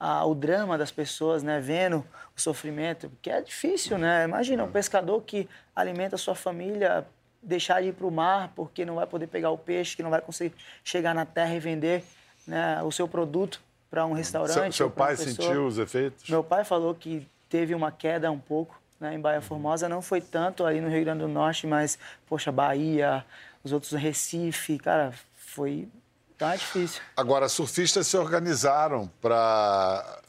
a, 0.00 0.24
o 0.24 0.34
drama 0.34 0.78
das 0.78 0.90
pessoas, 0.90 1.42
né? 1.42 1.60
Vendo 1.60 2.04
o 2.36 2.40
sofrimento, 2.40 3.12
que 3.20 3.30
é 3.30 3.40
difícil, 3.42 3.98
né? 3.98 4.24
Imagina 4.24 4.64
um 4.64 4.72
pescador 4.72 5.20
que 5.22 5.46
alimenta 5.74 6.16
a 6.16 6.18
sua 6.18 6.34
família 6.34 7.06
deixar 7.46 7.80
de 7.80 7.88
ir 7.88 7.92
para 7.92 8.06
o 8.06 8.10
mar 8.10 8.52
porque 8.54 8.84
não 8.84 8.96
vai 8.96 9.06
poder 9.06 9.28
pegar 9.28 9.50
o 9.50 9.58
peixe, 9.58 9.96
que 9.96 10.02
não 10.02 10.10
vai 10.10 10.20
conseguir 10.20 10.54
chegar 10.82 11.14
na 11.14 11.24
terra 11.24 11.54
e 11.54 11.60
vender 11.60 12.04
né, 12.46 12.82
o 12.82 12.90
seu 12.90 13.06
produto 13.06 13.60
para 13.88 14.04
um 14.04 14.12
restaurante. 14.12 14.52
Seu, 14.52 14.72
seu 14.72 14.90
pai 14.90 15.16
sentiu 15.16 15.66
os 15.66 15.78
efeitos? 15.78 16.28
Meu 16.28 16.42
pai 16.42 16.64
falou 16.64 16.94
que 16.94 17.26
teve 17.48 17.74
uma 17.74 17.92
queda 17.92 18.30
um 18.30 18.38
pouco 18.38 18.78
né, 18.98 19.14
em 19.14 19.20
Baía 19.20 19.40
Formosa, 19.40 19.88
não 19.88 20.02
foi 20.02 20.20
tanto 20.20 20.64
ali 20.64 20.80
no 20.80 20.88
Rio 20.88 21.04
Grande 21.04 21.20
do 21.20 21.28
Norte, 21.28 21.66
mas, 21.66 21.98
poxa, 22.26 22.50
Bahia, 22.50 23.24
os 23.62 23.72
outros 23.72 23.92
Recife, 23.92 24.78
cara, 24.78 25.12
foi 25.34 25.88
tá 26.36 26.54
difícil. 26.56 27.00
Agora, 27.16 27.48
surfistas 27.48 28.06
se 28.06 28.16
organizaram 28.16 29.10
para 29.20 30.20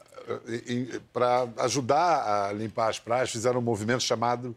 para 1.10 1.48
ajudar 1.60 2.48
a 2.48 2.52
limpar 2.52 2.90
as 2.90 2.98
praias, 2.98 3.30
fizeram 3.30 3.60
um 3.60 3.62
movimento 3.62 4.02
chamado 4.02 4.54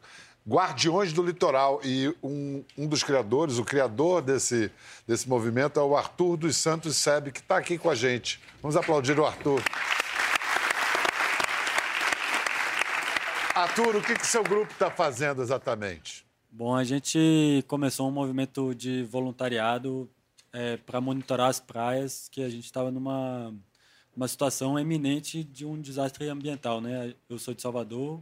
Guardiões 0.47 1.13
do 1.13 1.23
Litoral. 1.23 1.81
E 1.83 2.13
um, 2.23 2.63
um 2.77 2.87
dos 2.87 3.03
criadores, 3.03 3.57
o 3.57 3.63
criador 3.63 4.21
desse, 4.21 4.71
desse 5.07 5.27
movimento 5.29 5.79
é 5.79 5.83
o 5.83 5.95
Arthur 5.95 6.37
dos 6.37 6.57
Santos 6.57 6.97
Sebe, 6.97 7.31
que 7.31 7.39
está 7.39 7.57
aqui 7.57 7.77
com 7.77 7.89
a 7.89 7.95
gente. 7.95 8.39
Vamos 8.61 8.75
aplaudir 8.75 9.19
o 9.19 9.25
Arthur. 9.25 9.61
Arthur, 13.53 13.97
o 13.97 14.01
que, 14.01 14.15
que 14.15 14.25
seu 14.25 14.43
grupo 14.43 14.71
está 14.71 14.89
fazendo 14.89 15.41
exatamente? 15.41 16.25
Bom, 16.49 16.75
a 16.75 16.83
gente 16.83 17.63
começou 17.67 18.07
um 18.07 18.11
movimento 18.11 18.73
de 18.73 19.03
voluntariado 19.03 20.09
é, 20.51 20.77
para 20.77 20.99
monitorar 20.99 21.49
as 21.49 21.59
praias, 21.59 22.27
que 22.29 22.43
a 22.43 22.49
gente 22.49 22.65
estava 22.65 22.91
numa 22.91 23.53
uma 24.15 24.27
situação 24.27 24.77
eminente 24.77 25.43
de 25.43 25.65
um 25.65 25.79
desastre 25.79 26.27
ambiental, 26.27 26.81
né? 26.81 27.15
Eu 27.29 27.39
sou 27.39 27.53
de 27.53 27.61
Salvador, 27.61 28.21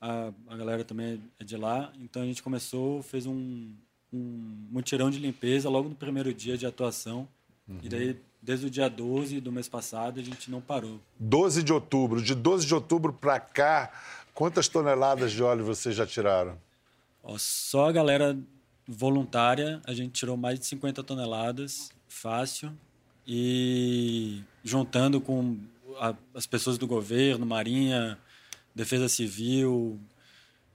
a, 0.00 0.32
a 0.48 0.56
galera 0.56 0.84
também 0.84 1.22
é 1.38 1.44
de 1.44 1.56
lá. 1.56 1.92
Então 2.00 2.22
a 2.22 2.24
gente 2.26 2.42
começou, 2.42 3.02
fez 3.02 3.26
um, 3.26 3.72
um 4.12 4.66
mutirão 4.70 5.10
de 5.10 5.18
limpeza 5.18 5.68
logo 5.68 5.88
no 5.88 5.94
primeiro 5.94 6.32
dia 6.32 6.56
de 6.56 6.66
atuação. 6.66 7.28
Uhum. 7.68 7.78
E 7.82 7.88
daí, 7.88 8.16
desde 8.40 8.66
o 8.66 8.70
dia 8.70 8.88
12 8.88 9.40
do 9.40 9.52
mês 9.52 9.68
passado, 9.68 10.18
a 10.18 10.22
gente 10.22 10.50
não 10.50 10.60
parou. 10.60 11.00
12 11.18 11.62
de 11.62 11.72
outubro. 11.72 12.22
De 12.22 12.34
12 12.34 12.66
de 12.66 12.74
outubro 12.74 13.12
para 13.12 13.38
cá, 13.38 13.92
quantas 14.34 14.68
toneladas 14.68 15.32
de 15.32 15.42
óleo 15.42 15.64
vocês 15.64 15.94
já 15.94 16.06
tiraram? 16.06 16.58
Ó, 17.22 17.36
só 17.38 17.88
a 17.88 17.92
galera 17.92 18.36
voluntária, 18.88 19.80
a 19.84 19.92
gente 19.92 20.12
tirou 20.12 20.36
mais 20.36 20.58
de 20.58 20.66
50 20.66 21.02
toneladas, 21.04 21.92
fácil. 22.08 22.72
E 23.26 24.42
juntando 24.64 25.20
com 25.20 25.56
a, 26.00 26.14
as 26.34 26.46
pessoas 26.46 26.78
do 26.78 26.86
governo, 26.86 27.46
Marinha, 27.46 28.18
Defesa 28.80 29.10
Civil, 29.10 30.00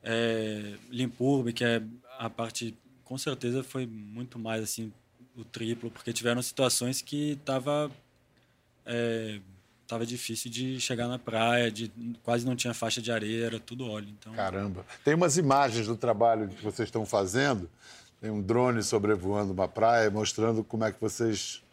é, 0.04 0.76
Limpurbe, 0.92 1.52
que 1.52 1.64
é 1.64 1.82
a 2.20 2.30
parte, 2.30 2.78
com 3.04 3.18
certeza 3.18 3.64
foi 3.64 3.88
muito 3.88 4.38
mais 4.38 4.64
assim, 4.64 4.94
o 5.36 5.44
triplo, 5.44 5.90
porque 5.90 6.14
tiveram 6.14 6.40
situações 6.44 7.02
que 7.02 7.32
estava 7.32 7.90
é, 8.86 9.40
tava 9.88 10.06
difícil 10.06 10.52
de 10.52 10.80
chegar 10.80 11.08
na 11.08 11.18
praia, 11.18 11.72
de 11.72 11.92
quase 12.22 12.46
não 12.46 12.56
tinha 12.56 12.76
faixa 12.76 13.02
de 13.02 13.12
areia, 13.12 13.48
era 13.48 13.60
tudo 13.60 13.88
óleo. 13.90 14.10
Então, 14.20 14.34
Caramba. 14.34 14.86
Tem 15.04 15.16
umas 15.16 15.36
imagens 15.36 15.88
do 15.88 15.98
trabalho 15.98 16.48
que 16.48 16.64
vocês 16.64 16.88
estão 16.88 17.08
fazendo. 17.08 17.68
Tem 18.22 18.30
um 18.30 18.40
drone 18.40 18.84
sobrevoando 18.84 19.52
uma 19.52 19.68
praia, 19.68 20.12
mostrando 20.12 20.64
como 20.64 20.86
é 20.86 20.92
que 20.92 21.02
vocês. 21.02 21.64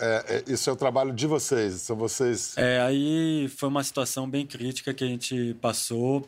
É, 0.00 0.42
é, 0.48 0.52
isso 0.52 0.70
é 0.70 0.72
o 0.72 0.76
trabalho 0.76 1.12
de 1.12 1.26
vocês, 1.26 1.74
são 1.82 1.94
vocês. 1.94 2.56
É, 2.56 2.80
aí 2.80 3.48
foi 3.48 3.68
uma 3.68 3.84
situação 3.84 4.28
bem 4.28 4.46
crítica 4.46 4.94
que 4.94 5.04
a 5.04 5.06
gente 5.06 5.54
passou. 5.60 6.26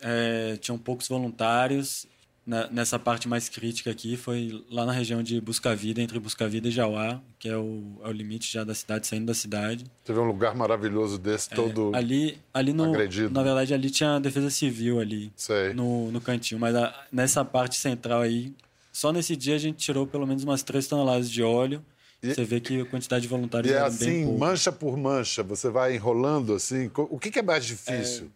É, 0.00 0.56
tinham 0.56 0.78
poucos 0.78 1.08
voluntários. 1.08 2.06
Na, 2.44 2.68
nessa 2.68 2.98
parte 2.98 3.28
mais 3.28 3.48
crítica 3.48 3.92
aqui 3.92 4.16
foi 4.16 4.64
lá 4.68 4.84
na 4.84 4.90
região 4.90 5.22
de 5.22 5.40
Busca 5.40 5.76
Vida, 5.76 6.00
entre 6.02 6.18
Busca 6.18 6.48
Vida 6.48 6.66
e 6.66 6.70
Jauá, 6.72 7.20
que 7.38 7.48
é 7.48 7.56
o, 7.56 8.00
é 8.02 8.08
o 8.08 8.10
limite 8.10 8.52
já 8.52 8.64
da 8.64 8.74
cidade, 8.74 9.06
saindo 9.06 9.26
da 9.26 9.34
cidade. 9.34 9.84
Teve 10.04 10.18
um 10.18 10.24
lugar 10.24 10.52
maravilhoso 10.56 11.18
desse, 11.18 11.50
todo. 11.50 11.94
É, 11.94 11.98
ali, 11.98 12.38
ali 12.52 12.72
no, 12.72 12.86
agredido. 12.86 13.30
Na 13.32 13.44
verdade, 13.44 13.72
ali 13.72 13.90
tinha 13.90 14.16
a 14.16 14.18
defesa 14.18 14.50
civil 14.50 14.98
ali, 14.98 15.30
Sei. 15.36 15.72
no, 15.72 16.10
no 16.10 16.20
cantinho. 16.20 16.58
Mas 16.58 16.74
a, 16.74 16.92
nessa 17.12 17.44
parte 17.44 17.76
central 17.76 18.22
aí, 18.22 18.52
só 18.92 19.12
nesse 19.12 19.36
dia 19.36 19.54
a 19.54 19.58
gente 19.58 19.76
tirou 19.76 20.04
pelo 20.04 20.26
menos 20.26 20.42
umas 20.42 20.64
3 20.64 20.84
toneladas 20.88 21.30
de 21.30 21.44
óleo. 21.44 21.84
Você 22.22 22.44
vê 22.44 22.60
que 22.60 22.80
a 22.80 22.86
quantidade 22.86 23.22
de 23.22 23.28
voluntários 23.28 23.72
E 23.72 23.74
é 23.74 23.80
assim, 23.80 24.38
mancha 24.38 24.70
por 24.70 24.96
mancha, 24.96 25.42
você 25.42 25.68
vai 25.68 25.96
enrolando 25.96 26.54
assim. 26.54 26.88
O 26.96 27.18
que 27.18 27.36
é 27.36 27.42
mais 27.42 27.64
difícil 27.64 28.30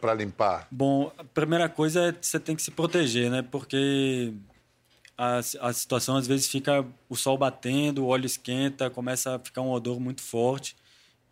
para 0.00 0.14
limpar? 0.14 0.66
Bom, 0.70 1.12
a 1.16 1.22
primeira 1.22 1.68
coisa 1.68 2.08
é 2.08 2.12
que 2.12 2.26
você 2.26 2.40
tem 2.40 2.56
que 2.56 2.62
se 2.62 2.72
proteger, 2.72 3.30
né? 3.30 3.42
Porque 3.42 4.32
a, 5.16 5.36
a 5.36 5.72
situação 5.72 6.16
às 6.16 6.26
vezes 6.26 6.48
fica 6.48 6.84
o 7.08 7.14
sol 7.14 7.38
batendo, 7.38 8.04
o 8.04 8.08
óleo 8.08 8.26
esquenta, 8.26 8.90
começa 8.90 9.36
a 9.36 9.38
ficar 9.38 9.60
um 9.60 9.70
odor 9.70 10.00
muito 10.00 10.20
forte. 10.22 10.76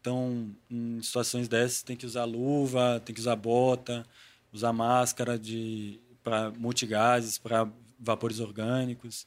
Então, 0.01 0.51
em 0.71 1.03
situações 1.03 1.49
dessas, 1.49 1.83
tem 1.83 1.97
que 1.97 2.07
usar 2.07 2.25
luva, 2.25 3.01
tem 3.05 3.15
que 3.15 3.21
usar 3.21 3.37
bota, 3.37 4.05
usar 4.53 4.73
máscara 4.73 5.39
de 5.39 5.99
para 6.23 6.51
multigases, 6.53 7.39
para 7.39 7.69
vapores 7.99 8.39
orgânicos, 8.39 9.27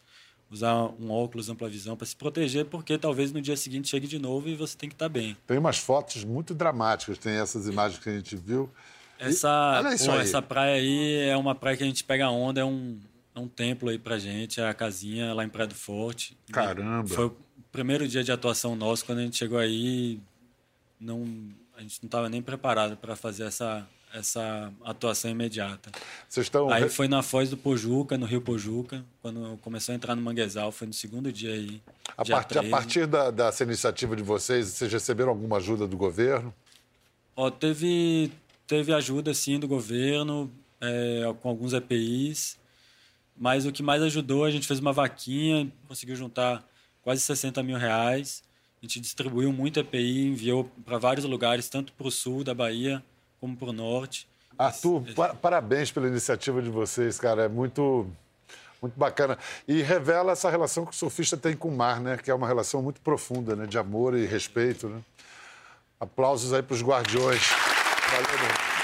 usar 0.56 0.74
um 1.00 1.12
óculos 1.12 1.50
ampla 1.50 1.70
visão 1.70 1.96
para 1.96 2.08
se 2.08 2.16
proteger, 2.16 2.66
porque 2.66 2.98
talvez 2.98 3.32
no 3.32 3.42
dia 3.42 3.58
seguinte 3.58 3.90
chegue 3.90 4.08
de 4.08 4.18
novo 4.18 4.48
e 4.48 4.56
você 4.56 4.76
tem 4.78 4.90
que 4.90 4.96
estar 4.96 5.10
bem. 5.10 5.38
Tem 5.46 5.58
umas 5.58 5.78
fotos 5.78 6.24
muito 6.24 6.54
dramáticas, 6.54 7.18
tem 7.18 7.34
essas 7.34 7.68
imagens 7.68 8.02
que 8.02 8.10
a 8.10 8.14
gente 8.14 8.36
viu. 8.36 8.70
Essa, 9.20 9.82
isso 9.94 10.06
pô, 10.06 10.12
aí. 10.12 10.22
essa 10.22 10.42
praia 10.42 10.76
aí 10.76 11.30
é 11.30 11.38
uma 11.38 11.54
praia 11.54 11.78
que 11.78 11.84
a 11.84 11.86
gente 11.86 12.04
pega 12.04 12.30
onda, 12.30 12.62
é 12.62 12.66
um, 12.66 13.00
é 13.34 13.40
um 13.40 13.48
templo 13.48 13.90
aí 13.90 14.00
pra 14.00 14.18
gente, 14.18 14.60
é 14.60 14.68
a 14.68 14.74
casinha 14.74 15.34
lá 15.34 15.44
em 15.44 15.50
Praia 15.50 15.68
do 15.68 15.76
Forte. 15.76 16.38
E 16.50 16.52
Caramba. 16.52 17.08
Foi 17.08 17.26
o 17.26 17.38
primeiro 17.72 18.08
dia 18.08 18.24
de 18.24 18.32
atuação 18.32 18.76
nosso, 18.76 19.06
quando 19.06 19.20
a 19.20 19.22
gente 19.24 19.38
chegou 19.38 19.58
aí, 19.58 20.20
não, 21.00 21.24
a 21.78 21.82
gente 21.82 22.02
não 22.02 22.08
estava 22.08 22.30
nem 22.30 22.42
preparado 22.42 22.98
para 22.98 23.16
fazer 23.16 23.44
essa, 23.44 23.88
essa 24.16 24.72
atuação 24.84 25.30
imediata. 25.30 25.92
Vocês 26.28 26.46
estão. 26.46 26.70
Aí 26.70 26.88
foi 26.90 27.08
na 27.08 27.22
Foz 27.22 27.50
do 27.50 27.58
Pojuca, 27.58 28.18
no 28.18 28.26
Rio 28.26 28.42
Pojuca, 28.42 29.04
quando 29.22 29.58
começou 29.62 29.94
a 29.94 29.96
entrar 29.96 30.16
no 30.16 30.22
Manguezal, 30.22 30.72
foi 30.72 30.88
no 30.88 30.94
segundo 30.94 31.32
dia 31.32 31.54
aí. 31.54 31.82
A 32.18 32.24
dia 32.24 32.36
partir, 32.36 32.58
a 32.58 32.62
13. 32.62 32.72
partir 32.72 33.08
da, 33.08 33.30
dessa 33.30 33.64
iniciativa 33.64 34.16
de 34.16 34.24
vocês, 34.24 34.68
vocês 34.68 34.92
receberam 34.92 35.30
alguma 35.30 35.58
ajuda 35.58 35.86
do 35.86 35.98
governo? 35.98 36.54
Ó, 37.36 37.50
teve, 37.50 38.32
teve 38.66 38.94
ajuda, 38.94 39.34
sim, 39.34 39.60
do 39.60 39.68
governo, 39.68 40.50
é, 40.80 41.34
com 41.42 41.50
alguns 41.50 41.74
EPIs, 41.74 42.58
mas 43.38 43.66
o 43.66 43.72
que 43.72 43.84
mais 43.84 44.02
ajudou, 44.02 44.46
a 44.46 44.52
gente 44.52 44.66
fez 44.66 44.80
uma 44.80 44.94
vaquinha, 44.94 45.70
conseguiu 45.90 46.16
juntar 46.16 46.66
quase 47.04 47.20
60 47.22 47.62
mil 47.62 47.78
reais. 47.78 48.42
A 48.82 48.86
gente 48.86 49.02
distribuiu 49.02 49.52
muito 49.52 49.80
EPI, 49.80 50.28
enviou 50.28 50.72
para 50.86 50.98
vários 50.98 51.26
lugares, 51.26 51.68
tanto 51.68 51.92
para 51.92 52.08
o 52.08 52.12
sul 52.12 52.44
da 52.44 52.54
Bahia 52.54 53.04
como 53.46 53.56
para 53.56 53.70
o 53.70 53.74
norte. 53.74 54.28
Arthur, 54.58 55.04
pa- 55.16 55.36
parabéns 55.36 55.92
pela 55.92 56.08
iniciativa 56.08 56.62
de 56.62 56.70
vocês, 56.70 57.20
cara. 57.20 57.44
É 57.44 57.48
muito, 57.48 58.08
muito 58.82 58.98
bacana. 58.98 59.38
E 59.68 59.82
revela 59.84 60.32
essa 60.32 60.50
relação 60.50 60.84
que 60.86 60.92
o 60.92 60.96
surfista 60.96 61.38
tem 61.38 61.56
com 61.56 61.68
o 61.68 61.76
mar, 61.76 62.00
né? 62.00 62.18
Que 62.18 62.32
é 62.32 62.34
uma 62.34 62.48
relação 62.48 62.82
muito 62.82 63.00
profunda, 63.02 63.56
né? 63.56 63.68
De 63.68 63.78
amor 63.78 64.18
e 64.18 64.26
respeito, 64.26 64.90
né? 64.90 65.00
Aplausos 66.00 66.54
aí 66.54 66.64
para 66.64 66.74
os 66.74 66.82
guardiões. 66.82 67.42
Valeu, 68.12 68.40
meu. 68.40 68.76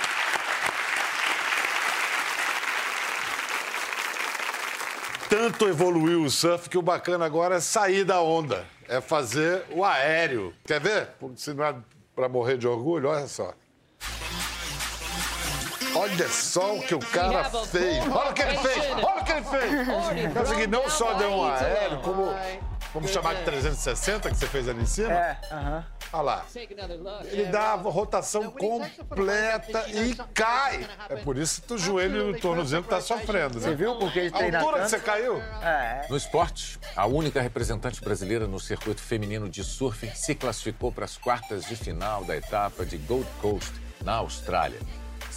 Tanto 5.30 5.66
evoluiu 5.68 6.24
o 6.24 6.30
surf 6.30 6.70
que 6.70 6.78
o 6.78 6.82
bacana 6.82 7.26
agora 7.26 7.56
é 7.56 7.60
sair 7.62 8.04
da 8.04 8.22
onda, 8.22 8.66
é 8.88 9.00
fazer 9.00 9.64
o 9.72 9.84
aéreo. 9.86 10.54
Quer 10.66 10.82
ver? 10.82 11.10
Se 11.38 11.54
não 11.54 11.64
é 11.64 11.76
para 12.14 12.28
morrer 12.28 12.58
de 12.58 12.68
orgulho, 12.68 13.08
olha 13.10 13.28
só. 13.28 13.54
Olha 16.02 16.28
só 16.30 16.78
o 16.78 16.82
que 16.82 16.96
o 16.96 17.00
cara 17.00 17.44
fez. 17.44 18.00
Olha 18.08 18.32
o 18.32 18.34
que 18.34 18.42
ele 18.42 18.58
fez. 18.58 18.92
Olha 18.92 19.22
o 19.22 19.24
que 19.24 19.32
ele 19.32 19.46
fez. 19.46 20.52
É 20.64 20.68
não 20.68 20.90
só 20.90 21.14
deu 21.14 21.30
um 21.30 21.46
aéreo, 21.46 22.00
como, 22.00 22.34
vamos 22.92 23.12
chamar 23.12 23.36
de 23.36 23.44
360 23.44 24.32
que 24.32 24.36
você 24.36 24.48
fez 24.48 24.68
ali 24.68 24.82
em 24.82 24.86
cima. 24.88 25.14
É, 25.14 25.38
aham. 25.52 25.86
Olha 26.14 26.22
lá. 26.24 26.46
Ele 27.26 27.46
dá 27.46 27.74
a 27.74 27.76
rotação 27.76 28.50
completa 28.50 29.86
e 29.90 30.16
cai. 30.34 30.88
É 31.08 31.18
por 31.18 31.38
isso 31.38 31.62
que 31.62 31.74
o 31.74 31.78
joelho 31.78 32.30
e 32.30 32.32
o 32.32 32.40
tornozelo 32.40 32.84
tá 32.84 33.00
sofrendo, 33.00 33.60
Você 33.60 33.70
né? 33.70 33.76
viu 33.76 33.96
porque 33.96 34.20
ele 34.20 34.30
A 34.30 34.38
treina 34.38 34.60
altura 34.60 34.82
que 34.82 34.90
você 34.90 35.00
caiu? 35.00 35.38
É, 35.62 36.08
No 36.10 36.18
esporte, 36.18 36.80
a 36.96 37.06
única 37.06 37.40
representante 37.40 38.02
brasileira 38.02 38.48
no 38.48 38.60
circuito 38.60 39.02
feminino 39.02 39.48
de 39.48 39.64
surf 39.64 40.12
se 40.16 40.34
classificou 40.34 40.92
para 40.92 41.06
as 41.06 41.16
quartas 41.16 41.64
de 41.66 41.76
final 41.76 42.26
da 42.26 42.36
etapa 42.36 42.86
de 42.86 42.98
Gold 42.98 43.28
Coast, 43.40 43.72
na 44.04 44.16
Austrália. 44.16 44.80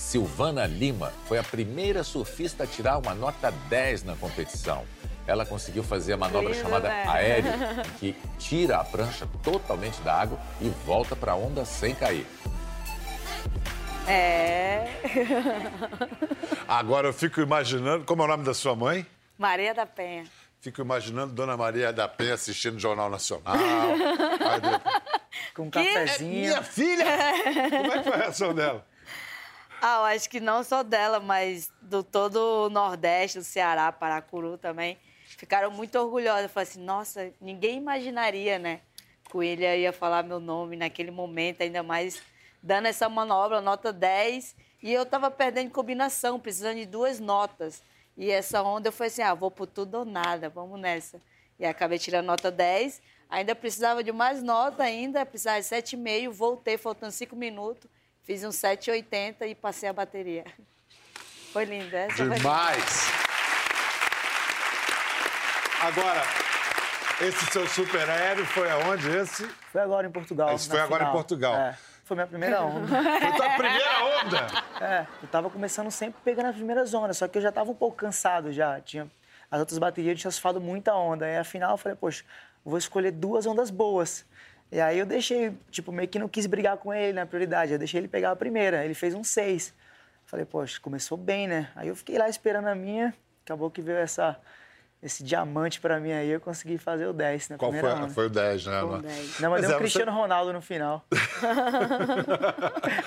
Silvana 0.05 0.67
Lima 0.67 1.12
foi 1.27 1.38
a 1.38 1.43
primeira 1.43 2.05
surfista 2.05 2.64
a 2.64 2.67
tirar 2.67 2.99
uma 2.99 3.14
nota 3.14 3.51
10 3.51 4.05
na 4.05 4.14
competição. 4.14 4.85
Ela 5.27 5.47
conseguiu 5.47 5.83
fazer 5.83 6.12
a 6.12 6.17
manobra 6.19 6.51
Lindo, 6.51 6.62
chamada 6.62 6.88
né? 6.88 7.05
aéreo, 7.09 7.51
em 7.51 7.99
que 7.99 8.17
tira 8.38 8.77
a 8.77 8.85
prancha 8.85 9.27
totalmente 9.43 10.01
da 10.03 10.14
água 10.14 10.38
e 10.61 10.69
volta 10.85 11.17
para 11.17 11.33
a 11.33 11.35
onda 11.35 11.64
sem 11.64 11.95
cair. 11.95 12.27
É. 14.07 14.85
Agora 16.69 17.09
eu 17.09 17.12
fico 17.14 17.40
imaginando. 17.40 18.05
Como 18.05 18.21
é 18.23 18.25
o 18.27 18.29
nome 18.29 18.45
da 18.45 18.53
sua 18.53 18.77
mãe? 18.77 19.07
Maria 19.38 19.73
da 19.73 19.87
Penha. 19.87 20.27
Fico 20.61 20.83
imaginando 20.83 21.33
Dona 21.33 21.57
Maria 21.57 21.95
da 21.95 22.07
Penha 22.07 22.35
assistindo 22.35 22.77
o 22.77 22.81
Jornal 22.81 23.09
Nacional. 23.09 23.57
Com 25.57 25.64
um 25.64 25.69
é 25.69 25.71
cafezinho. 25.71 26.31
minha 26.31 26.62
filha! 26.62 27.05
Como 27.71 27.93
é 27.93 27.99
que 27.99 28.05
foi 28.05 28.12
a 28.12 28.17
reação 28.17 28.55
dela? 28.55 28.87
Ah, 29.87 29.99
eu 29.99 30.05
acho 30.16 30.31
que 30.31 30.40
não 30.40 30.64
só 30.64 30.83
dela, 30.83 31.20
mas 31.20 31.70
do 31.83 32.03
todo 32.03 32.37
o 32.37 32.70
Nordeste, 32.70 33.37
do 33.37 33.44
Ceará, 33.44 33.92
Paracuru 33.92 34.57
também. 34.57 34.97
Ficaram 35.37 35.70
muito 35.70 35.99
orgulhosos. 35.99 36.44
Eu 36.44 36.49
falei 36.49 36.66
assim, 36.70 36.81
nossa, 36.81 37.31
ninguém 37.38 37.77
imaginaria, 37.77 38.59
né? 38.59 38.81
William 39.35 39.77
ia 39.77 39.92
falar 39.92 40.23
meu 40.23 40.40
nome 40.40 40.75
naquele 40.75 41.11
momento, 41.11 41.61
ainda 41.61 41.83
mais 41.83 42.23
dando 42.62 42.87
essa 42.87 43.11
manobra, 43.11 43.61
nota 43.61 43.92
10. 43.92 44.57
E 44.83 44.90
eu 44.90 45.05
tava 45.05 45.31
perdendo 45.31 45.70
combinação, 45.70 46.40
precisando 46.40 46.77
de 46.77 46.87
duas 46.87 47.20
notas. 47.20 47.83
E 48.16 48.31
essa 48.31 48.62
onda 48.62 48.88
eu 48.88 48.92
falei 48.92 49.09
assim, 49.09 49.20
ah, 49.20 49.35
vou 49.35 49.51
por 49.51 49.66
tudo 49.66 49.99
ou 49.99 50.05
nada, 50.07 50.49
vamos 50.49 50.81
nessa. 50.81 51.20
E 51.59 51.66
acabei 51.66 51.99
tirando 51.99 52.25
nota 52.25 52.51
10. 52.51 53.03
Ainda 53.29 53.55
precisava 53.55 54.03
de 54.03 54.12
mais 54.12 54.42
nota 54.42 54.83
ainda, 54.83 55.27
precisava 55.27 55.61
de 55.61 55.66
7,5, 55.66 56.31
voltei 56.31 56.79
faltando 56.79 57.12
5 57.12 57.37
minutos. 57.37 57.90
Fiz 58.25 58.43
um 58.43 58.49
7,80 58.49 59.47
e 59.47 59.55
passei 59.55 59.87
a 59.87 59.93
bateria. 59.93 60.45
Foi 61.53 61.67
lindo. 61.67 61.95
Essa 61.95 62.25
foi... 62.25 62.31
Demais! 62.31 63.13
Agora, 65.83 66.23
esse 67.21 67.45
seu 67.53 67.69
super 67.69 68.09
aéreo 68.09 68.47
foi 68.47 68.71
aonde 68.71 69.09
esse? 69.11 69.47
Foi 69.71 69.83
agora 69.83 70.07
em 70.07 70.11
Portugal. 70.11 70.55
Isso 70.55 70.71
na 70.71 70.75
foi 70.75 70.81
agora 70.81 71.03
em 71.03 71.07
final. 71.07 71.13
Portugal. 71.13 71.55
É, 71.55 71.79
foi 72.03 72.15
minha 72.17 72.27
primeira 72.27 72.63
onda. 72.63 72.87
Foi 72.87 73.33
tua 73.37 73.51
primeira 73.51 74.05
onda! 74.05 74.47
É, 74.81 75.07
eu 75.23 75.29
tava 75.29 75.51
começando 75.51 75.91
sempre 75.91 76.19
pegando 76.25 76.47
as 76.47 76.57
primeiras 76.57 76.95
ondas, 76.95 77.19
só 77.19 77.29
que 77.29 77.37
eu 77.37 77.43
já 77.43 77.53
tava 77.53 77.71
um 77.71 77.75
pouco 77.75 77.99
cansado 77.99 78.51
já. 78.51 78.81
Tinha, 78.81 79.07
as 79.51 79.61
outras 79.61 79.79
baterias 79.79 80.13
eu 80.13 80.19
tinha 80.19 80.31
surfado 80.31 80.63
muita 80.63 80.94
onda. 80.94 81.27
Aí, 81.27 81.37
afinal, 81.37 81.73
eu 81.73 81.77
falei, 81.77 81.96
poxa, 81.96 82.25
vou 82.65 82.79
escolher 82.79 83.11
duas 83.11 83.44
ondas 83.44 83.71
boas. 83.71 84.25
E 84.75 84.81
aí 84.81 84.98
eu 84.98 85.06
deixei, 85.06 85.52
tipo, 85.70 85.92
meio 85.92 86.08
que 86.08 86.18
não 86.18 86.27
quis 86.29 86.46
brigar 86.46 86.77
com 86.79 86.92
ele 86.92 87.12
na 87.12 87.25
prioridade. 87.25 87.70
Eu 87.72 87.79
deixei 87.79 88.00
ele 88.00 88.08
pegar 88.08 88.33
a 88.33 88.37
primeira. 88.37 88.85
Ele 88.85 88.92
fez 88.92 89.14
um 89.14 89.22
seis. 89.22 89.72
Falei, 90.27 90.44
poxa, 90.44 90.81
começou 90.81 91.16
bem, 91.16 91.46
né? 91.46 91.70
Aí 91.77 91.87
eu 91.87 91.94
fiquei 91.94 92.18
lá 92.18 92.29
esperando 92.29 92.66
a 92.66 92.75
minha. 92.75 93.14
Acabou 93.44 93.70
que 93.70 93.81
veio 93.81 93.98
essa, 93.98 94.37
esse 95.00 95.22
diamante 95.22 95.81
pra 95.81 96.00
mim 96.00 96.10
aí. 96.10 96.29
Eu 96.29 96.40
consegui 96.40 96.77
fazer 96.77 97.06
o 97.06 97.12
10 97.12 97.50
na 97.50 97.56
Qual 97.56 97.70
foi? 97.70 97.79
primeira 97.79 98.04
onda. 98.04 98.12
Foi 98.14 98.27
o 98.27 98.31
10, 98.31 98.66
né? 98.66 98.81
Foi 98.81 98.88
o 98.88 98.92
Ana? 98.94 99.02
10. 99.02 99.40
Não, 99.40 99.50
mas, 99.50 99.60
Mas 99.60 99.60
deu 99.60 99.70
é, 99.70 99.75
um 99.77 99.79
Cristiano 99.79 100.10
você- 100.10 100.18
Ronaldo 100.18 100.52
no 100.52 100.60
final. 100.60 101.06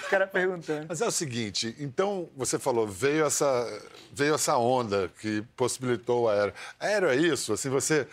Os 0.01 0.07
caras 0.07 0.29
perguntando. 0.29 0.85
Mas 0.87 1.01
é 1.01 1.05
o 1.05 1.11
seguinte, 1.11 1.75
então 1.79 2.29
você 2.37 2.57
falou, 2.57 2.87
veio 2.87 3.25
essa, 3.25 3.81
veio 4.13 4.35
essa 4.35 4.57
onda 4.57 5.11
que 5.19 5.43
possibilitou 5.57 6.23
o 6.23 6.29
aéreo. 6.29 6.53
Aéreo 6.79 7.09
é 7.09 7.15
isso, 7.17 7.51
assim, 7.51 7.69
você 7.69 8.07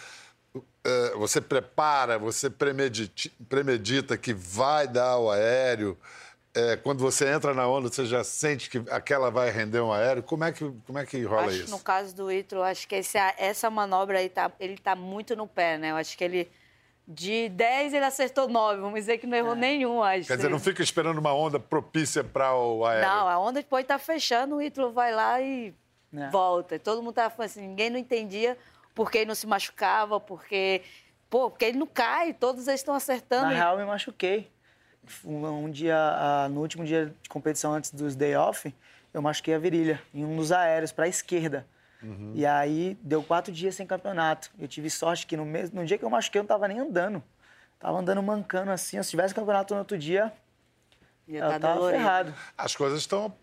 é, 0.84 1.10
você 1.16 1.40
prepara, 1.40 2.18
você 2.18 2.50
premedita, 2.50 3.30
premedita 3.48 4.16
que 4.16 4.32
vai 4.32 4.86
dar 4.86 5.18
o 5.18 5.30
aéreo. 5.30 5.98
É, 6.54 6.76
quando 6.76 7.00
você 7.00 7.28
entra 7.28 7.52
na 7.52 7.66
onda, 7.66 7.88
você 7.88 8.04
já 8.04 8.22
sente 8.22 8.70
que 8.70 8.82
aquela 8.90 9.30
vai 9.30 9.50
render 9.50 9.80
um 9.80 9.92
aéreo. 9.92 10.22
Como 10.22 10.44
é 10.44 10.52
que, 10.52 10.70
como 10.86 10.98
é 10.98 11.04
que 11.04 11.22
rola 11.24 11.46
acho, 11.46 11.56
isso? 11.56 11.70
No 11.70 11.80
caso 11.80 12.14
do 12.14 12.30
Ítalo, 12.30 12.62
acho 12.62 12.86
que 12.86 12.94
esse, 12.94 13.18
essa 13.38 13.68
manobra 13.68 14.18
aí 14.18 14.28
tá, 14.28 14.52
ele 14.60 14.78
tá 14.78 14.94
muito 14.94 15.34
no 15.34 15.48
pé, 15.48 15.78
né? 15.78 15.90
Eu 15.90 15.96
acho 15.96 16.16
que 16.16 16.22
ele 16.22 16.48
de 17.06 17.50
10 17.50 17.92
ele 17.92 18.04
acertou 18.04 18.48
9, 18.48 18.80
vamos 18.80 19.00
dizer 19.00 19.18
que 19.18 19.26
não 19.26 19.36
errou 19.36 19.52
é. 19.52 19.56
nenhum, 19.56 20.02
acho. 20.02 20.26
Quer 20.26 20.36
dizer, 20.36 20.48
não 20.48 20.58
fica 20.58 20.82
esperando 20.82 21.18
uma 21.18 21.34
onda 21.34 21.60
propícia 21.60 22.24
para 22.24 22.54
o 22.56 22.84
aéreo. 22.84 23.08
Não, 23.08 23.28
a 23.28 23.38
onda 23.38 23.62
pode 23.62 23.82
estar 23.82 23.98
tá 23.98 24.04
fechando, 24.04 24.56
o 24.56 24.62
Ítalo 24.62 24.92
vai 24.92 25.12
lá 25.12 25.40
e 25.40 25.74
é. 26.14 26.30
volta. 26.30 26.78
Todo 26.78 27.02
mundo 27.02 27.14
tava 27.14 27.30
falando 27.30 27.50
assim, 27.50 27.60
ninguém 27.60 27.90
não 27.90 27.98
entendia 27.98 28.56
porque 28.94 29.18
ele 29.18 29.26
não 29.26 29.34
se 29.34 29.46
machucava, 29.46 30.20
porque 30.20 30.82
pô, 31.28 31.50
porque 31.50 31.64
ele 31.64 31.78
não 31.78 31.86
cai, 31.86 32.32
todos 32.32 32.68
eles 32.68 32.80
estão 32.80 32.94
acertando. 32.94 33.46
Na 33.46 33.52
e... 33.52 33.56
real, 33.56 33.76
me 33.76 33.84
machuquei 33.84 34.52
um 35.24 35.70
dia, 35.70 36.48
no 36.50 36.60
último 36.60 36.84
dia 36.84 37.14
de 37.22 37.28
competição 37.28 37.74
antes 37.74 37.90
dos 37.90 38.14
day 38.16 38.34
off, 38.36 38.74
eu 39.12 39.22
machuquei 39.22 39.54
a 39.54 39.58
virilha 39.58 40.00
em 40.12 40.24
um 40.24 40.36
dos 40.36 40.52
aéreos 40.52 40.92
para 40.92 41.04
a 41.04 41.08
esquerda. 41.08 41.66
Uhum. 42.02 42.32
E 42.34 42.44
aí 42.44 42.98
deu 43.00 43.22
quatro 43.22 43.52
dias 43.52 43.74
sem 43.74 43.86
campeonato. 43.86 44.50
Eu 44.58 44.68
tive 44.68 44.90
sorte 44.90 45.26
que 45.26 45.36
no, 45.36 45.44
mesmo, 45.44 45.80
no 45.80 45.86
dia 45.86 45.96
que 45.96 46.04
eu 46.04 46.10
machuquei 46.10 46.38
eu 46.38 46.42
não 46.42 46.46
estava 46.46 46.68
nem 46.68 46.78
andando. 46.78 47.22
Tava 47.78 47.98
andando 47.98 48.22
mancando 48.22 48.70
assim. 48.70 49.02
Se 49.02 49.10
tivesse 49.10 49.34
campeonato 49.34 49.72
no 49.74 49.80
outro 49.80 49.96
dia, 49.96 50.32
eu 51.26 51.40
tá 51.40 51.58
tava 51.58 51.90
ferrado. 51.90 52.34
As 52.56 52.74
coisas 52.76 53.00
estão 53.00 53.34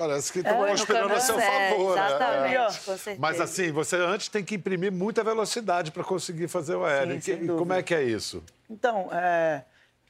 Parece 0.00 0.32
que 0.32 0.38
estão 0.38 0.64
é, 0.64 0.70
conspirando 0.70 1.12
a 1.12 1.20
seu 1.20 1.38
favor. 1.38 1.94
Né? 1.94 2.06
Exatamente, 2.06 2.54
é. 2.54 2.64
com 2.64 2.96
certeza. 2.96 3.16
Mas 3.18 3.38
assim, 3.38 3.70
você 3.70 3.96
antes 3.96 4.28
tem 4.30 4.42
que 4.42 4.54
imprimir 4.54 4.90
muita 4.90 5.22
velocidade 5.22 5.92
para 5.92 6.02
conseguir 6.02 6.48
fazer 6.48 6.74
o 6.74 6.86
aéreo. 6.86 7.20
Sim, 7.20 7.44
e 7.44 7.46
como 7.48 7.74
é 7.74 7.82
que 7.82 7.94
é 7.94 8.02
isso? 8.02 8.42
Então, 8.70 9.10
é, 9.12 9.62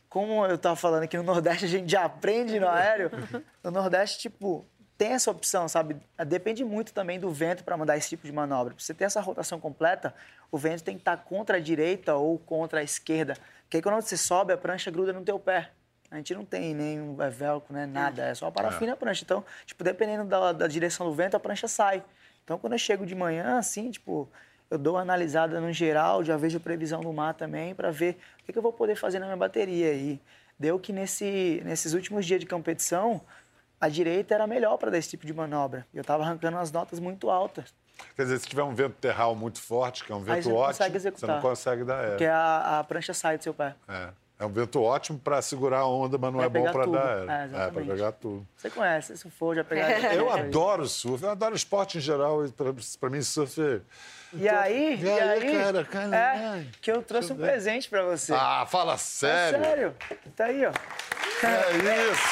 como 0.08 0.46
eu 0.46 0.54
estava 0.54 0.76
falando 0.76 1.02
aqui 1.02 1.16
no 1.16 1.24
Nordeste, 1.24 1.64
a 1.64 1.68
gente 1.68 1.90
já 1.90 2.04
aprende 2.04 2.60
no 2.60 2.68
aéreo. 2.68 3.10
No 3.64 3.70
Nordeste, 3.72 4.20
tipo, 4.20 4.64
tem 4.96 5.12
essa 5.12 5.28
opção, 5.28 5.68
sabe? 5.68 5.96
Depende 6.24 6.64
muito 6.64 6.94
também 6.94 7.18
do 7.18 7.30
vento 7.30 7.64
para 7.64 7.76
mandar 7.76 7.96
esse 7.96 8.10
tipo 8.10 8.24
de 8.24 8.32
manobra. 8.32 8.72
Pra 8.72 8.82
você 8.82 8.94
ter 8.94 9.04
essa 9.04 9.20
rotação 9.20 9.58
completa, 9.58 10.14
o 10.52 10.56
vento 10.56 10.84
tem 10.84 10.94
que 10.94 11.00
estar 11.00 11.16
tá 11.16 11.22
contra 11.22 11.56
a 11.56 11.60
direita 11.60 12.14
ou 12.14 12.38
contra 12.38 12.78
a 12.78 12.82
esquerda. 12.84 13.36
Porque 13.64 13.78
aí 13.78 13.82
quando 13.82 14.00
você 14.00 14.16
sobe, 14.16 14.52
a 14.52 14.56
prancha 14.56 14.88
gruda 14.88 15.12
no 15.12 15.22
teu 15.22 15.38
pé. 15.38 15.72
A 16.10 16.16
gente 16.16 16.34
não 16.34 16.44
tem 16.44 16.74
nenhum 16.74 17.20
é 17.22 17.30
velcro, 17.30 17.72
né? 17.72 17.86
Nada. 17.86 18.24
É 18.24 18.34
só 18.34 18.48
a 18.48 18.52
parafina 18.52 18.92
é. 18.92 18.94
a 18.94 18.96
prancha. 18.96 19.22
Então, 19.24 19.44
tipo, 19.64 19.84
dependendo 19.84 20.24
da, 20.24 20.52
da 20.52 20.66
direção 20.66 21.06
do 21.06 21.14
vento, 21.14 21.36
a 21.36 21.40
prancha 21.40 21.68
sai. 21.68 22.02
Então, 22.42 22.58
quando 22.58 22.72
eu 22.72 22.78
chego 22.78 23.06
de 23.06 23.14
manhã, 23.14 23.58
assim, 23.58 23.90
tipo, 23.90 24.28
eu 24.68 24.76
dou 24.76 24.94
uma 24.94 25.02
analisada 25.02 25.60
no 25.60 25.72
geral, 25.72 26.24
já 26.24 26.36
vejo 26.36 26.56
a 26.56 26.60
previsão 26.60 27.00
do 27.00 27.12
mar 27.12 27.34
também, 27.34 27.74
para 27.74 27.92
ver 27.92 28.18
o 28.40 28.44
que, 28.44 28.52
que, 28.52 28.58
eu 28.58 28.62
vou 28.62 28.72
poder 28.72 28.96
fazer 28.96 29.20
na 29.20 29.26
minha 29.26 29.36
bateria. 29.36 29.94
E 29.94 30.20
deu 30.58 30.78
que 30.80 30.92
nesse, 30.92 31.62
nesses 31.64 31.94
últimos 31.94 32.26
dias 32.26 32.40
de 32.40 32.46
competição, 32.46 33.20
a 33.80 33.88
direita 33.88 34.34
era 34.34 34.48
melhor 34.48 34.76
para 34.78 34.90
dar 34.90 34.98
esse 34.98 35.10
tipo 35.10 35.24
de 35.24 35.32
manobra. 35.32 35.86
Eu 35.94 36.00
estava 36.00 36.24
arrancando 36.24 36.58
as 36.58 36.72
notas 36.72 36.98
muito 36.98 37.30
altas. 37.30 37.72
Quer 38.16 38.22
dizer, 38.22 38.40
se 38.40 38.48
tiver 38.48 38.62
um 38.62 38.74
vento 38.74 38.96
terral 38.96 39.36
muito 39.36 39.60
forte, 39.60 40.04
que 40.04 40.10
é 40.10 40.14
um 40.14 40.22
vento 40.22 40.44
você 40.44 40.52
ótimo, 40.52 41.00
você 41.00 41.26
não 41.26 41.40
consegue 41.40 41.84
dar. 41.84 42.04
É. 42.04 42.08
Porque 42.08 42.24
a, 42.24 42.80
a 42.80 42.84
prancha 42.84 43.14
sai 43.14 43.38
do 43.38 43.44
seu 43.44 43.54
pé. 43.54 43.74
É. 43.88 44.08
É 44.40 44.46
um 44.46 44.48
vento 44.48 44.82
ótimo 44.82 45.18
para 45.18 45.42
segurar 45.42 45.80
a 45.80 45.86
onda, 45.86 46.16
mas 46.16 46.32
não 46.32 46.40
é, 46.40 46.46
é 46.46 46.48
bom 46.48 46.72
para 46.72 46.86
dar. 46.86 47.28
É, 47.28 47.44
é 47.44 47.70
para 47.70 47.82
pegar 47.84 48.12
tudo. 48.12 48.46
Você 48.56 48.70
conhece, 48.70 49.14
se 49.18 49.30
for, 49.30 49.54
já 49.54 49.62
pegar. 49.62 49.90
Eu 50.16 50.30
adoro 50.32 50.88
surf, 50.88 51.22
eu 51.22 51.30
adoro 51.30 51.54
esporte 51.54 51.98
em 51.98 52.00
geral. 52.00 52.38
Para 52.98 53.10
mim, 53.10 53.20
surf 53.20 53.60
é 53.60 53.80
e 54.32 54.48
aí, 54.48 54.98
e 55.02 55.10
aí, 55.10 55.58
cara, 55.58 55.84
cara, 55.84 56.16
é, 56.16 56.66
que 56.80 56.90
eu 56.90 57.02
trouxe 57.02 57.32
um 57.32 57.36
presente 57.36 57.90
pra 57.90 58.02
você. 58.04 58.32
Ah, 58.32 58.64
fala 58.64 58.96
sério. 58.96 59.58
É 59.58 59.64
sério. 59.64 59.94
Tá 60.36 60.44
aí, 60.44 60.64
ó. 60.64 60.70
É 60.70 62.12
isso. 62.12 62.22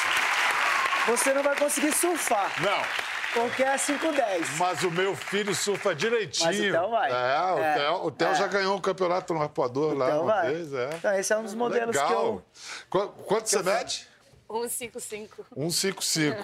Você 1.07 1.33
não 1.33 1.43
vai 1.43 1.57
conseguir 1.57 1.91
surfar. 1.91 2.51
Não. 2.61 3.08
Porque 3.33 3.63
é 3.63 3.75
5-10. 3.75 4.57
Mas 4.57 4.83
o 4.83 4.91
meu 4.91 5.15
filho 5.15 5.53
surfa 5.53 5.93
direitinho. 5.93 6.47
Mas 6.47 6.59
o 6.59 6.61
Theo 6.61 6.89
vai. 6.89 7.11
É, 7.11 7.53
o 7.53 7.59
é, 7.59 7.73
Theo, 7.75 8.05
o 8.05 8.11
Theo 8.11 8.27
é. 8.29 8.35
já 8.35 8.47
ganhou 8.47 8.75
um 8.75 8.81
campeonato 8.81 9.33
no 9.33 9.41
arpoador 9.41 9.95
lá 9.95 10.19
uma 10.19 10.33
vai. 10.33 10.51
vez. 10.51 10.73
É. 10.73 10.89
Então, 10.95 11.13
esse 11.13 11.31
é 11.31 11.37
um 11.37 11.43
dos 11.43 11.53
modelos 11.53 11.95
Legal. 11.95 12.07
que 12.07 12.13
eu... 12.13 12.43
Qu 12.89 13.07
quanto 13.25 13.43
que 13.43 13.49
você 13.51 13.59
eu... 13.59 13.63
mede? 13.63 14.08
155. 14.49 15.45
155. 15.53 16.37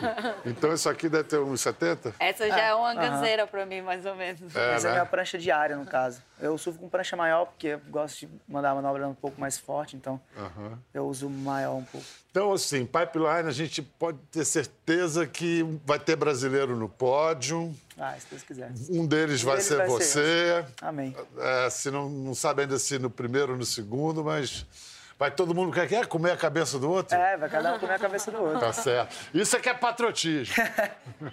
Então 0.46 0.74
isso 0.74 0.88
aqui 0.88 1.10
deve 1.10 1.24
ter 1.24 1.38
1,70? 1.38 2.14
Essa 2.20 2.48
já 2.48 2.66
é, 2.66 2.70
é 2.70 2.76
uma 2.76 2.94
ganzeira 2.94 3.44
uhum. 3.44 3.50
para 3.50 3.66
mim, 3.66 3.82
mais 3.82 4.06
ou 4.06 4.16
menos. 4.16 4.56
É, 4.56 4.76
Essa 4.76 4.88
né? 4.88 4.90
é 4.90 4.92
a 4.92 5.02
minha 5.02 5.06
prancha 5.06 5.38
diária, 5.38 5.76
no 5.76 5.86
caso. 5.86 6.22
Eu 6.40 6.58
surfo 6.58 6.80
com 6.80 6.88
prancha 6.88 7.16
maior, 7.16 7.46
porque 7.46 7.68
eu 7.68 7.82
gosto 7.88 8.20
de 8.20 8.30
mandar 8.48 8.72
a 8.72 8.76
manobra 8.76 9.08
um 9.08 9.16
pouco 9.16 9.40
mais 9.40 9.58
forte, 9.58 9.96
então 9.96 10.20
uhum. 10.38 10.78
eu 10.94 11.08
uso 11.08 11.30
maior 11.30 11.76
um 11.76 11.84
pouco. 11.84 12.06
Então, 12.30 12.52
assim, 12.52 12.86
pipeline, 12.86 13.48
a 13.48 13.52
gente 13.52 13.82
pode 13.82 14.18
ter 14.30 14.44
certeza 14.44 15.26
que 15.26 15.64
vai 15.86 15.98
ter 15.98 16.16
brasileiro 16.16 16.76
no 16.76 16.90
pódio. 16.90 17.74
Ah, 17.98 18.14
se 18.20 18.28
Deus 18.30 18.44
quiser. 18.44 18.72
Um 18.90 19.08
deles 19.08 19.42
um 19.42 19.46
vai 19.46 19.56
deles 19.56 19.68
ser 19.68 19.78
vai 19.78 19.88
você. 19.88 20.06
Ser. 20.06 20.66
Amém. 20.82 21.16
É, 21.38 21.70
se 21.70 21.90
não, 21.90 22.10
não 22.10 22.36
sabe 22.36 22.64
ainda 22.64 22.78
se 22.78 23.00
no 23.00 23.10
primeiro 23.10 23.54
ou 23.54 23.58
no 23.58 23.66
segundo, 23.66 24.24
mas 24.24 24.66
Vai 25.18 25.32
todo 25.32 25.56
mundo 25.56 25.72
quer, 25.72 25.88
quer 25.88 26.08
comer 26.08 26.32
a 26.32 26.38
cabeça 26.38 26.78
do 26.78 26.92
outro? 26.92 27.16
É, 27.16 27.38
vai 27.38 27.50
cada 27.50 27.74
um 27.74 27.80
comer 27.80 27.94
a 27.94 28.00
cabeça 28.00 28.30
do 28.32 28.42
outro. 28.42 28.60
Tá 28.60 28.74
certo. 28.74 29.16
Isso 29.34 29.56
é 29.56 29.60
que 29.60 29.70
é 29.70 29.74
patriotismo. 29.74 30.56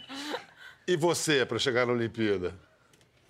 e 0.86 0.96
você, 0.96 1.44
para 1.44 1.58
chegar 1.58 1.84
na 1.84 1.92
Olimpíada? 1.92 2.54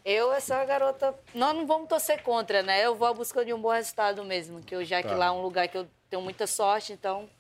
Eu, 0.05 0.33
essa 0.33 0.63
garota. 0.65 1.15
Nós 1.35 1.55
não 1.55 1.67
vamos 1.67 1.89
torcer 1.89 2.23
contra, 2.23 2.63
né? 2.63 2.85
Eu 2.85 2.95
vou 2.95 3.09
à 3.09 3.15
busca 3.15 3.45
de 3.45 3.55
um 3.55 3.61
bom 3.61 3.71
resultado 3.71 4.23
mesmo. 4.25 4.61
Que 4.61 4.75
eu, 4.75 4.85
já 4.85 5.03
tá. 5.03 5.09
que 5.09 5.15
lá 5.15 5.27
é 5.27 5.31
um 5.31 5.41
lugar 5.41 5.69
que 5.69 5.79
eu 5.79 5.87
tenho 6.11 6.21
muita 6.21 6.47
sorte, 6.47 6.93
então 6.93 7.31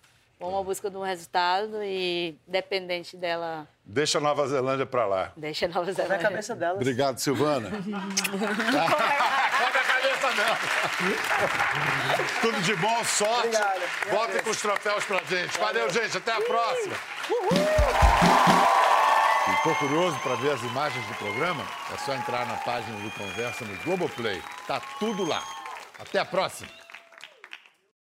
vamos 0.41 0.61
à 0.61 0.63
busca 0.63 0.89
de 0.89 0.97
um 0.97 1.03
resultado 1.03 1.83
e 1.83 2.39
dependente 2.47 3.17
dela. 3.17 3.69
Deixa 3.85 4.19
a 4.19 4.21
Nova 4.21 4.47
Zelândia 4.47 4.87
para 4.87 5.05
lá. 5.05 5.33
Deixa 5.37 5.67
a 5.67 5.69
Nova 5.69 5.93
Zelândia. 5.93 6.17
Na 6.17 6.23
cabeça 6.23 6.55
dela. 6.55 6.77
Obrigado, 6.77 7.19
Silvana. 7.19 7.71
Tudo 12.41 12.61
de 12.63 12.75
bom, 12.77 13.05
sorte. 13.05 13.49
Obrigado. 13.49 13.81
Voltem 14.11 14.43
com 14.43 14.51
os 14.51 14.61
troféus 14.61 15.05
pra 15.05 15.19
gente. 15.19 15.59
Valeu, 15.59 15.87
Valeu 15.87 15.91
gente. 15.91 16.17
Até 16.17 16.33
a 16.33 16.41
próxima. 16.41 16.95
Ficou 19.57 19.75
curioso 19.77 20.19
para 20.21 20.35
ver 20.37 20.53
as 20.53 20.63
imagens 20.63 21.05
do 21.07 21.15
programa? 21.15 21.65
É 21.93 21.99
só 21.99 22.15
entrar 22.15 22.47
na 22.47 22.57
página 22.57 22.97
do 22.99 23.11
Conversa 23.13 23.65
no 23.65 23.77
Globoplay. 23.85 24.43
Tá 24.67 24.81
tudo 24.99 25.25
lá. 25.25 25.43
Até 25.99 26.19
a 26.19 26.25
próxima. 26.25 26.82